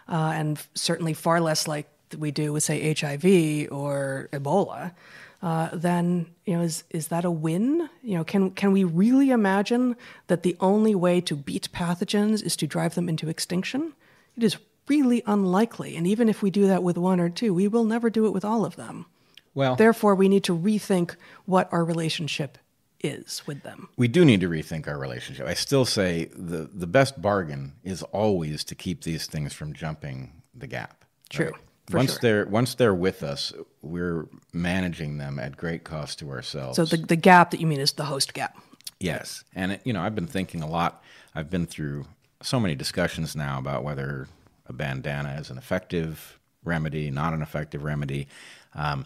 uh, 0.09 0.33
and 0.35 0.61
certainly 0.75 1.15
far 1.15 1.41
less 1.41 1.69
like 1.69 1.89
we 2.19 2.33
do 2.33 2.53
with 2.53 2.65
say 2.65 2.93
HIV 2.93 3.73
or 3.73 4.29
Ebola. 4.33 4.93
Uh, 5.41 5.69
then 5.73 6.27
you 6.47 6.57
know 6.57 6.63
is 6.63 6.83
is 6.91 7.09
that 7.09 7.25
a 7.25 7.31
win? 7.31 7.89
You 8.03 8.17
know, 8.17 8.25
can 8.25 8.51
can 8.51 8.73
we 8.73 8.83
really 8.83 9.31
imagine 9.31 9.95
that 10.27 10.43
the 10.43 10.57
only 10.59 10.97
way 10.97 11.21
to 11.21 11.37
beat 11.37 11.69
pathogens 11.73 12.43
is 12.43 12.57
to 12.57 12.67
drive 12.67 12.97
them 12.97 13.09
into 13.09 13.29
extinction? 13.29 13.93
It 14.37 14.43
is 14.43 14.57
really 14.89 15.23
unlikely, 15.27 15.97
and 15.97 16.07
even 16.09 16.29
if 16.29 16.43
we 16.43 16.51
do 16.51 16.67
that 16.67 16.83
with 16.83 16.99
one 16.99 17.21
or 17.21 17.31
two, 17.31 17.55
we 17.55 17.69
will 17.69 17.85
never 17.85 18.11
do 18.11 18.27
it 18.27 18.33
with 18.33 18.45
all 18.45 18.65
of 18.65 18.75
them. 18.75 19.07
Well, 19.55 19.77
Therefore, 19.77 20.17
we 20.17 20.29
need 20.29 20.43
to 20.45 20.59
rethink 20.59 21.15
what 21.47 21.73
our 21.73 21.85
relationship 21.85 22.59
is 23.05 23.43
with 23.47 23.63
them. 23.63 23.89
we 23.97 24.09
do 24.09 24.25
need 24.25 24.41
to 24.41 24.49
rethink 24.49 24.89
our 24.89 24.99
relationship. 24.99 25.47
I 25.47 25.55
still 25.55 25.85
say 25.85 26.27
the 26.35 26.69
the 26.73 26.87
best 26.87 27.21
bargain 27.21 27.75
is 27.85 28.03
always 28.05 28.65
to 28.65 28.75
keep 28.75 29.03
these 29.03 29.27
things 29.27 29.53
from 29.53 29.73
jumping 29.73 30.43
the 30.55 30.67
gap. 30.67 31.05
True, 31.31 31.53
for 31.87 31.99
once 31.99 32.13
sure. 32.13 32.19
they're 32.23 32.47
once 32.47 32.75
they're 32.75 32.95
with 32.95 33.23
us, 33.23 33.53
we're 33.83 34.27
managing 34.53 35.19
them 35.19 35.39
at 35.39 35.57
great 35.57 35.85
cost 35.85 36.19
to 36.21 36.31
ourselves. 36.31 36.77
So 36.77 36.85
the 36.85 36.97
the 36.97 37.17
gap 37.17 37.51
that 37.51 37.61
you 37.61 37.67
mean 37.67 37.81
is 37.81 37.93
the 37.93 38.05
host 38.05 38.35
gap. 38.35 38.57
Yes, 39.01 39.45
and 39.55 39.73
it, 39.73 39.83
you 39.85 39.93
know 39.93 40.01
I've 40.01 40.15
been 40.15 40.27
thinking 40.27 40.63
a 40.63 40.69
lot. 40.69 41.03
I've 41.35 41.51
been 41.51 41.67
through 41.67 42.07
so 42.43 42.59
many 42.61 42.75
discussions 42.75 43.35
now 43.37 43.59
about 43.59 43.85
whether 43.85 44.29
a 44.67 44.73
bandana 44.73 45.37
is 45.41 45.51
an 45.51 45.59
effective 45.59 46.39
remedy, 46.65 47.11
not 47.11 47.35
an 47.35 47.43
effective 47.43 47.85
remedy, 47.85 48.29
um, 48.75 49.05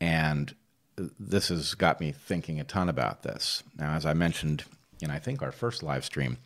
and 0.00 0.54
this 1.18 1.48
has 1.48 1.74
got 1.74 2.00
me 2.00 2.12
thinking 2.12 2.60
a 2.60 2.64
ton 2.64 2.88
about 2.88 3.22
this. 3.22 3.62
Now, 3.78 3.94
as 3.94 4.06
I 4.06 4.14
mentioned 4.14 4.64
in 5.00 5.10
I 5.10 5.18
think 5.18 5.42
our 5.42 5.52
first 5.52 5.82
live 5.82 6.04
stream, 6.04 6.38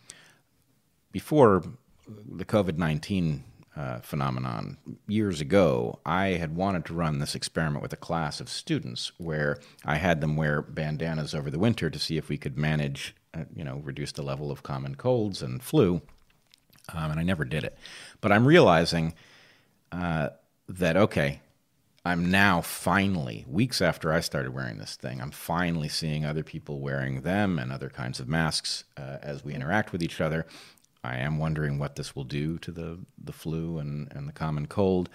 before 1.13 1.63
the 2.07 2.45
COVID 2.45 2.79
19 2.79 3.45
uh, 3.77 4.01
phenomenon, 4.01 4.79
years 5.07 5.41
ago, 5.41 5.99
I 6.07 6.29
had 6.29 6.57
wanted 6.57 6.87
to 6.87 6.95
run 6.95 7.19
this 7.19 7.35
experiment 7.35 7.83
with 7.83 7.93
a 7.93 7.97
class 7.97 8.41
of 8.41 8.49
students 8.49 9.13
where 9.19 9.59
I 9.85 9.97
had 9.97 10.21
them 10.21 10.37
wear 10.37 10.63
bandanas 10.63 11.35
over 11.35 11.51
the 11.51 11.59
winter 11.59 11.91
to 11.91 11.99
see 11.99 12.17
if 12.17 12.29
we 12.29 12.39
could 12.39 12.57
manage, 12.57 13.15
uh, 13.35 13.45
you 13.55 13.65
know, 13.65 13.83
reduce 13.85 14.13
the 14.13 14.23
level 14.23 14.51
of 14.51 14.63
common 14.63 14.95
colds 14.95 15.43
and 15.43 15.63
flu. 15.63 16.01
Um, 16.95 17.11
and 17.11 17.21
I 17.21 17.23
never 17.23 17.45
did 17.45 17.65
it. 17.65 17.77
But 18.21 18.33
I'm 18.33 18.47
realizing 18.47 19.15
uh, 19.93 20.31
that, 20.69 20.97
okay, 20.97 21.41
I'm 22.07 22.31
now 22.31 22.61
finally, 22.61 23.45
weeks 23.49 23.83
after 23.83 24.13
I 24.13 24.21
started 24.21 24.55
wearing 24.55 24.79
this 24.79 24.95
thing, 24.95 25.21
I'm 25.21 25.33
finally 25.33 25.89
seeing 25.89 26.25
other 26.25 26.45
people 26.45 26.79
wearing 26.79 27.23
them 27.23 27.59
and 27.59 27.73
other 27.73 27.91
kinds 27.91 28.21
of 28.21 28.29
masks 28.29 28.85
uh, 28.97 29.19
as 29.23 29.45
we 29.45 29.55
interact 29.55 29.91
with 29.91 30.05
each 30.05 30.21
other. 30.21 30.47
I 31.03 31.17
am 31.17 31.39
wondering 31.39 31.81
what 31.81 31.97
this 31.97 32.15
will 32.15 32.23
do 32.23 32.59
to 32.59 32.71
the, 32.71 33.01
the 33.19 33.33
flu 33.33 33.79
and, 33.79 34.07
and 34.15 34.29
the 34.29 34.33
common 34.33 34.67
cold. 34.67 35.09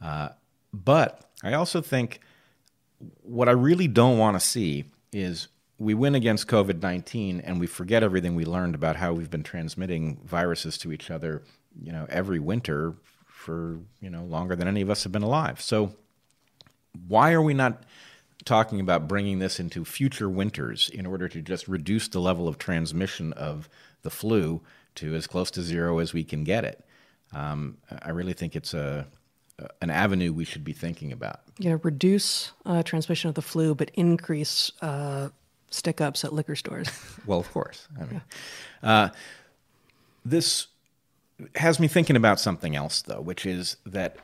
Uh, 0.00 0.30
but 0.72 1.30
I 1.44 1.52
also 1.52 1.80
think 1.80 2.18
what 3.22 3.48
I 3.48 3.52
really 3.52 3.86
don't 3.86 4.18
want 4.18 4.34
to 4.34 4.44
see 4.44 4.86
is 5.12 5.46
we 5.78 5.94
win 5.94 6.16
against 6.16 6.48
COVID 6.48 6.82
19 6.82 7.40
and 7.40 7.60
we 7.60 7.68
forget 7.68 8.02
everything 8.02 8.34
we 8.34 8.44
learned 8.44 8.74
about 8.74 8.96
how 8.96 9.12
we've 9.12 9.30
been 9.30 9.44
transmitting 9.44 10.20
viruses 10.24 10.76
to 10.78 10.90
each 10.90 11.08
other, 11.08 11.44
you 11.80 11.92
know, 11.92 12.04
every 12.08 12.40
winter 12.40 12.94
for, 13.26 13.78
you 14.00 14.10
know, 14.10 14.24
longer 14.24 14.56
than 14.56 14.66
any 14.66 14.80
of 14.80 14.90
us 14.90 15.04
have 15.04 15.12
been 15.12 15.22
alive. 15.22 15.60
So 15.60 15.94
why 17.08 17.32
are 17.32 17.42
we 17.42 17.54
not 17.54 17.82
talking 18.44 18.80
about 18.80 19.06
bringing 19.08 19.38
this 19.38 19.60
into 19.60 19.84
future 19.84 20.28
winters 20.28 20.90
in 20.92 21.06
order 21.06 21.28
to 21.28 21.40
just 21.40 21.68
reduce 21.68 22.08
the 22.08 22.20
level 22.20 22.48
of 22.48 22.58
transmission 22.58 23.32
of 23.34 23.68
the 24.02 24.10
flu 24.10 24.60
to 24.96 25.14
as 25.14 25.26
close 25.26 25.50
to 25.52 25.62
zero 25.62 25.98
as 25.98 26.12
we 26.12 26.24
can 26.24 26.44
get 26.44 26.64
it? 26.64 26.84
Um, 27.32 27.78
I 28.02 28.10
really 28.10 28.34
think 28.34 28.56
it's 28.56 28.74
a 28.74 29.06
an 29.80 29.90
avenue 29.90 30.32
we 30.32 30.44
should 30.44 30.64
be 30.64 30.72
thinking 30.72 31.12
about. 31.12 31.40
Yeah, 31.58 31.76
reduce 31.82 32.52
uh, 32.66 32.82
transmission 32.82 33.28
of 33.28 33.34
the 33.34 33.42
flu, 33.42 33.74
but 33.74 33.90
increase 33.94 34.72
uh, 34.80 35.28
stick 35.70 36.00
ups 36.00 36.24
at 36.24 36.32
liquor 36.32 36.56
stores. 36.56 36.88
Well, 37.24 37.38
of 37.38 37.52
course. 37.52 37.86
I 38.00 38.04
mean, 38.04 38.22
uh, 38.82 39.08
this 40.24 40.66
has 41.54 41.78
me 41.78 41.86
thinking 41.86 42.16
about 42.16 42.40
something 42.40 42.74
else, 42.74 43.02
though, 43.02 43.20
which 43.20 43.46
is 43.46 43.76
that 43.86 44.16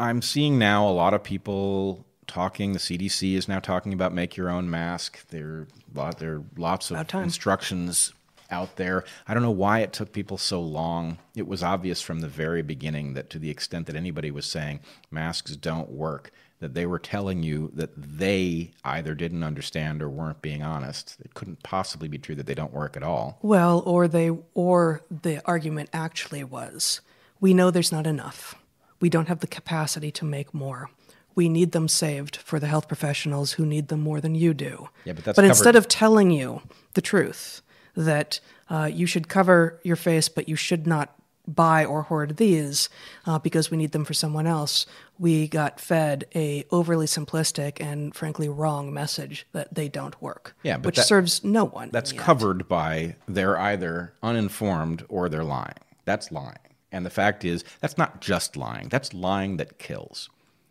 I'm 0.00 0.22
seeing 0.22 0.58
now 0.58 0.88
a 0.88 0.90
lot 0.90 1.12
of 1.12 1.22
people 1.22 2.06
talking. 2.26 2.72
The 2.72 2.78
CDC 2.78 3.34
is 3.34 3.48
now 3.48 3.60
talking 3.60 3.92
about 3.92 4.14
make 4.14 4.36
your 4.36 4.48
own 4.48 4.70
mask. 4.70 5.28
There, 5.28 5.66
lot, 5.94 6.18
there 6.18 6.36
are 6.36 6.44
lots 6.56 6.90
of 6.90 7.14
instructions 7.14 8.14
out 8.50 8.76
there. 8.76 9.04
I 9.28 9.34
don't 9.34 9.42
know 9.42 9.50
why 9.50 9.80
it 9.80 9.92
took 9.92 10.12
people 10.12 10.38
so 10.38 10.60
long. 10.62 11.18
It 11.36 11.46
was 11.46 11.62
obvious 11.62 12.00
from 12.00 12.20
the 12.20 12.28
very 12.28 12.62
beginning 12.62 13.12
that 13.14 13.28
to 13.30 13.38
the 13.38 13.50
extent 13.50 13.86
that 13.86 13.96
anybody 13.96 14.30
was 14.30 14.46
saying 14.46 14.80
masks 15.10 15.54
don't 15.54 15.90
work, 15.90 16.32
that 16.60 16.72
they 16.72 16.86
were 16.86 16.98
telling 16.98 17.42
you 17.42 17.70
that 17.74 17.90
they 17.94 18.70
either 18.84 19.14
didn't 19.14 19.44
understand 19.44 20.02
or 20.02 20.08
weren't 20.08 20.40
being 20.40 20.62
honest. 20.62 21.18
It 21.22 21.34
couldn't 21.34 21.62
possibly 21.62 22.08
be 22.08 22.18
true 22.18 22.34
that 22.36 22.46
they 22.46 22.54
don't 22.54 22.72
work 22.72 22.96
at 22.96 23.02
all. 23.02 23.38
well, 23.42 23.82
or 23.84 24.08
they, 24.08 24.30
or 24.54 25.02
the 25.10 25.42
argument 25.44 25.90
actually 25.92 26.42
was, 26.42 27.02
we 27.38 27.52
know 27.54 27.70
there's 27.70 27.92
not 27.92 28.06
enough. 28.06 28.54
We 29.00 29.08
don't 29.08 29.28
have 29.28 29.40
the 29.40 29.46
capacity 29.46 30.10
to 30.12 30.24
make 30.24 30.52
more. 30.54 30.90
We 31.34 31.48
need 31.48 31.72
them 31.72 31.88
saved 31.88 32.36
for 32.36 32.58
the 32.58 32.66
health 32.66 32.88
professionals 32.88 33.52
who 33.52 33.64
need 33.64 33.88
them 33.88 34.00
more 34.00 34.20
than 34.20 34.34
you 34.34 34.52
do. 34.52 34.88
Yeah, 35.04 35.14
but 35.14 35.24
that's 35.24 35.36
but 35.36 35.42
covered- 35.42 35.48
instead 35.50 35.76
of 35.76 35.88
telling 35.88 36.30
you 36.30 36.62
the 36.94 37.00
truth 37.00 37.62
that 37.96 38.40
uh, 38.68 38.90
you 38.92 39.06
should 39.06 39.28
cover 39.28 39.80
your 39.82 39.96
face, 39.96 40.28
but 40.28 40.48
you 40.48 40.56
should 40.56 40.86
not 40.86 41.14
buy 41.46 41.84
or 41.84 42.02
hoard 42.02 42.36
these 42.36 42.88
uh, 43.26 43.38
because 43.38 43.70
we 43.70 43.76
need 43.76 43.92
them 43.92 44.04
for 44.04 44.14
someone 44.14 44.46
else, 44.46 44.86
we 45.18 45.48
got 45.48 45.80
fed 45.80 46.24
a 46.34 46.64
overly 46.70 47.06
simplistic 47.06 47.80
and 47.80 48.14
frankly 48.14 48.48
wrong 48.48 48.92
message 48.92 49.46
that 49.52 49.74
they 49.74 49.88
don't 49.88 50.20
work. 50.22 50.54
Yeah, 50.62 50.76
but 50.76 50.86
which 50.86 50.96
that- 50.96 51.06
serves 51.06 51.42
no 51.42 51.64
one. 51.64 51.90
That's 51.90 52.12
covered 52.12 52.68
by 52.68 53.16
they're 53.26 53.58
either 53.58 54.14
uninformed 54.22 55.04
or 55.08 55.28
they're 55.28 55.44
lying. 55.44 55.74
That's 56.04 56.30
lying. 56.30 56.56
And 56.92 57.06
the 57.06 57.10
fact 57.10 57.44
is, 57.44 57.64
that's 57.80 57.98
not 57.98 58.20
just 58.20 58.56
lying, 58.56 58.88
that's 58.88 59.14
lying 59.14 59.56
that 59.58 59.78
kills. 59.78 60.28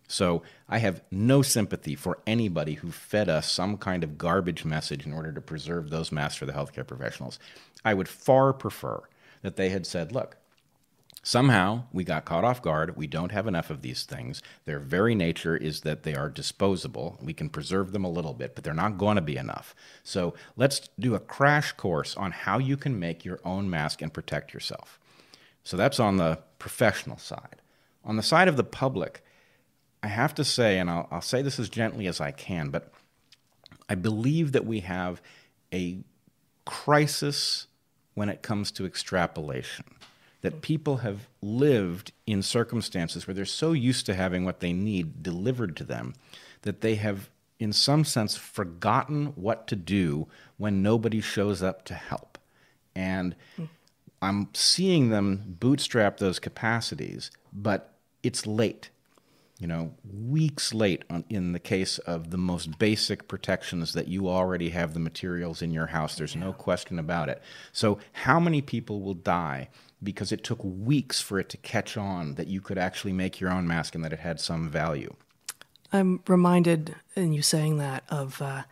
So 0.08 0.42
I 0.68 0.80
have 0.80 1.04
no 1.12 1.42
sympathy 1.44 1.96
for 1.96 2.20
anybody 2.26 2.74
who 2.74 2.92
fed 2.92 3.30
us 3.30 3.52
some 3.52 3.78
kind 3.78 4.04
of 4.04 4.18
garbage 4.18 4.66
message 4.66 5.06
in 5.06 5.14
order 5.14 5.32
to 5.32 5.42
preserve 5.42 5.90
those 5.90 6.12
masks 6.12 6.38
for 6.38 6.48
the 6.48 6.54
healthcare 6.54 6.88
professionals. 6.88 7.38
I 7.86 7.94
would 7.94 8.08
far 8.08 8.52
prefer 8.52 9.04
that 9.44 9.56
they 9.56 9.70
had 9.70 9.86
said, 9.86 10.12
look, 10.12 10.36
Somehow 11.22 11.84
we 11.92 12.06
got 12.06 12.26
caught 12.26 12.46
off 12.46 12.62
guard. 12.62 12.96
We 12.96 13.06
don't 13.06 13.32
have 13.32 13.46
enough 13.46 13.70
of 13.70 13.82
these 13.82 14.04
things. 14.04 14.42
Their 14.66 14.80
very 14.80 15.14
nature 15.16 15.56
is 15.56 15.82
that 15.82 16.04
they 16.04 16.16
are 16.16 16.30
disposable. 16.30 17.20
We 17.22 17.34
can 17.34 17.50
preserve 17.50 17.92
them 17.92 18.06
a 18.06 18.10
little 18.10 18.34
bit, 18.34 18.56
but 18.56 18.64
they're 18.64 18.74
not 18.74 18.98
going 18.98 19.16
to 19.16 19.22
be 19.22 19.36
enough. 19.36 19.76
So 20.04 20.34
let's 20.56 20.90
do 20.98 21.16
a 21.16 21.20
crash 21.20 21.74
course 21.74 22.16
on 22.16 22.32
how 22.32 22.58
you 22.58 22.78
can 22.78 22.98
make 23.00 23.26
your 23.26 23.40
own 23.44 23.70
mask 23.70 24.02
and 24.02 24.14
protect 24.14 24.54
yourself. 24.54 24.98
So 25.64 25.78
that's 25.78 26.00
on 26.00 26.18
the 26.18 26.40
professional 26.58 27.18
side. 27.18 27.62
On 28.04 28.16
the 28.16 28.24
side 28.24 28.48
of 28.48 28.58
the 28.58 28.64
public, 28.64 29.24
I 30.02 30.08
have 30.08 30.34
to 30.36 30.44
say, 30.44 30.80
and 30.80 30.90
I'll, 30.90 31.08
I'll 31.12 31.22
say 31.22 31.42
this 31.42 31.60
as 31.60 31.70
gently 31.70 32.08
as 32.08 32.22
I 32.22 32.32
can, 32.32 32.70
but 32.70 32.92
I 33.88 33.96
believe 33.96 34.52
that 34.54 34.66
we 34.66 34.82
have 34.82 35.22
a 35.74 36.00
crisis 36.66 37.68
when 38.14 38.30
it 38.30 38.42
comes 38.42 38.72
to 38.72 38.86
extrapolation. 38.86 39.86
That 40.42 40.62
people 40.62 40.98
have 40.98 41.28
lived 41.42 42.14
in 42.26 42.42
circumstances 42.42 43.28
where 43.28 43.34
they're 43.34 43.46
so 43.46 43.74
used 43.74 44.06
to 44.06 44.14
having 44.14 44.46
what 44.46 44.62
they 44.62 44.72
need 44.72 45.22
delivered 45.22 45.76
to 45.78 45.84
them 45.84 46.14
that 46.62 46.82
they 46.82 46.96
have, 46.96 47.30
in 47.60 47.74
some 47.74 48.06
sense, 48.06 48.38
forgotten 48.38 49.28
what 49.36 49.68
to 49.68 49.76
do 49.76 50.28
when 50.58 50.82
nobody 50.82 51.20
shows 51.20 51.62
up 51.62 51.84
to 51.86 51.94
help. 51.94 52.38
And 52.96 53.36
hmm. 53.58 53.66
I'm 54.22 54.50
seeing 54.54 55.10
them 55.10 55.56
bootstrap 55.60 56.18
those 56.18 56.40
capacities, 56.40 57.32
but 57.54 57.94
it's 58.22 58.46
late 58.46 58.90
you 59.60 59.68
know, 59.68 59.94
weeks 60.10 60.74
late 60.74 61.04
on, 61.10 61.26
in 61.30 61.52
the 61.52 61.60
case 61.60 61.98
of 62.00 62.32
the 62.32 62.38
most 62.38 62.80
basic 62.80 63.28
protections 63.28 63.92
that 63.92 64.08
you 64.08 64.30
already 64.30 64.70
have 64.70 64.94
the 64.94 65.02
materials 65.02 65.62
in 65.62 65.72
your 65.72 65.88
house. 65.88 66.16
There's 66.16 66.36
no 66.36 66.54
question 66.54 66.98
about 66.98 67.28
it. 67.28 67.42
So, 67.74 68.00
how 68.14 68.40
many 68.40 68.62
people 68.62 69.02
will 69.02 69.14
die 69.14 69.68
because 70.02 70.32
it 70.32 70.46
took 70.46 70.64
weeks 70.64 71.20
for 71.20 71.40
it 71.40 71.50
to 71.50 71.58
catch 71.58 71.98
on 71.98 72.36
that 72.36 72.48
you 72.48 72.62
could 72.62 72.78
actually 72.78 73.12
make 73.12 73.42
your 73.42 73.52
own 73.52 73.68
mask 73.68 73.96
and 73.96 74.04
that 74.06 74.14
it 74.14 74.20
had 74.20 74.40
some 74.40 74.70
value? 74.70 75.14
I'm 75.92 76.22
reminded 76.26 76.96
in 77.18 77.34
you 77.34 77.42
saying 77.42 77.80
that 77.80 78.06
of 78.08 78.42
uh, 78.42 78.64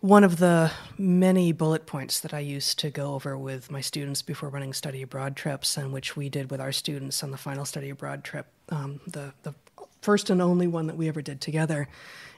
one 0.00 0.24
of 0.24 0.38
the 0.38 0.72
many 0.96 1.52
bullet 1.52 1.86
points 1.86 2.20
that 2.20 2.32
I 2.32 2.38
used 2.38 2.78
to 2.78 2.90
go 2.90 3.14
over 3.14 3.36
with 3.36 3.70
my 3.70 3.82
students 3.82 4.22
before 4.22 4.48
running 4.48 4.72
study 4.72 5.02
abroad 5.02 5.36
trips, 5.36 5.76
and 5.76 5.92
which 5.92 6.16
we 6.16 6.28
did 6.28 6.50
with 6.50 6.60
our 6.60 6.72
students 6.72 7.22
on 7.22 7.30
the 7.30 7.36
final 7.36 7.64
study 7.64 7.90
abroad 7.90 8.24
trip, 8.24 8.46
um, 8.70 9.00
the 9.06 9.34
the 9.42 9.54
first 10.00 10.30
and 10.30 10.40
only 10.40 10.66
one 10.66 10.86
that 10.86 10.96
we 10.96 11.08
ever 11.08 11.20
did 11.20 11.40
together 11.40 11.86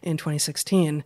in 0.03 0.17
2016. 0.17 1.05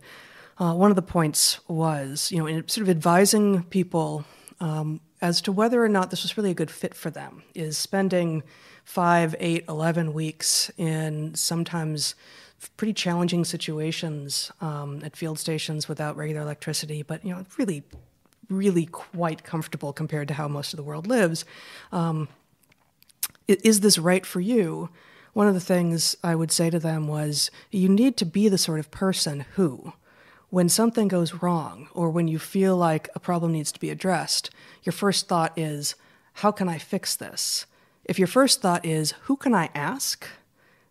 Uh, 0.59 0.73
one 0.73 0.89
of 0.89 0.95
the 0.95 1.03
points 1.03 1.59
was, 1.67 2.31
you 2.31 2.39
know, 2.39 2.47
in 2.47 2.67
sort 2.67 2.81
of 2.81 2.89
advising 2.89 3.61
people 3.65 4.25
um, 4.59 4.99
as 5.21 5.39
to 5.41 5.51
whether 5.51 5.83
or 5.83 5.89
not 5.89 6.09
this 6.09 6.23
was 6.23 6.35
really 6.35 6.49
a 6.49 6.55
good 6.55 6.71
fit 6.71 6.95
for 6.95 7.11
them. 7.11 7.43
Is 7.53 7.77
spending 7.77 8.41
five, 8.83 9.35
eight, 9.39 9.65
eleven 9.69 10.13
weeks 10.13 10.71
in 10.77 11.35
sometimes 11.35 12.15
pretty 12.75 12.93
challenging 12.93 13.45
situations 13.45 14.51
um, 14.61 15.01
at 15.03 15.15
field 15.15 15.39
stations 15.39 15.87
without 15.87 16.17
regular 16.17 16.41
electricity, 16.41 17.03
but 17.03 17.23
you 17.23 17.33
know, 17.33 17.45
really, 17.57 17.83
really 18.49 18.85
quite 18.85 19.43
comfortable 19.43 19.93
compared 19.93 20.27
to 20.27 20.33
how 20.33 20.47
most 20.47 20.73
of 20.73 20.77
the 20.77 20.83
world 20.83 21.07
lives. 21.07 21.45
Um, 21.91 22.27
is 23.47 23.79
this 23.79 23.97
right 23.97 24.25
for 24.25 24.41
you? 24.41 24.89
One 25.33 25.47
of 25.47 25.53
the 25.53 25.59
things 25.59 26.17
I 26.23 26.35
would 26.35 26.51
say 26.51 26.69
to 26.69 26.79
them 26.79 27.07
was, 27.07 27.51
you 27.71 27.87
need 27.87 28.17
to 28.17 28.25
be 28.25 28.49
the 28.49 28.57
sort 28.57 28.79
of 28.79 28.91
person 28.91 29.45
who, 29.53 29.93
when 30.49 30.67
something 30.67 31.07
goes 31.07 31.35
wrong 31.35 31.89
or 31.93 32.09
when 32.09 32.27
you 32.27 32.39
feel 32.39 32.75
like 32.75 33.09
a 33.13 33.19
problem 33.19 33.51
needs 33.51 33.71
to 33.73 33.79
be 33.79 33.89
addressed, 33.89 34.49
your 34.83 34.93
first 34.93 35.27
thought 35.27 35.57
is, 35.57 35.95
how 36.33 36.51
can 36.51 36.67
I 36.67 36.77
fix 36.77 37.15
this? 37.15 37.65
If 38.03 38.17
your 38.17 38.27
first 38.27 38.61
thought 38.61 38.85
is, 38.85 39.13
who 39.23 39.35
can 39.35 39.53
I 39.53 39.69
ask? 39.75 40.25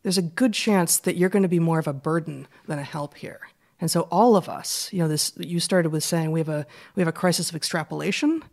There's 0.06 0.18
a 0.18 0.22
good 0.22 0.52
chance 0.52 0.98
that 0.98 1.16
you're 1.16 1.28
going 1.28 1.42
to 1.42 1.48
be 1.48 1.58
more 1.58 1.80
of 1.80 1.88
a 1.88 1.92
burden 1.92 2.46
than 2.68 2.78
a 2.78 2.84
help 2.84 3.16
here. 3.16 3.40
And 3.80 3.90
so 3.90 4.02
all 4.02 4.36
of 4.36 4.48
us, 4.48 4.88
you 4.92 5.00
know, 5.00 5.08
this 5.08 5.32
you 5.36 5.58
started 5.58 5.90
with 5.90 6.04
saying 6.04 6.30
we 6.30 6.38
have 6.38 6.48
a 6.48 6.64
we 6.94 7.00
have 7.00 7.08
a 7.08 7.12
crisis 7.12 7.50
of 7.50 7.56
extrapolation. 7.56 8.44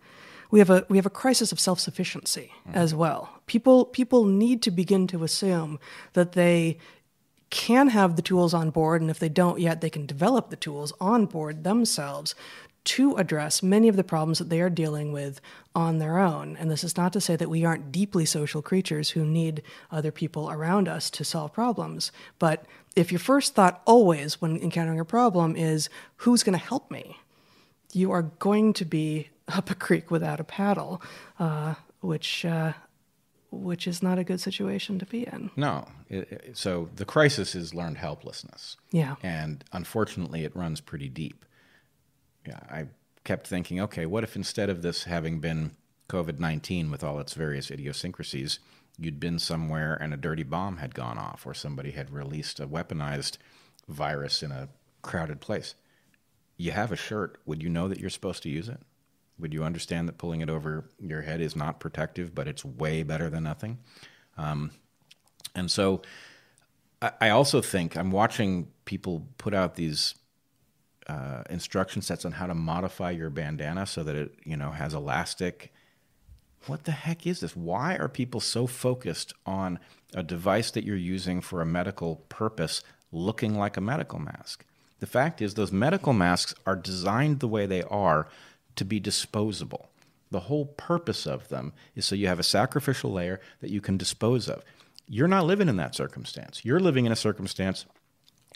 We 0.49 0.57
have 0.57 0.71
a 0.71 0.83
we 0.89 0.97
have 0.97 1.05
a 1.05 1.11
crisis 1.11 1.51
of 1.51 1.59
self-sufficiency 1.59 2.51
mm-hmm. 2.67 2.75
as 2.75 2.95
well. 2.95 3.39
People 3.45 3.85
people 3.85 4.25
need 4.25 4.63
to 4.63 4.71
begin 4.71 5.05
to 5.05 5.23
assume 5.23 5.79
that 6.13 6.31
they 6.31 6.79
can 7.51 7.89
have 7.89 8.15
the 8.15 8.23
tools 8.23 8.55
on 8.55 8.71
board 8.71 8.99
and 8.99 9.11
if 9.11 9.19
they 9.19 9.29
don't 9.29 9.59
yet 9.59 9.79
they 9.79 9.91
can 9.91 10.07
develop 10.07 10.49
the 10.49 10.55
tools 10.55 10.91
on 10.99 11.27
board 11.27 11.63
themselves 11.63 12.33
to 12.85 13.15
address 13.15 13.63
many 13.63 13.87
of 13.87 13.95
the 13.95 14.03
problems 14.03 14.39
that 14.39 14.49
they 14.49 14.59
are 14.59 14.69
dealing 14.69 15.11
with 15.13 15.39
on 15.73 15.99
their 15.99 16.19
own. 16.19 16.57
And 16.57 16.69
this 16.69 16.83
is 16.83 16.97
not 16.97 17.13
to 17.13 17.21
say 17.21 17.35
that 17.35 17.49
we 17.49 17.63
aren't 17.63 17.91
deeply 17.91 18.25
social 18.25 18.61
creatures 18.61 19.11
who 19.11 19.25
need 19.25 19.63
other 19.91 20.11
people 20.11 20.51
around 20.51 20.87
us 20.87 21.09
to 21.11 21.23
solve 21.23 21.53
problems. 21.53 22.11
But 22.39 22.65
if 22.95 23.11
your 23.11 23.19
first 23.19 23.55
thought 23.55 23.81
always 23.85 24.41
when 24.41 24.57
encountering 24.57 24.99
a 24.99 25.05
problem 25.05 25.55
is, 25.55 25.89
who's 26.17 26.43
going 26.43 26.57
to 26.57 26.65
help 26.65 26.91
me? 26.91 27.17
You 27.93 28.11
are 28.11 28.23
going 28.23 28.73
to 28.73 28.85
be 28.85 29.29
up 29.47 29.69
a 29.69 29.75
creek 29.75 30.11
without 30.11 30.39
a 30.39 30.45
paddle, 30.45 31.01
uh, 31.39 31.75
which. 32.01 32.45
Uh, 32.45 32.73
which 33.51 33.85
is 33.85 34.01
not 34.01 34.17
a 34.17 34.23
good 34.23 34.41
situation 34.41 34.97
to 34.97 35.05
be 35.05 35.27
in. 35.27 35.51
No. 35.55 35.87
It, 36.09 36.31
it, 36.31 36.57
so 36.57 36.89
the 36.95 37.05
crisis 37.05 37.53
is 37.53 37.71
learned 37.71 37.99
helplessness. 37.99 38.77
Yeah. 38.91 39.17
And 39.21 39.63
unfortunately, 39.71 40.43
it 40.43 40.55
runs 40.55 40.81
pretty 40.81 41.07
deep 41.07 41.45
I 42.69 42.87
kept 43.23 43.47
thinking, 43.47 43.79
okay, 43.81 44.05
what 44.05 44.23
if 44.23 44.35
instead 44.35 44.69
of 44.69 44.81
this 44.81 45.05
having 45.05 45.39
been 45.39 45.75
COVID 46.09 46.39
19 46.39 46.91
with 46.91 47.03
all 47.03 47.19
its 47.19 47.33
various 47.33 47.71
idiosyncrasies, 47.71 48.59
you'd 48.97 49.19
been 49.19 49.39
somewhere 49.39 49.97
and 49.99 50.13
a 50.13 50.17
dirty 50.17 50.43
bomb 50.43 50.77
had 50.77 50.93
gone 50.93 51.17
off, 51.17 51.45
or 51.45 51.53
somebody 51.53 51.91
had 51.91 52.11
released 52.11 52.59
a 52.59 52.67
weaponized 52.67 53.37
virus 53.87 54.43
in 54.43 54.51
a 54.51 54.69
crowded 55.01 55.41
place? 55.41 55.75
You 56.57 56.71
have 56.71 56.91
a 56.91 56.95
shirt. 56.95 57.39
Would 57.45 57.63
you 57.63 57.69
know 57.69 57.87
that 57.87 57.99
you're 57.99 58.09
supposed 58.09 58.43
to 58.43 58.49
use 58.49 58.69
it? 58.69 58.79
Would 59.39 59.53
you 59.53 59.63
understand 59.63 60.07
that 60.07 60.17
pulling 60.17 60.41
it 60.41 60.49
over 60.49 60.89
your 60.99 61.21
head 61.23 61.41
is 61.41 61.55
not 61.55 61.79
protective, 61.79 62.35
but 62.35 62.47
it's 62.47 62.63
way 62.63 63.03
better 63.03 63.29
than 63.29 63.43
nothing? 63.43 63.79
Um, 64.37 64.71
and 65.55 65.69
so 65.69 66.01
I 67.19 67.29
also 67.29 67.61
think 67.61 67.97
I'm 67.97 68.11
watching 68.11 68.67
people 68.85 69.27
put 69.37 69.53
out 69.53 69.75
these 69.75 70.15
uh, 71.07 71.43
instruction 71.49 72.01
sets 72.01 72.25
on 72.25 72.33
how 72.33 72.47
to 72.47 72.55
modify 72.55 73.11
your 73.11 73.29
bandana 73.29 73.85
so 73.85 74.03
that 74.03 74.15
it 74.15 74.35
you 74.43 74.57
know 74.57 74.71
has 74.71 74.93
elastic. 74.93 75.73
What 76.65 76.85
the 76.85 76.91
heck 76.91 77.27
is 77.27 77.41
this? 77.41 77.55
Why 77.55 77.95
are 77.97 78.07
people 78.07 78.39
so 78.39 78.67
focused 78.67 79.33
on 79.45 79.79
a 80.13 80.23
device 80.23 80.71
that 80.71 80.85
you're 80.85 80.95
using 80.95 81.41
for 81.41 81.61
a 81.61 81.65
medical 81.65 82.17
purpose 82.29 82.83
looking 83.11 83.57
like 83.57 83.75
a 83.75 83.81
medical 83.81 84.19
mask? 84.19 84.65
The 84.99 85.07
fact 85.07 85.41
is, 85.41 85.55
those 85.55 85.73
medical 85.73 86.13
masks 86.13 86.55
are 86.65 86.77
designed 86.77 87.41
the 87.41 87.47
way 87.49 87.65
they 87.65 87.83
are 87.83 88.29
to 88.77 88.85
be 88.85 89.01
disposable. 89.01 89.89
The 90.31 90.41
whole 90.41 90.65
purpose 90.65 91.27
of 91.27 91.49
them 91.49 91.73
is 91.95 92.05
so 92.05 92.15
you 92.15 92.27
have 92.27 92.39
a 92.39 92.43
sacrificial 92.43 93.11
layer 93.11 93.41
that 93.59 93.69
you 93.69 93.81
can 93.81 93.97
dispose 93.97 94.47
of. 94.47 94.63
You're 95.07 95.27
not 95.27 95.45
living 95.45 95.67
in 95.67 95.75
that 95.75 95.93
circumstance. 95.93 96.63
You're 96.63 96.79
living 96.79 97.05
in 97.05 97.11
a 97.11 97.17
circumstance 97.17 97.85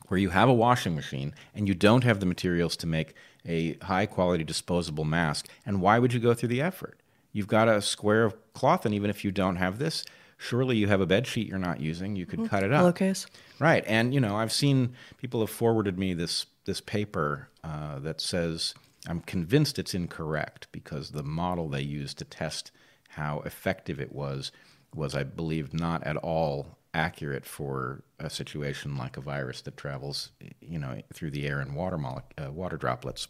where 0.08 0.20
you 0.20 0.30
have 0.30 0.50
a 0.50 0.54
washing 0.54 0.96
machine 0.96 1.34
and 1.54 1.68
you 1.68 1.74
don't 1.74 2.04
have 2.04 2.20
the 2.20 2.26
materials 2.26 2.76
to 2.78 2.88
make 2.88 3.14
a 3.46 3.78
high 3.84 4.06
quality 4.06 4.44
disposable 4.44 5.06
mask. 5.06 5.48
And 5.66 5.82
why 5.82 6.00
would 6.00 6.14
you 6.14 6.20
go 6.20 6.34
through 6.34 6.50
the 6.50 6.62
effort? 6.62 7.00
You've 7.32 7.48
got 7.48 7.68
a 7.68 7.82
square 7.82 8.24
of 8.24 8.36
cloth, 8.54 8.86
and 8.86 8.96
even 8.96 9.10
if 9.10 9.24
you 9.24 9.32
don't 9.32 9.58
have 9.58 9.80
this, 9.80 10.04
surely 10.38 10.78
you 10.78 10.88
have 10.88 11.02
a 11.02 11.06
bed 11.06 11.28
sheet 11.28 11.48
you're 11.48 11.60
not 11.60 11.80
using. 11.80 12.16
You 12.16 12.26
could 12.26 12.40
mm-hmm. 12.40 12.48
cut 12.48 12.64
it 12.64 12.72
up. 12.72 12.80
Pillowcase. 12.80 13.28
Right. 13.60 13.84
And, 13.86 14.14
you 14.14 14.20
know, 14.20 14.36
I've 14.36 14.52
seen 14.52 14.96
people 15.18 15.42
have 15.42 15.50
forwarded 15.50 15.98
me 15.98 16.14
this, 16.14 16.46
this 16.66 16.82
paper 16.82 17.50
uh, 17.64 18.00
that 18.00 18.22
says, 18.22 18.74
I'm 19.08 19.22
convinced 19.22 19.80
it's 19.80 19.94
incorrect 19.94 20.68
because 20.72 21.12
the 21.12 21.24
model 21.24 21.70
they 21.70 21.82
used 21.82 22.18
to 22.20 22.26
test 22.26 22.72
how 23.10 23.42
effective 23.46 24.00
it 24.00 24.12
was 24.12 24.52
was, 24.96 25.16
I 25.16 25.24
believe, 25.24 25.74
not 25.74 26.04
at 26.04 26.18
all 26.18 26.77
accurate 26.98 27.46
for 27.46 28.04
a 28.20 28.30
situation 28.30 28.98
like 28.98 29.16
a 29.18 29.22
virus 29.22 29.62
that 29.62 29.78
travels, 29.78 30.32
you 30.60 30.80
know, 30.80 31.00
through 31.14 31.30
the 31.30 31.48
air 31.48 31.60
and 31.60 31.76
water 31.76 32.00
uh, 32.04 32.52
water 32.52 32.76
droplets. 32.76 33.28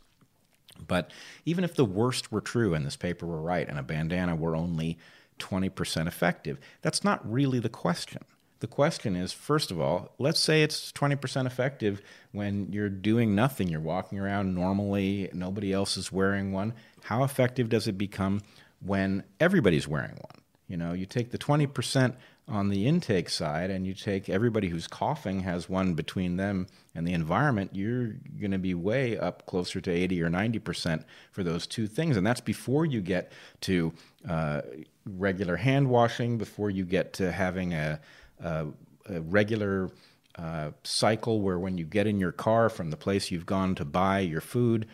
But 0.88 1.12
even 1.46 1.64
if 1.64 1.76
the 1.76 1.86
worst 1.86 2.32
were 2.32 2.42
true 2.42 2.74
and 2.74 2.86
this 2.86 2.96
paper 2.96 3.26
were 3.26 3.42
right 3.42 3.68
and 3.68 3.78
a 3.78 3.84
bandana 3.84 4.36
were 4.36 4.56
only 4.56 4.98
20% 5.40 6.08
effective, 6.08 6.60
that's 6.82 7.04
not 7.04 7.30
really 7.30 7.60
the 7.60 7.70
question. 7.70 8.24
The 8.60 8.68
question 8.68 9.16
is, 9.16 9.34
first 9.34 9.70
of 9.70 9.80
all, 9.80 10.14
let's 10.18 10.40
say 10.40 10.64
it's 10.64 10.92
20% 10.94 11.46
effective 11.46 12.02
when 12.32 12.72
you're 12.72 12.90
doing 12.90 13.36
nothing. 13.36 13.68
You're 13.68 13.82
walking 13.82 14.18
around 14.18 14.56
normally, 14.56 15.30
nobody 15.34 15.74
else 15.74 15.98
is 15.98 16.12
wearing 16.12 16.52
one. 16.52 16.74
How 17.04 17.24
effective 17.24 17.70
does 17.70 17.88
it 17.88 17.98
become 17.98 18.42
when 18.80 19.24
everybody's 19.40 19.88
wearing 19.88 20.16
one? 20.16 20.42
You 20.68 20.78
know, 20.78 20.94
you 20.94 21.06
take 21.06 21.32
the 21.32 21.38
20% 21.38 22.16
on 22.50 22.70
the 22.70 22.88
intake 22.88 23.30
side 23.30 23.70
and 23.70 23.86
you 23.86 23.94
take 23.94 24.30
everybody 24.30 24.70
who's 24.70 24.88
coughing 24.88 25.42
has 25.42 25.68
one 25.68 25.94
between 25.94 26.38
them 26.38 26.68
and 26.96 27.06
the 27.06 27.14
environment, 27.14 27.72
you're 27.74 28.16
going 28.40 28.52
to 28.52 28.58
be 28.58 28.74
way 28.74 29.18
up 29.18 29.46
closer 29.46 29.82
to 29.82 29.92
80 29.92 30.22
or 30.24 30.30
90% 30.30 31.04
for 31.32 31.44
those 31.44 31.68
two 31.68 31.88
things. 31.88 32.16
And 32.16 32.26
that's 32.26 32.42
before 32.42 32.86
you 32.86 33.02
get 33.02 33.32
to 33.62 33.94
uh, 34.28 34.62
regular 35.06 35.58
hand 35.58 35.90
washing, 35.90 36.38
before 36.38 36.70
you 36.70 36.86
get 36.86 37.14
to 37.14 37.32
having 37.32 37.74
a, 37.74 38.00
a, 38.42 38.68
a 39.10 39.22
regular 39.22 39.92
uh, 40.38 40.72
cycle 40.84 41.42
where 41.42 41.60
when 41.60 41.78
you 41.78 41.86
get 41.86 42.08
in 42.08 42.20
your 42.20 42.32
car 42.32 42.70
from 42.70 42.92
the 42.92 42.98
place 42.98 43.30
you've 43.30 43.46
gone 43.46 43.76
to 43.76 43.86
buy 43.86 44.20
your 44.20 44.42
food, 44.42 44.88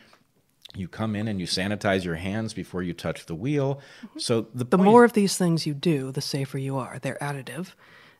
you 0.75 0.87
come 0.87 1.15
in 1.15 1.27
and 1.27 1.39
you 1.39 1.47
sanitize 1.47 2.03
your 2.03 2.15
hands 2.15 2.53
before 2.53 2.81
you 2.81 2.93
touch 2.93 3.25
the 3.25 3.35
wheel. 3.35 3.81
Mm-hmm. 4.05 4.19
So 4.19 4.47
the, 4.53 4.63
the 4.65 4.77
more 4.77 5.03
of 5.03 5.13
these 5.13 5.37
things 5.37 5.65
you 5.65 5.73
do, 5.73 6.11
the 6.11 6.21
safer 6.21 6.57
you 6.57 6.77
are. 6.77 6.99
They're 6.99 7.17
additive, 7.21 7.73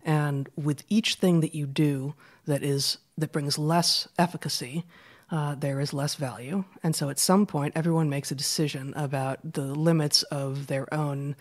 and 0.04 0.50
with 0.56 0.84
each 0.90 1.16
thing 1.16 1.40
that 1.42 1.56
you 1.56 1.66
do 1.66 2.16
that 2.46 2.64
is 2.64 2.98
that 3.18 3.32
brings 3.32 3.58
less 3.58 4.08
efficacy, 4.18 4.86
uh, 5.32 5.56
there 5.56 5.80
is 5.80 5.94
less 5.94 6.16
value. 6.16 6.64
And 6.84 6.96
so 6.96 7.10
at 7.10 7.20
some 7.20 7.46
point, 7.46 7.74
everyone 7.76 8.10
makes 8.10 8.32
a 8.32 8.36
decision 8.36 8.94
about 8.96 9.54
the 9.54 9.66
limits 9.66 10.24
of 10.24 10.68
their 10.68 10.92
own 10.94 11.36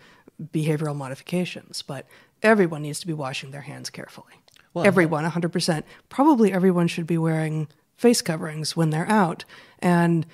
behavioral 0.51 0.95
modifications. 0.95 1.81
But 1.81 2.07
everyone 2.41 2.83
needs 2.83 2.99
to 3.01 3.07
be 3.07 3.13
washing 3.13 3.51
their 3.51 3.61
hands 3.61 3.89
carefully. 3.89 4.33
Well, 4.73 4.85
everyone, 4.85 5.25
100%. 5.25 5.83
Probably 6.09 6.51
everyone 6.51 6.87
should 6.87 7.05
be 7.05 7.17
wearing 7.17 7.67
face 7.95 8.21
coverings 8.21 8.75
when 8.75 8.89
they're 8.89 9.09
out. 9.09 9.45
And 9.79 10.25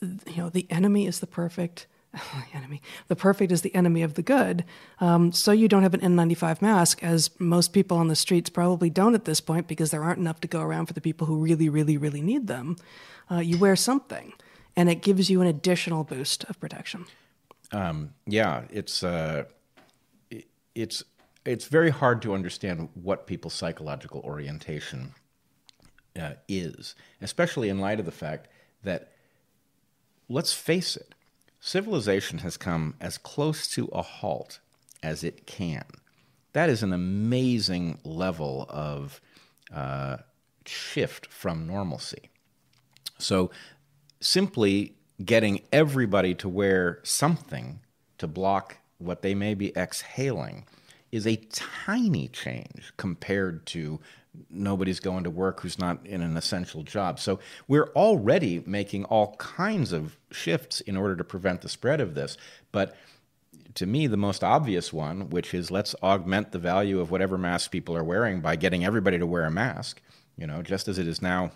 you 0.00 0.36
know, 0.36 0.48
the 0.48 0.66
enemy 0.70 1.06
is 1.06 1.20
the 1.20 1.26
perfect. 1.26 1.86
Enemy. 2.52 2.82
The 3.06 3.14
perfect 3.14 3.52
is 3.52 3.62
the 3.62 3.72
enemy 3.72 4.02
of 4.02 4.14
the 4.14 4.22
good. 4.22 4.64
Um, 4.98 5.30
so 5.30 5.52
you 5.52 5.68
don't 5.68 5.84
have 5.84 5.94
an 5.94 6.00
N95 6.00 6.60
mask, 6.60 7.04
as 7.04 7.30
most 7.38 7.72
people 7.72 7.96
on 7.98 8.08
the 8.08 8.16
streets 8.16 8.50
probably 8.50 8.90
don't 8.90 9.14
at 9.14 9.26
this 9.26 9.40
point, 9.40 9.68
because 9.68 9.92
there 9.92 10.02
aren't 10.02 10.18
enough 10.18 10.40
to 10.40 10.48
go 10.48 10.60
around 10.60 10.86
for 10.86 10.92
the 10.92 11.00
people 11.00 11.28
who 11.28 11.36
really, 11.36 11.68
really, 11.68 11.96
really 11.96 12.20
need 12.20 12.48
them. 12.48 12.74
Uh, 13.30 13.36
you 13.36 13.58
wear 13.58 13.76
something, 13.76 14.32
and 14.74 14.90
it 14.90 15.02
gives 15.02 15.30
you 15.30 15.40
an 15.40 15.46
additional 15.46 16.02
boost 16.02 16.42
of 16.44 16.58
protection. 16.58 17.06
Um, 17.70 18.12
yeah, 18.26 18.62
it's 18.70 19.04
uh, 19.04 19.44
it's 20.74 21.04
it's 21.44 21.66
very 21.66 21.90
hard 21.90 22.22
to 22.22 22.34
understand 22.34 22.88
what 22.94 23.26
people's 23.26 23.54
psychological 23.54 24.20
orientation 24.20 25.14
uh, 26.20 26.32
is, 26.48 26.94
especially 27.20 27.68
in 27.68 27.78
light 27.78 28.00
of 28.00 28.06
the 28.06 28.12
fact 28.12 28.48
that 28.82 29.12
let's 30.30 30.52
face 30.52 30.96
it, 30.96 31.14
civilization 31.60 32.38
has 32.38 32.56
come 32.56 32.94
as 33.00 33.18
close 33.18 33.66
to 33.66 33.86
a 33.92 34.00
halt 34.00 34.60
as 35.02 35.24
it 35.24 35.46
can. 35.46 35.84
That 36.52 36.70
is 36.70 36.82
an 36.82 36.92
amazing 36.92 37.98
level 38.04 38.66
of 38.70 39.20
uh, 39.74 40.18
shift 40.64 41.26
from 41.26 41.66
normalcy. 41.66 42.30
So, 43.18 43.50
simply 44.20 44.94
getting 45.24 45.60
everybody 45.72 46.34
to 46.36 46.48
wear 46.48 47.00
something 47.02 47.80
to 48.18 48.26
block 48.26 48.78
what 48.98 49.22
they 49.22 49.34
may 49.34 49.54
be 49.54 49.76
exhaling 49.76 50.66
is 51.12 51.26
a 51.26 51.36
tiny 51.52 52.28
change 52.28 52.92
compared 52.96 53.66
to 53.66 54.00
nobody's 54.48 55.00
going 55.00 55.24
to 55.24 55.30
work 55.30 55.60
who's 55.60 55.78
not 55.78 56.06
in 56.06 56.22
an 56.22 56.36
essential 56.36 56.82
job. 56.82 57.18
So 57.18 57.40
we're 57.68 57.90
already 57.96 58.62
making 58.66 59.04
all 59.06 59.34
kinds 59.36 59.92
of 59.92 60.16
shifts 60.30 60.80
in 60.80 60.96
order 60.96 61.16
to 61.16 61.24
prevent 61.24 61.62
the 61.62 61.68
spread 61.68 62.00
of 62.00 62.14
this. 62.14 62.36
But 62.70 62.94
to 63.74 63.86
me, 63.86 64.06
the 64.06 64.16
most 64.16 64.44
obvious 64.44 64.92
one, 64.92 65.30
which 65.30 65.54
is 65.54 65.70
let's 65.70 65.94
augment 66.02 66.52
the 66.52 66.58
value 66.58 67.00
of 67.00 67.10
whatever 67.10 67.38
mask 67.38 67.70
people 67.70 67.96
are 67.96 68.04
wearing 68.04 68.40
by 68.40 68.56
getting 68.56 68.84
everybody 68.84 69.18
to 69.18 69.26
wear 69.26 69.44
a 69.44 69.50
mask. 69.50 70.00
You 70.36 70.46
know, 70.46 70.62
just 70.62 70.88
as 70.88 70.98
it 70.98 71.06
is 71.06 71.20
now 71.20 71.52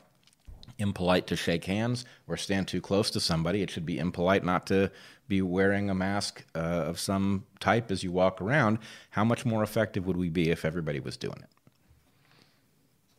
impolite 0.78 1.26
to 1.28 1.36
shake 1.36 1.64
hands 1.64 2.04
or 2.26 2.36
stand 2.36 2.68
too 2.68 2.80
close 2.80 3.10
to 3.10 3.20
somebody, 3.20 3.62
it 3.62 3.70
should 3.70 3.86
be 3.86 3.98
impolite 3.98 4.44
not 4.44 4.66
to 4.66 4.90
be 5.28 5.40
wearing 5.40 5.88
a 5.88 5.94
mask 5.94 6.44
uh, 6.54 6.58
of 6.58 6.98
some 6.98 7.44
type 7.60 7.90
as 7.90 8.02
you 8.02 8.12
walk 8.12 8.40
around. 8.40 8.78
How 9.10 9.24
much 9.24 9.46
more 9.46 9.62
effective 9.62 10.06
would 10.06 10.16
we 10.16 10.28
be 10.28 10.50
if 10.50 10.64
everybody 10.64 11.00
was 11.00 11.16
doing 11.16 11.38
it? 11.40 11.53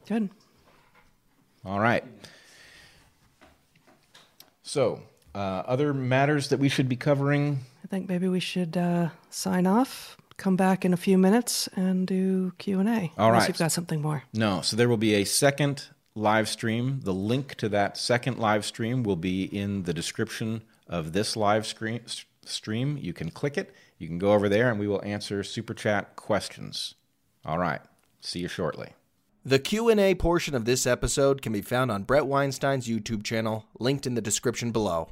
Good. 0.08 0.30
All 1.66 1.80
right. 1.80 2.04
So, 4.64 5.02
uh, 5.34 5.64
other 5.66 5.94
matters 5.94 6.50
that 6.50 6.60
we 6.60 6.70
should 6.70 6.90
be 6.90 6.96
covering? 6.96 7.60
I 7.84 7.88
think 7.88 8.10
maybe 8.10 8.28
we 8.28 8.40
should 8.40 8.78
uh, 8.78 9.10
sign 9.30 9.68
off, 9.68 10.18
come 10.38 10.56
back 10.56 10.86
in 10.86 10.94
a 10.94 10.98
few 10.98 11.18
minutes, 11.18 11.68
and 11.76 12.08
do 12.08 12.52
Q 12.58 12.80
and 12.80 12.90
A. 12.90 13.12
All 13.18 13.32
right. 13.32 13.48
You've 13.48 13.58
got 13.58 13.72
something 13.72 14.02
more. 14.02 14.24
No. 14.34 14.62
So 14.62 14.76
there 14.76 14.90
will 14.90 14.98
be 14.98 15.14
a 15.14 15.24
second 15.24 15.90
live 16.16 16.50
stream. 16.50 17.02
The 17.04 17.14
link 17.14 17.56
to 17.56 17.70
that 17.70 17.98
second 17.98 18.40
live 18.40 18.66
stream 18.66 19.04
will 19.04 19.16
be 19.16 19.44
in 19.44 19.84
the 19.84 19.94
description 19.94 20.64
of 20.88 21.14
this 21.14 21.36
live 21.36 21.68
screen, 21.68 22.02
stream. 22.44 22.98
You 23.00 23.14
can 23.14 23.30
click 23.30 23.58
it. 23.58 23.74
You 24.00 24.08
can 24.08 24.18
go 24.18 24.34
over 24.34 24.50
there, 24.50 24.70
and 24.70 24.80
we 24.80 24.88
will 24.88 25.04
answer 25.04 25.44
super 25.44 25.74
chat 25.74 26.16
questions. 26.16 26.96
All 27.46 27.60
right. 27.60 27.82
See 28.20 28.40
you 28.40 28.48
shortly. 28.48 28.95
The 29.48 29.60
Q&A 29.60 30.16
portion 30.16 30.56
of 30.56 30.66
this 30.66 30.88
episode 30.88 31.44
can 31.44 31.54
be 31.54 31.62
found 31.62 31.92
on 31.92 32.02
Bret 32.02 32.26
Weinstein's 32.26 32.88
YouTube 32.88 33.22
channel, 33.22 33.68
linked 33.78 34.08
in 34.08 34.16
the 34.16 34.22
description 34.22 34.72
below. 34.72 35.10